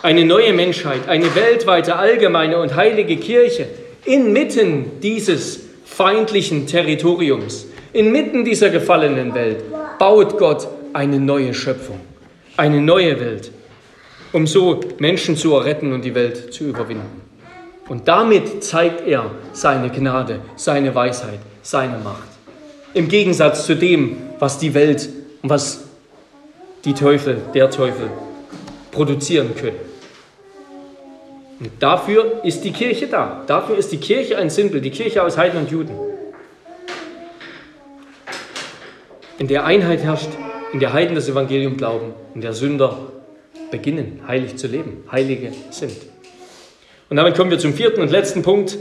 Eine 0.01 0.25
neue 0.25 0.53
Menschheit, 0.53 1.07
eine 1.07 1.33
weltweite, 1.35 1.95
allgemeine 1.95 2.59
und 2.59 2.75
heilige 2.75 3.17
Kirche 3.17 3.67
inmitten 4.03 4.99
dieses 5.01 5.61
feindlichen 5.85 6.67
Territoriums, 6.67 7.65
inmitten 7.95 8.43
dieser 8.43 8.69
gefallenen 8.69 9.33
Welt, 9.33 9.63
baut 9.97 10.37
Gott 10.37 10.67
eine 10.91 11.17
neue 11.17 11.53
Schöpfung, 11.53 11.99
eine 12.57 12.81
neue 12.81 13.17
Welt, 13.19 13.51
um 14.33 14.45
so 14.45 14.81
Menschen 14.99 15.37
zu 15.37 15.55
erretten 15.55 15.93
und 15.93 16.03
die 16.03 16.13
Welt 16.13 16.53
zu 16.53 16.65
überwinden. 16.65 17.21
Und 17.87 18.07
damit 18.07 18.63
zeigt 18.63 19.07
er 19.07 19.31
seine 19.53 19.89
Gnade, 19.89 20.41
seine 20.57 20.93
Weisheit, 20.93 21.39
seine 21.61 21.97
Macht. 21.99 22.27
Im 22.93 23.07
Gegensatz 23.07 23.65
zu 23.65 23.75
dem, 23.75 24.17
was 24.39 24.57
die 24.57 24.73
Welt 24.73 25.07
und 25.41 25.49
was 25.49 25.85
die 26.83 26.93
Teufel, 26.93 27.37
der 27.53 27.69
Teufel 27.69 28.09
produzieren 28.91 29.55
können. 29.55 29.79
Und 31.59 31.71
dafür 31.79 32.41
ist 32.43 32.63
die 32.65 32.71
Kirche 32.71 33.07
da. 33.07 33.43
Dafür 33.47 33.77
ist 33.77 33.91
die 33.91 33.97
Kirche 33.97 34.37
ein 34.37 34.49
Sinnbild, 34.49 34.83
die 34.83 34.91
Kirche 34.91 35.23
aus 35.23 35.37
Heiden 35.37 35.61
und 35.61 35.71
Juden. 35.71 35.93
In 39.37 39.47
der 39.47 39.65
Einheit 39.65 40.01
herrscht, 40.01 40.29
in 40.71 40.79
der 40.79 40.93
Heiden 40.93 41.13
das 41.13 41.27
Evangelium 41.27 41.75
glauben, 41.75 42.13
in 42.33 42.41
der 42.41 42.53
Sünder 42.53 42.97
beginnen, 43.69 44.21
heilig 44.27 44.55
zu 44.55 44.67
leben, 44.67 45.03
Heilige 45.11 45.51
sind. 45.71 45.95
Und 47.09 47.17
damit 47.17 47.35
kommen 47.35 47.51
wir 47.51 47.59
zum 47.59 47.73
vierten 47.73 48.01
und 48.01 48.11
letzten 48.11 48.43
Punkt, 48.43 48.77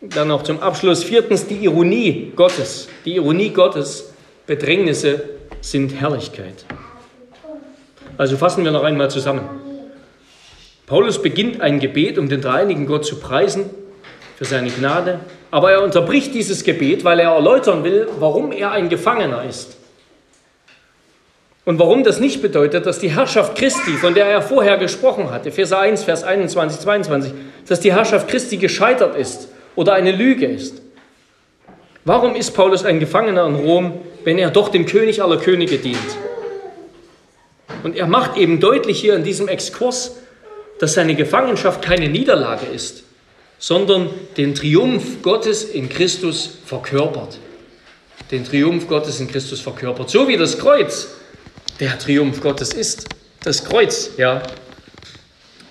dann 0.00 0.28
noch 0.28 0.42
zum 0.42 0.60
Abschluss. 0.60 1.04
Viertens, 1.04 1.46
die 1.46 1.56
Ironie 1.56 2.32
Gottes. 2.34 2.88
Die 3.04 3.16
Ironie 3.16 3.50
Gottes, 3.50 4.12
Bedrängnisse 4.46 5.22
sind 5.60 5.90
Herrlichkeit. 6.00 6.64
Also 8.18 8.36
fassen 8.36 8.64
wir 8.64 8.72
noch 8.72 8.82
einmal 8.82 9.10
zusammen. 9.10 9.42
Paulus 10.86 11.20
beginnt 11.20 11.60
ein 11.60 11.80
Gebet, 11.80 12.18
um 12.18 12.28
den 12.28 12.40
dreinigen 12.40 12.86
Gott 12.86 13.04
zu 13.04 13.20
preisen 13.20 13.70
für 14.36 14.44
seine 14.44 14.70
Gnade, 14.70 15.20
aber 15.50 15.70
er 15.70 15.82
unterbricht 15.82 16.34
dieses 16.34 16.64
Gebet, 16.64 17.04
weil 17.04 17.20
er 17.20 17.30
erläutern 17.30 17.84
will, 17.84 18.08
warum 18.18 18.52
er 18.52 18.72
ein 18.72 18.88
Gefangener 18.88 19.44
ist. 19.44 19.76
Und 21.64 21.78
warum 21.78 22.02
das 22.02 22.18
nicht 22.18 22.42
bedeutet, 22.42 22.86
dass 22.86 22.98
die 22.98 23.14
Herrschaft 23.14 23.56
Christi, 23.56 23.92
von 23.92 24.14
der 24.14 24.26
er 24.26 24.42
vorher 24.42 24.78
gesprochen 24.78 25.30
hat, 25.30 25.46
Epheser 25.46 25.78
1, 25.78 26.02
Vers 26.02 26.24
21, 26.24 26.80
22, 26.80 27.32
dass 27.68 27.78
die 27.78 27.92
Herrschaft 27.92 28.28
Christi 28.28 28.56
gescheitert 28.56 29.16
ist 29.16 29.48
oder 29.76 29.92
eine 29.92 30.10
Lüge 30.10 30.46
ist. 30.46 30.82
Warum 32.04 32.34
ist 32.34 32.50
Paulus 32.50 32.84
ein 32.84 32.98
Gefangener 32.98 33.46
in 33.46 33.54
Rom, 33.54 34.00
wenn 34.24 34.38
er 34.38 34.50
doch 34.50 34.70
dem 34.70 34.86
König 34.86 35.22
aller 35.22 35.36
Könige 35.36 35.78
dient? 35.78 35.98
Und 37.84 37.96
er 37.96 38.06
macht 38.06 38.36
eben 38.36 38.58
deutlich 38.58 39.00
hier 39.00 39.14
in 39.14 39.22
diesem 39.22 39.46
Exkurs, 39.46 40.16
dass 40.80 40.94
seine 40.94 41.14
Gefangenschaft 41.14 41.80
keine 41.80 42.08
Niederlage 42.08 42.66
ist, 42.66 43.04
sondern 43.60 44.10
den 44.36 44.56
Triumph 44.56 45.22
Gottes 45.22 45.62
in 45.62 45.88
Christus 45.88 46.58
verkörpert. 46.66 47.38
Den 48.32 48.44
Triumph 48.44 48.88
Gottes 48.88 49.20
in 49.20 49.28
Christus 49.28 49.60
verkörpert. 49.60 50.10
So 50.10 50.26
wie 50.26 50.36
das 50.36 50.58
Kreuz 50.58 51.08
der 51.82 51.98
Triumph 51.98 52.40
Gottes 52.40 52.72
ist. 52.72 53.08
Das 53.42 53.64
Kreuz, 53.64 54.10
ja. 54.16 54.40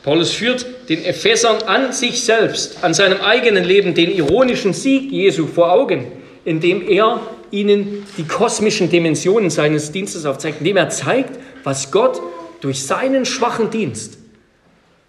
Paulus 0.04 0.32
führt 0.32 0.66
den 0.90 1.06
Ephesern 1.06 1.64
an 1.64 1.94
sich 1.94 2.26
selbst, 2.26 2.84
an 2.84 2.94
seinem 2.94 3.22
eigenen 3.22 3.64
Leben 3.64 3.94
den 3.94 4.12
ironischen 4.12 4.74
Sieg 4.74 5.10
Jesu 5.10 5.48
vor 5.48 5.72
Augen, 5.72 6.12
indem 6.44 6.86
er 6.86 7.22
ihnen 7.50 8.06
die 8.18 8.26
kosmischen 8.26 8.90
Dimensionen 8.90 9.50
seines 9.50 9.94
Dienstes 9.94 10.26
aufzeigt, 10.26 10.58
indem 10.60 10.76
er 10.76 10.90
zeigt, 10.90 11.40
was 11.64 11.92
Gott 11.92 12.20
durch 12.60 12.84
seinen 12.84 13.26
schwachen 13.26 13.70
Dienst, 13.70 14.18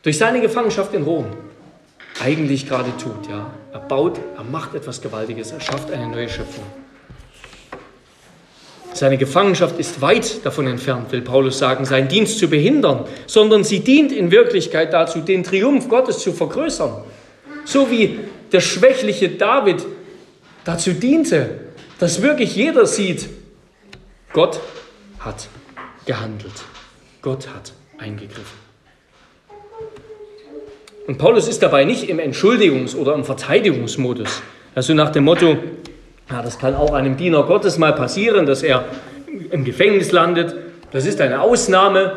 durch 0.03 0.19
seine 0.19 0.41
Gefangenschaft 0.41 0.95
in 0.95 1.03
Rom 1.03 1.27
eigentlich 2.23 2.69
gerade 2.69 2.97
tut. 2.97 3.29
Ja. 3.29 3.53
Er 3.73 3.81
baut, 3.81 4.21
er 4.37 4.45
macht 4.45 4.77
etwas 4.77 5.01
Gewaltiges, 5.01 5.51
er 5.51 5.61
schafft 5.61 5.91
eine 5.91 6.07
neue 6.07 6.29
Schöpfung. 6.29 6.65
Seine 8.95 9.17
Gefangenschaft 9.17 9.79
ist 9.79 10.01
weit 10.01 10.45
davon 10.45 10.67
entfernt, 10.67 11.11
will 11.13 11.23
Paulus 11.23 11.59
sagen, 11.59 11.85
seinen 11.85 12.09
Dienst 12.09 12.39
zu 12.39 12.49
behindern, 12.49 13.05
sondern 13.27 13.65
sie 13.65 13.81
dient 13.81 14.13
in 14.13 14.31
Wirklichkeit 14.31 14.93
dazu, 14.93 15.21
den 15.21 15.43
Triumph 15.43 15.89
Gottes 15.89 16.19
zu 16.19 16.33
vergrößern. 16.33 17.03
So 17.65 17.91
wie 17.91 18.19
der 18.53 18.61
schwächliche 18.61 19.31
David 19.31 19.85
dazu 20.65 20.93
diente, 20.93 21.61
dass 21.99 22.21
wirklich 22.21 22.55
jeder 22.55 22.87
sieht, 22.87 23.29
Gott 24.33 24.61
hat 25.21 25.49
gehandelt. 26.05 26.53
Gott 27.23 27.49
hat 27.49 27.73
eingegriffen. 27.99 28.63
Und 31.07 31.19
Paulus 31.19 31.49
ist 31.49 31.63
dabei 31.63 31.85
nicht 31.85 32.09
im 32.09 32.19
Entschuldigungs- 32.19 32.97
oder 32.97 33.15
im 33.15 33.25
Verteidigungsmodus. 33.25 34.43
Also 34.75 34.95
nach 34.95 35.11
dem 35.11 35.25
Motto, 35.25 35.57
ja, 36.33 36.41
das 36.41 36.59
kann 36.59 36.75
auch 36.75 36.95
einem 36.95 37.19
Diener 37.19 37.43
Gottes 37.43 37.77
mal 37.77 37.93
passieren, 37.93 38.47
dass 38.47 38.63
er 38.63 38.87
im 39.51 39.65
Gefängnis 39.65 40.13
landet. 40.13 40.57
Das 40.91 41.05
ist 41.05 41.21
eine 41.21 41.43
Ausnahme. 41.43 42.17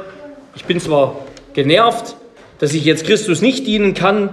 Ich 0.55 0.63
bin 0.63 0.79
zwar 0.79 1.17
genervt, 1.53 2.15
dass 2.59 2.73
ich 2.73 2.85
jetzt 2.85 3.05
Christus 3.05 3.41
nicht 3.41 3.67
dienen 3.67 3.93
kann, 3.93 4.29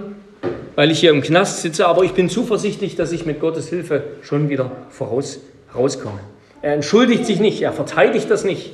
weil 0.75 0.89
ich 0.89 1.01
hier 1.01 1.11
im 1.11 1.21
Knast 1.21 1.61
sitze, 1.61 1.85
aber 1.85 2.03
ich 2.03 2.13
bin 2.13 2.29
zuversichtlich, 2.29 2.95
dass 2.95 3.11
ich 3.11 3.25
mit 3.25 3.41
Gottes 3.41 3.67
Hilfe 3.67 4.03
schon 4.21 4.47
wieder 4.47 4.71
voraus, 4.89 5.39
rauskomme. 5.75 6.19
Er 6.61 6.75
entschuldigt 6.75 7.25
sich 7.25 7.41
nicht, 7.41 7.61
er 7.61 7.73
verteidigt 7.73 8.31
das 8.31 8.45
nicht. 8.45 8.71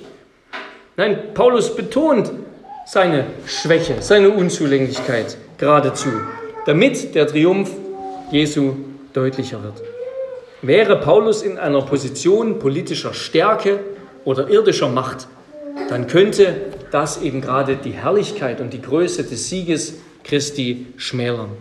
Nein, 0.95 1.17
Paulus 1.33 1.75
betont 1.75 2.31
seine 2.85 3.25
Schwäche, 3.47 3.95
seine 4.01 4.29
Unzulänglichkeit 4.29 5.37
geradezu, 5.57 6.09
damit 6.67 7.15
der 7.15 7.25
Triumph 7.25 7.71
Jesu 8.31 8.73
deutlicher 9.13 9.63
wird. 9.63 9.88
Wäre 10.61 10.99
Paulus 10.99 11.41
in 11.41 11.57
einer 11.57 11.81
Position 11.81 12.59
politischer 12.59 13.13
Stärke 13.13 13.79
oder 14.25 14.49
irdischer 14.49 14.89
Macht, 14.89 15.27
dann 15.87 16.07
könnte 16.07 16.55
das 16.91 17.21
eben 17.21 17.39
gerade 17.39 17.77
die 17.77 17.91
Herrlichkeit 17.91 18.59
und 18.59 18.73
die 18.73 18.81
Größe 18.81 19.23
des 19.23 19.49
Sieges 19.49 19.95
Christi 20.23 20.87
schmälern. 20.97 21.51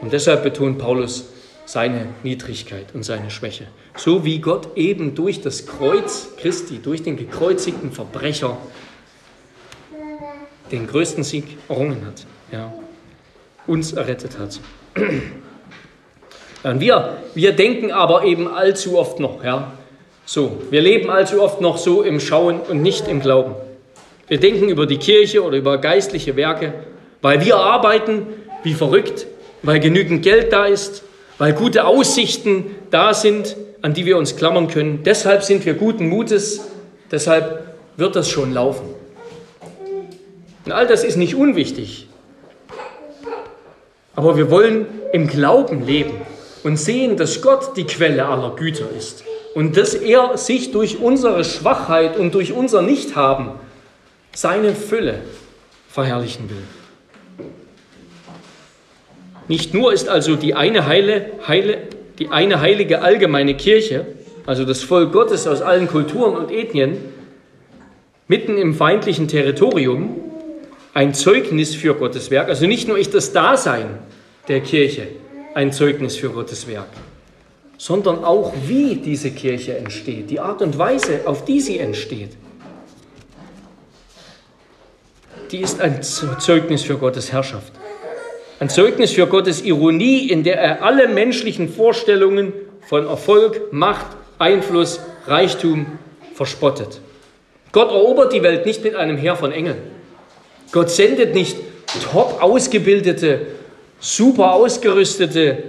Und 0.00 0.12
deshalb 0.12 0.42
betont 0.42 0.78
Paulus 0.78 1.26
seine 1.66 2.06
Niedrigkeit 2.22 2.94
und 2.94 3.02
seine 3.02 3.30
Schwäche. 3.30 3.66
So 3.96 4.24
wie 4.24 4.40
Gott 4.40 4.76
eben 4.76 5.14
durch 5.14 5.42
das 5.42 5.66
Kreuz 5.66 6.28
Christi, 6.38 6.78
durch 6.82 7.02
den 7.02 7.16
gekreuzigten 7.16 7.92
Verbrecher, 7.92 8.56
den 10.72 10.86
größten 10.86 11.24
Sieg 11.24 11.58
errungen 11.68 12.06
hat, 12.06 12.26
ja, 12.52 12.72
uns 13.66 13.92
errettet 13.92 14.38
hat. 14.38 14.60
Und 16.66 16.80
wir, 16.80 17.18
wir 17.36 17.52
denken 17.52 17.92
aber 17.92 18.24
eben 18.24 18.48
allzu 18.48 18.98
oft 18.98 19.20
noch, 19.20 19.44
ja, 19.44 19.72
so, 20.24 20.60
wir 20.70 20.80
leben 20.80 21.10
allzu 21.10 21.40
oft 21.40 21.60
noch 21.60 21.78
so 21.78 22.02
im 22.02 22.18
Schauen 22.18 22.58
und 22.58 22.82
nicht 22.82 23.06
im 23.06 23.20
Glauben. 23.20 23.54
Wir 24.26 24.40
denken 24.40 24.68
über 24.68 24.84
die 24.86 24.96
Kirche 24.96 25.44
oder 25.44 25.56
über 25.58 25.78
geistliche 25.78 26.34
Werke, 26.34 26.74
weil 27.22 27.44
wir 27.44 27.56
arbeiten 27.58 28.26
wie 28.64 28.74
verrückt, 28.74 29.28
weil 29.62 29.78
genügend 29.78 30.24
Geld 30.24 30.52
da 30.52 30.66
ist, 30.66 31.04
weil 31.38 31.52
gute 31.52 31.84
Aussichten 31.84 32.74
da 32.90 33.14
sind, 33.14 33.56
an 33.80 33.94
die 33.94 34.04
wir 34.04 34.18
uns 34.18 34.34
klammern 34.34 34.66
können. 34.66 35.04
Deshalb 35.04 35.44
sind 35.44 35.64
wir 35.64 35.74
guten 35.74 36.08
Mutes, 36.08 36.66
deshalb 37.12 37.76
wird 37.96 38.16
das 38.16 38.28
schon 38.28 38.52
laufen. 38.52 38.88
Und 40.64 40.72
all 40.72 40.88
das 40.88 41.04
ist 41.04 41.16
nicht 41.16 41.36
unwichtig. 41.36 42.08
Aber 44.16 44.36
wir 44.36 44.50
wollen 44.50 44.86
im 45.12 45.28
Glauben 45.28 45.86
leben 45.86 46.14
und 46.66 46.78
sehen, 46.78 47.16
dass 47.16 47.42
Gott 47.42 47.76
die 47.76 47.84
Quelle 47.84 48.26
aller 48.26 48.56
Güter 48.56 48.86
ist 48.98 49.22
und 49.54 49.76
dass 49.76 49.94
er 49.94 50.36
sich 50.36 50.72
durch 50.72 50.98
unsere 50.98 51.44
Schwachheit 51.44 52.16
und 52.16 52.34
durch 52.34 52.52
unser 52.52 52.82
Nichthaben 52.82 53.50
seine 54.34 54.74
Fülle 54.74 55.20
verherrlichen 55.88 56.50
will. 56.50 57.46
Nicht 59.46 59.74
nur 59.74 59.92
ist 59.92 60.08
also 60.08 60.34
die 60.34 60.56
eine, 60.56 60.88
heile, 60.88 61.30
heile, 61.46 61.78
die 62.18 62.30
eine 62.30 62.60
heilige 62.60 63.00
allgemeine 63.00 63.56
Kirche, 63.56 64.04
also 64.44 64.64
das 64.64 64.82
Volk 64.82 65.12
Gottes 65.12 65.46
aus 65.46 65.62
allen 65.62 65.86
Kulturen 65.86 66.36
und 66.36 66.50
Ethnien, 66.50 66.98
mitten 68.26 68.58
im 68.58 68.74
feindlichen 68.74 69.28
Territorium, 69.28 70.16
ein 70.94 71.14
Zeugnis 71.14 71.76
für 71.76 71.94
Gottes 71.94 72.32
Werk. 72.32 72.48
Also 72.48 72.66
nicht 72.66 72.88
nur 72.88 72.98
ist 72.98 73.14
das 73.14 73.32
Dasein 73.32 74.00
der 74.48 74.62
Kirche 74.62 75.06
ein 75.56 75.72
Zeugnis 75.72 76.16
für 76.16 76.28
Gottes 76.28 76.68
Werk, 76.68 76.88
sondern 77.78 78.22
auch 78.24 78.52
wie 78.66 78.96
diese 78.96 79.30
Kirche 79.30 79.74
entsteht, 79.78 80.28
die 80.28 80.38
Art 80.38 80.60
und 80.60 80.76
Weise, 80.76 81.22
auf 81.24 81.46
die 81.46 81.62
sie 81.62 81.78
entsteht. 81.78 82.32
Die 85.50 85.60
ist 85.60 85.80
ein 85.80 86.02
Zeugnis 86.02 86.82
für 86.82 86.98
Gottes 86.98 87.32
Herrschaft. 87.32 87.72
Ein 88.60 88.68
Zeugnis 88.68 89.12
für 89.12 89.26
Gottes 89.26 89.62
Ironie, 89.62 90.28
in 90.28 90.44
der 90.44 90.60
er 90.60 90.82
alle 90.82 91.08
menschlichen 91.08 91.70
Vorstellungen 91.70 92.52
von 92.86 93.06
Erfolg, 93.06 93.72
Macht, 93.72 94.08
Einfluss, 94.38 95.00
Reichtum 95.26 95.86
verspottet. 96.34 97.00
Gott 97.72 97.88
erobert 97.88 98.34
die 98.34 98.42
Welt 98.42 98.66
nicht 98.66 98.84
mit 98.84 98.94
einem 98.94 99.16
Heer 99.16 99.36
von 99.36 99.52
Engeln. 99.52 99.78
Gott 100.70 100.90
sendet 100.90 101.34
nicht 101.34 101.56
top 102.12 102.42
ausgebildete, 102.42 103.46
super 104.00 104.52
ausgerüstete 104.52 105.62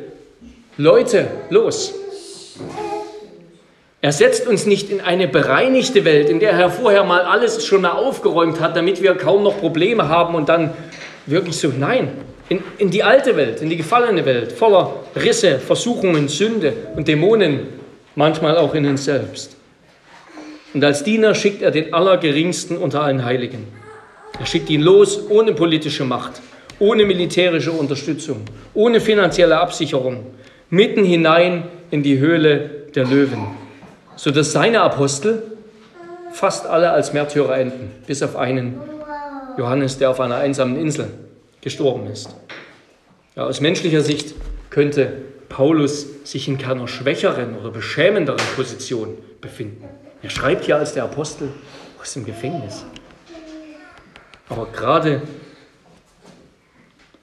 Leute 0.77 1.27
los. 1.49 1.93
Er 3.99 4.11
setzt 4.11 4.47
uns 4.47 4.65
nicht 4.65 4.89
in 4.89 5.01
eine 5.01 5.27
bereinigte 5.27 6.05
Welt, 6.05 6.29
in 6.29 6.39
der 6.39 6.51
er 6.51 6.69
vorher 6.69 7.03
mal 7.03 7.21
alles 7.21 7.65
schon 7.65 7.81
mal 7.81 7.91
aufgeräumt 7.91 8.59
hat, 8.59 8.75
damit 8.75 9.01
wir 9.01 9.15
kaum 9.15 9.43
noch 9.43 9.59
Probleme 9.59 10.07
haben 10.07 10.35
und 10.35 10.49
dann 10.49 10.71
wirklich 11.25 11.57
so, 11.57 11.69
nein, 11.77 12.09
in, 12.49 12.63
in 12.77 12.89
die 12.91 13.03
alte 13.03 13.35
Welt, 13.35 13.61
in 13.61 13.69
die 13.69 13.77
gefallene 13.77 14.23
Welt, 14.25 14.51
voller 14.51 14.93
Risse, 15.15 15.59
Versuchungen, 15.59 16.27
Sünde 16.27 16.73
und 16.95 17.07
Dämonen, 17.07 17.67
manchmal 18.15 18.57
auch 18.57 18.73
in 18.75 18.85
uns 18.85 19.05
selbst. 19.05 19.57
Und 20.73 20.83
als 20.83 21.03
Diener 21.03 21.33
schickt 21.33 21.61
er 21.61 21.71
den 21.71 21.93
Allergeringsten 21.93 22.77
unter 22.77 23.01
allen 23.01 23.25
Heiligen. 23.25 23.67
Er 24.39 24.45
schickt 24.45 24.69
ihn 24.69 24.81
los 24.81 25.19
ohne 25.29 25.53
politische 25.53 26.05
Macht, 26.05 26.33
ohne 26.79 27.05
militärische 27.05 27.71
Unterstützung, 27.71 28.41
ohne 28.73 28.99
finanzielle 28.99 29.59
Absicherung, 29.59 30.25
mitten 30.69 31.03
hinein 31.03 31.63
in 31.91 32.03
die 32.03 32.19
Höhle 32.19 32.87
der 32.95 33.05
Löwen, 33.05 33.47
sodass 34.15 34.51
seine 34.51 34.81
Apostel 34.81 35.43
fast 36.31 36.65
alle 36.65 36.91
als 36.91 37.13
Märtyrer 37.13 37.57
enden, 37.57 37.91
bis 38.05 38.21
auf 38.21 38.35
einen 38.35 38.79
Johannes, 39.57 39.97
der 39.97 40.11
auf 40.11 40.19
einer 40.19 40.35
einsamen 40.35 40.77
Insel 40.77 41.07
gestorben 41.61 42.07
ist. 42.07 42.29
Ja, 43.35 43.45
aus 43.45 43.61
menschlicher 43.61 44.01
Sicht 44.01 44.35
könnte 44.69 45.13
Paulus 45.49 46.05
sich 46.23 46.47
in 46.47 46.57
keiner 46.57 46.87
schwächeren 46.87 47.57
oder 47.57 47.71
beschämenderen 47.71 48.41
Position 48.55 49.17
befinden. 49.41 49.85
Er 50.21 50.29
schreibt 50.29 50.65
hier 50.65 50.77
als 50.77 50.93
der 50.93 51.03
Apostel 51.03 51.49
aus 52.01 52.13
dem 52.13 52.25
Gefängnis. 52.25 52.85
Aber 54.49 54.67
gerade, 54.67 55.21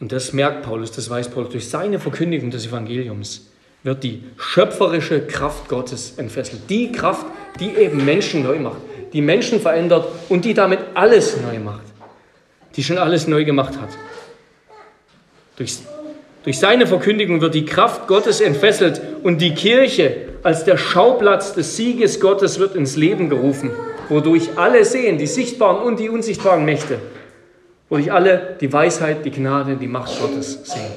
und 0.04 0.12
das 0.12 0.34
merkt 0.34 0.64
Paulus, 0.64 0.92
das 0.92 1.08
weiß 1.08 1.30
Paulus, 1.30 1.48
durch 1.48 1.66
seine 1.66 1.98
Verkündigung 1.98 2.50
des 2.50 2.66
Evangeliums 2.66 3.46
wird 3.84 4.04
die 4.04 4.22
schöpferische 4.36 5.26
Kraft 5.26 5.66
Gottes 5.66 6.18
entfesselt. 6.18 6.68
Die 6.68 6.92
Kraft, 6.92 7.24
die 7.58 7.70
eben 7.70 8.04
Menschen 8.04 8.42
neu 8.42 8.58
macht, 8.58 8.82
die 9.14 9.22
Menschen 9.22 9.60
verändert 9.60 10.06
und 10.28 10.44
die 10.44 10.52
damit 10.52 10.80
alles 10.92 11.38
neu 11.40 11.58
macht, 11.58 11.84
die 12.76 12.84
schon 12.84 12.98
alles 12.98 13.26
neu 13.28 13.46
gemacht 13.46 13.80
hat. 13.80 13.88
Durch, 15.56 15.78
durch 16.42 16.58
seine 16.58 16.86
Verkündigung 16.86 17.40
wird 17.40 17.54
die 17.54 17.64
Kraft 17.64 18.06
Gottes 18.06 18.42
entfesselt 18.42 19.00
und 19.22 19.40
die 19.40 19.54
Kirche 19.54 20.16
als 20.42 20.64
der 20.64 20.76
Schauplatz 20.76 21.54
des 21.54 21.78
Sieges 21.78 22.20
Gottes 22.20 22.58
wird 22.58 22.76
ins 22.76 22.96
Leben 22.96 23.30
gerufen, 23.30 23.70
wodurch 24.10 24.50
alle 24.56 24.84
sehen, 24.84 25.16
die 25.16 25.26
sichtbaren 25.26 25.82
und 25.82 25.98
die 25.98 26.10
unsichtbaren 26.10 26.66
Mächte, 26.66 26.98
wodurch 27.94 28.12
alle 28.12 28.56
die 28.60 28.72
Weisheit, 28.72 29.24
die 29.24 29.30
Gnade, 29.30 29.76
die 29.76 29.86
Macht 29.86 30.20
Gottes 30.20 30.58
sehen. 30.64 30.90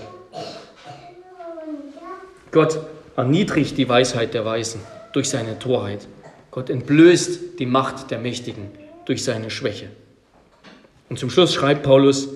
Gott 2.51 2.79
erniedrigt 3.15 3.77
die 3.77 3.87
Weisheit 3.87 4.33
der 4.33 4.45
Weisen 4.45 4.81
durch 5.13 5.29
seine 5.29 5.59
Torheit. 5.59 6.07
Gott 6.49 6.71
entblößt 6.71 7.59
die 7.59 7.67
Macht 7.67 8.09
der 8.09 8.17
Mächtigen 8.17 8.71
durch 9.05 9.23
seine 9.23 9.51
Schwäche. 9.51 9.89
Und 11.07 11.19
zum 11.19 11.29
Schluss 11.29 11.53
schreibt 11.53 11.83
Paulus, 11.83 12.29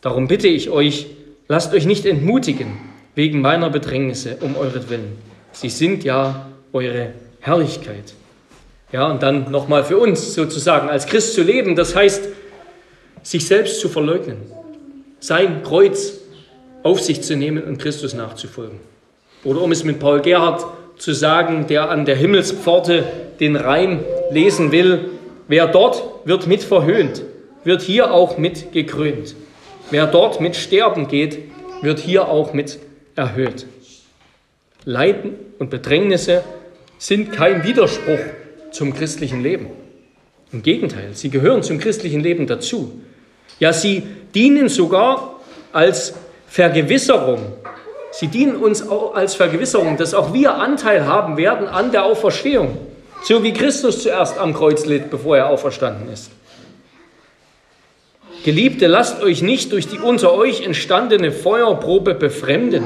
darum 0.00 0.26
bitte 0.26 0.48
ich 0.48 0.70
euch, 0.70 1.08
lasst 1.46 1.74
euch 1.74 1.84
nicht 1.84 2.06
entmutigen 2.06 2.78
wegen 3.14 3.42
meiner 3.42 3.68
Bedrängnisse 3.68 4.38
um 4.40 4.56
euretwillen. 4.56 5.18
Sie 5.52 5.68
sind 5.68 6.02
ja 6.02 6.46
eure 6.72 7.12
Herrlichkeit. 7.40 8.14
Ja, 8.90 9.10
und 9.10 9.22
dann 9.22 9.50
nochmal 9.50 9.84
für 9.84 9.98
uns 9.98 10.34
sozusagen 10.34 10.88
als 10.88 11.04
Christ 11.04 11.34
zu 11.34 11.42
leben, 11.42 11.76
das 11.76 11.94
heißt, 11.94 12.26
sich 13.26 13.44
selbst 13.44 13.80
zu 13.80 13.88
verleugnen, 13.88 14.36
sein 15.18 15.64
Kreuz 15.64 16.20
auf 16.84 17.00
sich 17.00 17.22
zu 17.22 17.34
nehmen 17.34 17.64
und 17.64 17.78
Christus 17.78 18.14
nachzufolgen. 18.14 18.78
Oder 19.42 19.62
um 19.62 19.72
es 19.72 19.82
mit 19.82 19.98
Paul 19.98 20.20
Gerhard 20.20 20.64
zu 20.96 21.12
sagen, 21.12 21.66
der 21.66 21.90
an 21.90 22.04
der 22.04 22.14
Himmelspforte 22.14 23.02
den 23.40 23.56
Reim 23.56 24.04
lesen 24.30 24.70
will, 24.70 25.06
wer 25.48 25.66
dort 25.66 26.04
wird 26.24 26.46
mit 26.46 26.62
verhöhnt, 26.62 27.22
wird 27.64 27.82
hier 27.82 28.12
auch 28.12 28.38
mit 28.38 28.70
gekrönt. 28.72 29.34
Wer 29.90 30.06
dort 30.06 30.40
mit 30.40 30.54
Sterben 30.54 31.08
geht, 31.08 31.38
wird 31.82 31.98
hier 31.98 32.28
auch 32.28 32.52
mit 32.52 32.78
erhöht. 33.16 33.66
Leiden 34.84 35.34
und 35.58 35.70
Bedrängnisse 35.70 36.44
sind 36.98 37.32
kein 37.32 37.64
Widerspruch 37.64 38.20
zum 38.70 38.94
christlichen 38.94 39.42
Leben. 39.42 39.66
Im 40.52 40.62
Gegenteil, 40.62 41.10
sie 41.14 41.28
gehören 41.28 41.64
zum 41.64 41.78
christlichen 41.78 42.20
Leben 42.20 42.46
dazu. 42.46 43.00
Ja, 43.58 43.72
sie 43.72 44.02
dienen 44.34 44.68
sogar 44.68 45.40
als 45.72 46.14
Vergewisserung. 46.46 47.40
Sie 48.12 48.28
dienen 48.28 48.56
uns 48.56 48.86
auch 48.86 49.14
als 49.14 49.34
Vergewisserung, 49.34 49.96
dass 49.96 50.14
auch 50.14 50.32
wir 50.32 50.54
Anteil 50.54 51.06
haben 51.06 51.36
werden 51.36 51.68
an 51.68 51.92
der 51.92 52.04
Auferstehung, 52.04 52.78
so 53.24 53.42
wie 53.42 53.52
Christus 53.52 54.02
zuerst 54.02 54.38
am 54.38 54.54
Kreuz 54.54 54.86
litt, 54.86 55.10
bevor 55.10 55.36
er 55.36 55.48
auferstanden 55.48 56.10
ist. 56.12 56.30
Geliebte, 58.44 58.86
lasst 58.86 59.22
euch 59.22 59.42
nicht 59.42 59.72
durch 59.72 59.88
die 59.88 59.98
unter 59.98 60.32
euch 60.32 60.62
entstandene 60.62 61.32
Feuerprobe 61.32 62.14
befremden, 62.14 62.84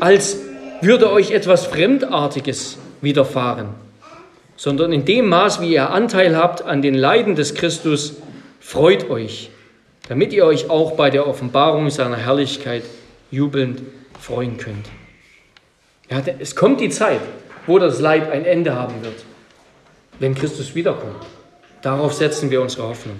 als 0.00 0.38
würde 0.82 1.10
euch 1.10 1.30
etwas 1.30 1.66
Fremdartiges 1.66 2.78
widerfahren, 3.00 3.68
sondern 4.56 4.92
in 4.92 5.04
dem 5.04 5.28
Maß, 5.28 5.60
wie 5.60 5.72
ihr 5.72 5.90
Anteil 5.90 6.36
habt 6.36 6.62
an 6.62 6.82
den 6.82 6.94
Leiden 6.94 7.34
des 7.34 7.54
Christus, 7.54 8.16
freut 8.60 9.08
euch, 9.08 9.50
damit 10.08 10.32
ihr 10.32 10.44
euch 10.44 10.70
auch 10.70 10.92
bei 10.92 11.10
der 11.10 11.26
Offenbarung 11.26 11.90
seiner 11.90 12.16
Herrlichkeit 12.16 12.84
jubelnd 13.30 13.82
freuen 14.20 14.56
könnt. 14.56 14.86
Ja, 16.10 16.22
es 16.38 16.54
kommt 16.54 16.80
die 16.80 16.90
Zeit, 16.90 17.20
wo 17.66 17.78
das 17.78 18.00
Leid 18.00 18.30
ein 18.30 18.44
Ende 18.44 18.74
haben 18.74 19.02
wird, 19.02 19.24
wenn 20.20 20.34
Christus 20.34 20.74
wiederkommt. 20.74 21.26
Darauf 21.82 22.12
setzen 22.12 22.50
wir 22.50 22.62
unsere 22.62 22.88
Hoffnung. 22.88 23.18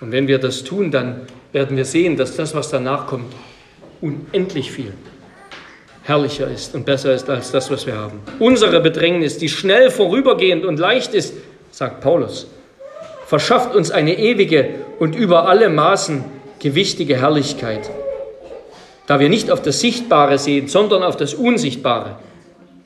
Und 0.00 0.12
wenn 0.12 0.28
wir 0.28 0.38
das 0.38 0.62
tun, 0.62 0.90
dann 0.90 1.26
werden 1.52 1.76
wir 1.76 1.86
sehen, 1.86 2.16
dass 2.16 2.36
das, 2.36 2.54
was 2.54 2.68
danach 2.68 3.06
kommt, 3.06 3.32
unendlich 4.02 4.70
viel 4.70 4.92
herrlicher 6.02 6.48
ist 6.48 6.74
und 6.74 6.86
besser 6.86 7.12
ist 7.14 7.28
als 7.28 7.50
das, 7.50 7.70
was 7.70 7.86
wir 7.86 7.96
haben. 7.96 8.20
Unsere 8.38 8.80
Bedrängnis, 8.80 9.38
die 9.38 9.48
schnell 9.48 9.90
vorübergehend 9.90 10.64
und 10.64 10.78
leicht 10.78 11.14
ist, 11.14 11.34
sagt 11.72 12.00
Paulus, 12.00 12.46
verschafft 13.26 13.74
uns 13.74 13.90
eine 13.90 14.16
ewige 14.16 14.85
und 14.98 15.14
über 15.14 15.48
alle 15.48 15.68
Maßen 15.68 16.24
gewichtige 16.58 17.20
Herrlichkeit, 17.20 17.90
da 19.06 19.20
wir 19.20 19.28
nicht 19.28 19.50
auf 19.50 19.62
das 19.62 19.80
Sichtbare 19.80 20.38
sehen, 20.38 20.68
sondern 20.68 21.02
auf 21.02 21.16
das 21.16 21.34
Unsichtbare. 21.34 22.16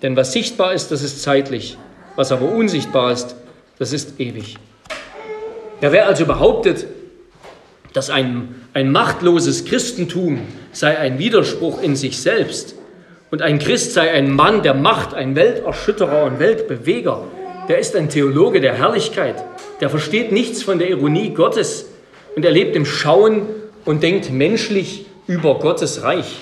Denn 0.02 0.16
was 0.16 0.32
sichtbar 0.32 0.72
ist, 0.72 0.90
das 0.90 1.02
ist 1.02 1.22
zeitlich, 1.22 1.76
was 2.16 2.32
aber 2.32 2.50
unsichtbar 2.50 3.12
ist, 3.12 3.36
das 3.78 3.92
ist 3.92 4.18
ewig. 4.20 4.56
Ja, 5.80 5.92
wer 5.92 6.06
also 6.06 6.26
behauptet, 6.26 6.86
dass 7.92 8.10
ein, 8.10 8.54
ein 8.74 8.92
machtloses 8.92 9.64
Christentum 9.64 10.40
sei 10.72 10.98
ein 10.98 11.18
Widerspruch 11.18 11.82
in 11.82 11.96
sich 11.96 12.20
selbst 12.20 12.74
und 13.30 13.42
ein 13.42 13.58
Christ 13.58 13.94
sei 13.94 14.10
ein 14.10 14.30
Mann 14.30 14.62
der 14.62 14.74
Macht, 14.74 15.14
ein 15.14 15.34
Welterschütterer 15.34 16.24
und 16.24 16.38
Weltbeweger, 16.38 17.24
der 17.68 17.78
ist 17.78 17.96
ein 17.96 18.08
Theologe 18.08 18.60
der 18.60 18.74
Herrlichkeit, 18.74 19.36
der 19.80 19.90
versteht 19.90 20.32
nichts 20.32 20.62
von 20.62 20.78
der 20.78 20.90
Ironie 20.90 21.30
Gottes 21.30 21.86
und 22.36 22.44
er 22.44 22.50
lebt 22.50 22.76
im 22.76 22.86
Schauen 22.86 23.46
und 23.84 24.02
denkt 24.02 24.30
menschlich 24.30 25.06
über 25.26 25.58
Gottes 25.58 26.02
Reich. 26.02 26.38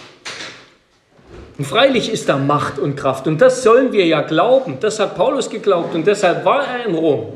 Und 1.58 1.64
freilich 1.64 2.12
ist 2.12 2.28
da 2.28 2.36
Macht 2.36 2.78
und 2.78 2.96
Kraft 2.96 3.26
und 3.26 3.40
das 3.40 3.62
sollen 3.62 3.92
wir 3.92 4.06
ja 4.06 4.20
glauben. 4.20 4.78
Das 4.80 5.00
hat 5.00 5.16
Paulus 5.16 5.50
geglaubt 5.50 5.94
und 5.94 6.06
deshalb 6.06 6.44
war 6.44 6.64
er 6.66 6.86
in 6.86 6.94
Rom. 6.94 7.32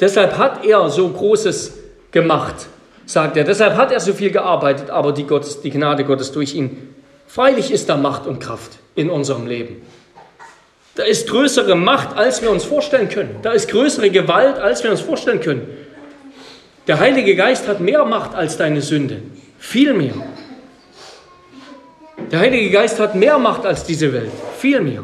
Deshalb 0.00 0.38
hat 0.38 0.64
er 0.64 0.88
so 0.88 1.08
Großes 1.08 1.74
gemacht, 2.10 2.54
sagt 3.04 3.36
er. 3.36 3.44
Deshalb 3.44 3.76
hat 3.76 3.92
er 3.92 4.00
so 4.00 4.12
viel 4.12 4.30
gearbeitet, 4.30 4.90
aber 4.90 5.12
die, 5.12 5.24
Gottes, 5.24 5.60
die 5.60 5.70
Gnade 5.70 6.04
Gottes 6.04 6.32
durch 6.32 6.54
ihn. 6.54 6.94
Freilich 7.26 7.70
ist 7.70 7.88
da 7.88 7.96
Macht 7.96 8.26
und 8.26 8.40
Kraft 8.40 8.78
in 8.94 9.10
unserem 9.10 9.46
Leben. 9.46 9.82
Da 10.94 11.04
ist 11.04 11.28
größere 11.28 11.74
Macht, 11.74 12.16
als 12.16 12.42
wir 12.42 12.50
uns 12.50 12.64
vorstellen 12.64 13.08
können. 13.08 13.36
Da 13.42 13.52
ist 13.52 13.68
größere 13.70 14.10
Gewalt, 14.10 14.58
als 14.58 14.82
wir 14.82 14.90
uns 14.90 15.00
vorstellen 15.00 15.40
können. 15.40 15.68
Der 16.88 16.98
Heilige 16.98 17.36
Geist 17.36 17.68
hat 17.68 17.80
mehr 17.80 18.06
Macht 18.06 18.34
als 18.34 18.56
deine 18.56 18.80
Sünde. 18.80 19.20
Viel 19.58 19.92
mehr. 19.92 20.14
Der 22.32 22.40
Heilige 22.40 22.70
Geist 22.70 22.98
hat 22.98 23.14
mehr 23.14 23.38
Macht 23.38 23.66
als 23.66 23.84
diese 23.84 24.10
Welt. 24.14 24.32
Viel 24.56 24.80
mehr. 24.80 25.02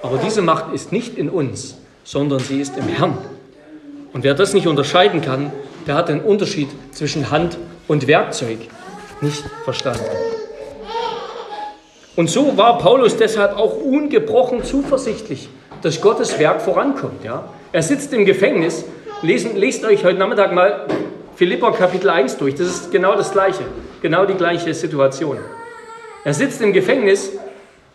Aber 0.00 0.18
diese 0.18 0.42
Macht 0.42 0.72
ist 0.72 0.92
nicht 0.92 1.18
in 1.18 1.28
uns, 1.28 1.76
sondern 2.04 2.38
sie 2.38 2.60
ist 2.60 2.76
im 2.76 2.86
Herrn. 2.86 3.18
Und 4.12 4.22
wer 4.22 4.34
das 4.34 4.54
nicht 4.54 4.68
unterscheiden 4.68 5.20
kann, 5.22 5.50
der 5.88 5.96
hat 5.96 6.08
den 6.08 6.20
Unterschied 6.20 6.68
zwischen 6.92 7.32
Hand 7.32 7.58
und 7.88 8.06
Werkzeug 8.06 8.58
nicht 9.20 9.42
verstanden. 9.64 10.04
Und 12.14 12.30
so 12.30 12.56
war 12.56 12.78
Paulus 12.78 13.16
deshalb 13.16 13.56
auch 13.56 13.76
ungebrochen 13.76 14.62
zuversichtlich, 14.62 15.48
dass 15.82 16.00
Gottes 16.00 16.38
Werk 16.38 16.62
vorankommt. 16.62 17.24
Ja? 17.24 17.48
Er 17.72 17.82
sitzt 17.82 18.12
im 18.12 18.24
Gefängnis. 18.24 18.84
Lesen, 19.22 19.56
lest 19.56 19.82
euch 19.82 20.04
heute 20.04 20.18
Nachmittag 20.18 20.52
mal 20.52 20.86
Philippa 21.36 21.70
Kapitel 21.70 22.10
1 22.10 22.36
durch. 22.36 22.54
Das 22.54 22.66
ist 22.66 22.92
genau 22.92 23.16
das 23.16 23.32
Gleiche, 23.32 23.64
genau 24.02 24.26
die 24.26 24.34
gleiche 24.34 24.74
Situation. 24.74 25.38
Er 26.22 26.34
sitzt 26.34 26.60
im 26.60 26.74
Gefängnis 26.74 27.32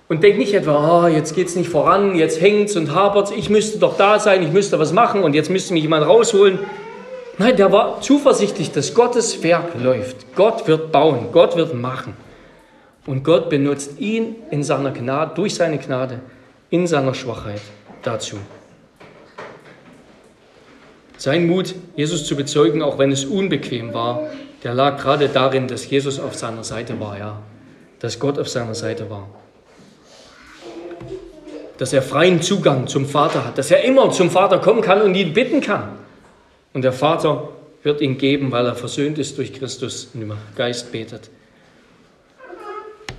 und 0.09 0.24
denkt 0.24 0.39
nicht 0.39 0.55
etwa, 0.55 1.05
oh, 1.05 1.07
jetzt 1.07 1.38
es 1.38 1.55
nicht 1.55 1.69
voran, 1.69 2.15
jetzt 2.15 2.41
hängt 2.41 2.69
es 2.69 2.76
und 2.76 2.95
hapert 2.95 3.30
es, 3.30 3.38
ich 3.38 3.51
müsste 3.51 3.78
doch 3.78 3.97
da 3.97 4.17
sein, 4.17 4.41
ich 4.41 4.51
müsste 4.51 4.80
was 4.80 4.93
machen 4.93 5.22
und 5.22 5.36
jetzt 5.36 5.51
müsste 5.51 5.74
mich 5.74 5.84
jemand 5.84 6.07
rausholen. 6.07 6.57
Nein, 7.38 7.55
der 7.55 7.72
war 7.72 8.01
zuversichtlich, 8.01 8.72
dass 8.72 8.95
Gottes 8.95 9.43
Werk 9.43 9.80
läuft. 9.80 10.36
Gott 10.36 10.67
wird 10.67 10.91
bauen, 10.91 11.28
Gott 11.32 11.55
wird 11.55 11.76
machen. 11.76 12.15
Und 13.05 13.24
Gott 13.24 13.47
benutzt 13.51 13.99
ihn 13.99 14.38
in 14.49 14.63
seiner 14.63 14.89
Gnade, 14.89 15.34
durch 15.36 15.53
seine 15.53 15.78
Gnade, 15.78 16.19
in 16.72 16.88
seiner 16.88 17.13
Schwachheit 17.13 17.61
dazu. 18.01 18.38
Sein 21.22 21.45
Mut, 21.45 21.76
Jesus 21.95 22.26
zu 22.26 22.36
bezeugen, 22.36 22.82
auch 22.82 22.97
wenn 22.97 23.11
es 23.11 23.26
unbequem 23.26 23.93
war, 23.93 24.32
der 24.63 24.74
lag 24.74 24.99
gerade 24.99 25.30
darin, 25.30 25.67
dass 25.67 25.88
Jesus 25.88 26.19
auf 26.19 26.34
seiner 26.34 26.63
Seite 26.63 26.99
war, 26.99 27.15
ja. 27.15 27.43
Dass 27.99 28.17
Gott 28.17 28.39
auf 28.39 28.49
seiner 28.49 28.74
Seite 28.74 29.07
war. 29.07 29.30
Dass 31.78 31.93
er 31.93 32.01
freien 32.01 32.41
Zugang 32.41 32.88
zum 32.88 33.05
Vater 33.05 33.45
hat, 33.45 33.59
dass 33.59 33.69
er 33.69 33.84
immer 33.84 34.09
zum 34.09 34.32
Vater 34.32 34.57
kommen 34.57 34.82
kann 34.82 34.99
und 35.03 35.13
ihn 35.13 35.32
bitten 35.32 35.61
kann. 35.61 35.99
Und 36.74 36.82
der 36.82 36.91
Vater 36.91 37.49
wird 37.84 38.01
ihn 38.01 38.17
geben, 38.17 38.51
weil 38.51 38.65
er 38.65 38.74
versöhnt 38.74 39.19
ist 39.19 39.38
durch 39.38 39.53
Christus 39.53 40.09
und 40.15 40.24
im 40.24 40.34
Geist 40.55 40.91
betet. 40.91 41.30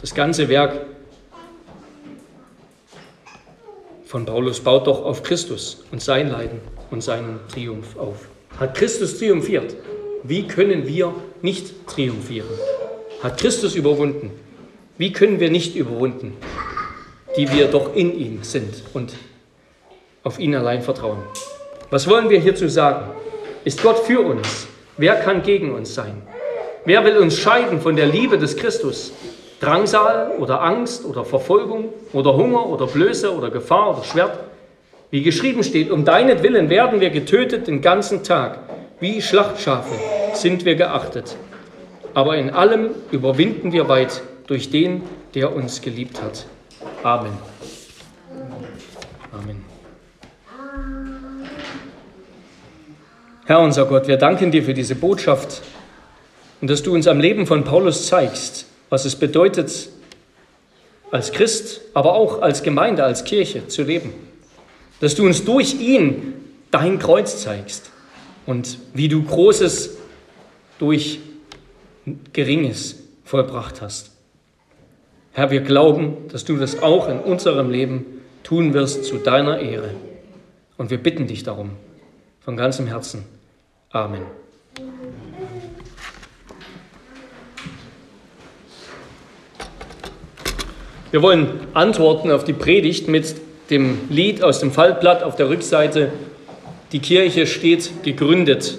Das 0.00 0.12
ganze 0.12 0.48
Werk 0.48 0.86
von 4.06 4.26
Paulus 4.26 4.58
baut 4.58 4.88
doch 4.88 5.04
auf 5.04 5.22
Christus 5.22 5.84
und 5.92 6.02
sein 6.02 6.28
Leiden 6.28 6.81
und 6.92 7.02
seinen 7.02 7.40
Triumph 7.52 7.96
auf. 7.96 8.28
Hat 8.60 8.76
Christus 8.76 9.18
triumphiert? 9.18 9.74
Wie 10.22 10.46
können 10.46 10.86
wir 10.86 11.12
nicht 11.40 11.88
triumphieren? 11.88 12.48
Hat 13.22 13.40
Christus 13.40 13.74
überwunden? 13.74 14.30
Wie 14.98 15.12
können 15.12 15.40
wir 15.40 15.50
nicht 15.50 15.74
überwunden, 15.74 16.36
die 17.36 17.50
wir 17.50 17.66
doch 17.68 17.96
in 17.96 18.16
ihm 18.16 18.44
sind 18.44 18.84
und 18.92 19.14
auf 20.22 20.38
ihn 20.38 20.54
allein 20.54 20.82
vertrauen? 20.82 21.18
Was 21.90 22.08
wollen 22.08 22.30
wir 22.30 22.38
hierzu 22.38 22.68
sagen? 22.68 23.10
Ist 23.64 23.82
Gott 23.82 23.98
für 24.00 24.20
uns? 24.20 24.68
Wer 24.98 25.16
kann 25.16 25.42
gegen 25.42 25.74
uns 25.74 25.94
sein? 25.94 26.22
Wer 26.84 27.04
will 27.04 27.16
uns 27.16 27.38
scheiden 27.38 27.80
von 27.80 27.96
der 27.96 28.06
Liebe 28.06 28.38
des 28.38 28.56
Christus? 28.56 29.12
Drangsal 29.60 30.32
oder 30.38 30.60
Angst 30.60 31.04
oder 31.04 31.24
Verfolgung 31.24 31.92
oder 32.12 32.34
Hunger 32.36 32.66
oder 32.66 32.86
Blöße 32.86 33.34
oder 33.34 33.50
Gefahr 33.50 33.96
oder 33.96 34.04
Schwert? 34.04 34.38
Wie 35.12 35.22
geschrieben 35.22 35.62
steht, 35.62 35.90
um 35.90 36.06
deinetwillen 36.06 36.70
werden 36.70 37.02
wir 37.02 37.10
getötet 37.10 37.66
den 37.66 37.82
ganzen 37.82 38.24
Tag. 38.24 38.60
Wie 38.98 39.20
Schlachtschafe 39.20 39.94
sind 40.32 40.64
wir 40.64 40.74
geachtet. 40.74 41.36
Aber 42.14 42.38
in 42.38 42.48
allem 42.48 42.92
überwinden 43.10 43.72
wir 43.72 43.90
weit 43.90 44.22
durch 44.46 44.70
den, 44.70 45.02
der 45.34 45.54
uns 45.54 45.82
geliebt 45.82 46.22
hat. 46.22 46.46
Amen. 47.02 47.34
Amen. 49.32 49.62
Herr 53.44 53.60
unser 53.60 53.84
Gott, 53.84 54.08
wir 54.08 54.16
danken 54.16 54.50
dir 54.50 54.62
für 54.62 54.72
diese 54.72 54.94
Botschaft 54.94 55.60
und 56.62 56.70
dass 56.70 56.82
du 56.82 56.94
uns 56.94 57.06
am 57.06 57.20
Leben 57.20 57.46
von 57.46 57.64
Paulus 57.64 58.06
zeigst, 58.06 58.64
was 58.88 59.04
es 59.04 59.16
bedeutet, 59.16 59.90
als 61.10 61.32
Christ, 61.32 61.82
aber 61.92 62.14
auch 62.14 62.40
als 62.40 62.62
Gemeinde, 62.62 63.04
als 63.04 63.24
Kirche 63.24 63.68
zu 63.68 63.82
leben 63.82 64.31
dass 65.02 65.16
du 65.16 65.26
uns 65.26 65.44
durch 65.44 65.80
ihn 65.80 66.34
dein 66.70 67.00
Kreuz 67.00 67.42
zeigst 67.42 67.90
und 68.46 68.78
wie 68.94 69.08
du 69.08 69.24
Großes 69.24 69.96
durch 70.78 71.18
Geringes 72.32 73.02
vollbracht 73.24 73.82
hast. 73.82 74.12
Herr, 75.32 75.50
wir 75.50 75.62
glauben, 75.62 76.28
dass 76.30 76.44
du 76.44 76.56
das 76.56 76.84
auch 76.84 77.08
in 77.08 77.18
unserem 77.18 77.68
Leben 77.68 78.06
tun 78.44 78.74
wirst 78.74 79.04
zu 79.04 79.16
deiner 79.16 79.58
Ehre. 79.58 79.90
Und 80.76 80.90
wir 80.90 80.98
bitten 80.98 81.26
dich 81.26 81.42
darum 81.42 81.70
von 82.38 82.56
ganzem 82.56 82.86
Herzen. 82.86 83.24
Amen. 83.90 84.22
Wir 91.10 91.22
wollen 91.22 91.58
antworten 91.74 92.30
auf 92.30 92.44
die 92.44 92.52
Predigt 92.52 93.08
mit 93.08 93.34
dem 93.70 93.98
Lied 94.10 94.42
aus 94.42 94.60
dem 94.60 94.72
Faltblatt 94.72 95.22
auf 95.22 95.36
der 95.36 95.48
Rückseite, 95.48 96.12
die 96.92 96.98
Kirche 96.98 97.46
steht 97.46 98.02
gegründet. 98.02 98.78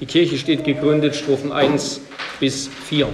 Die 0.00 0.06
Kirche 0.06 0.38
steht 0.38 0.64
gegründet, 0.64 1.14
Strophen 1.14 1.52
1 1.52 2.00
bis 2.40 2.68
4. 2.68 3.08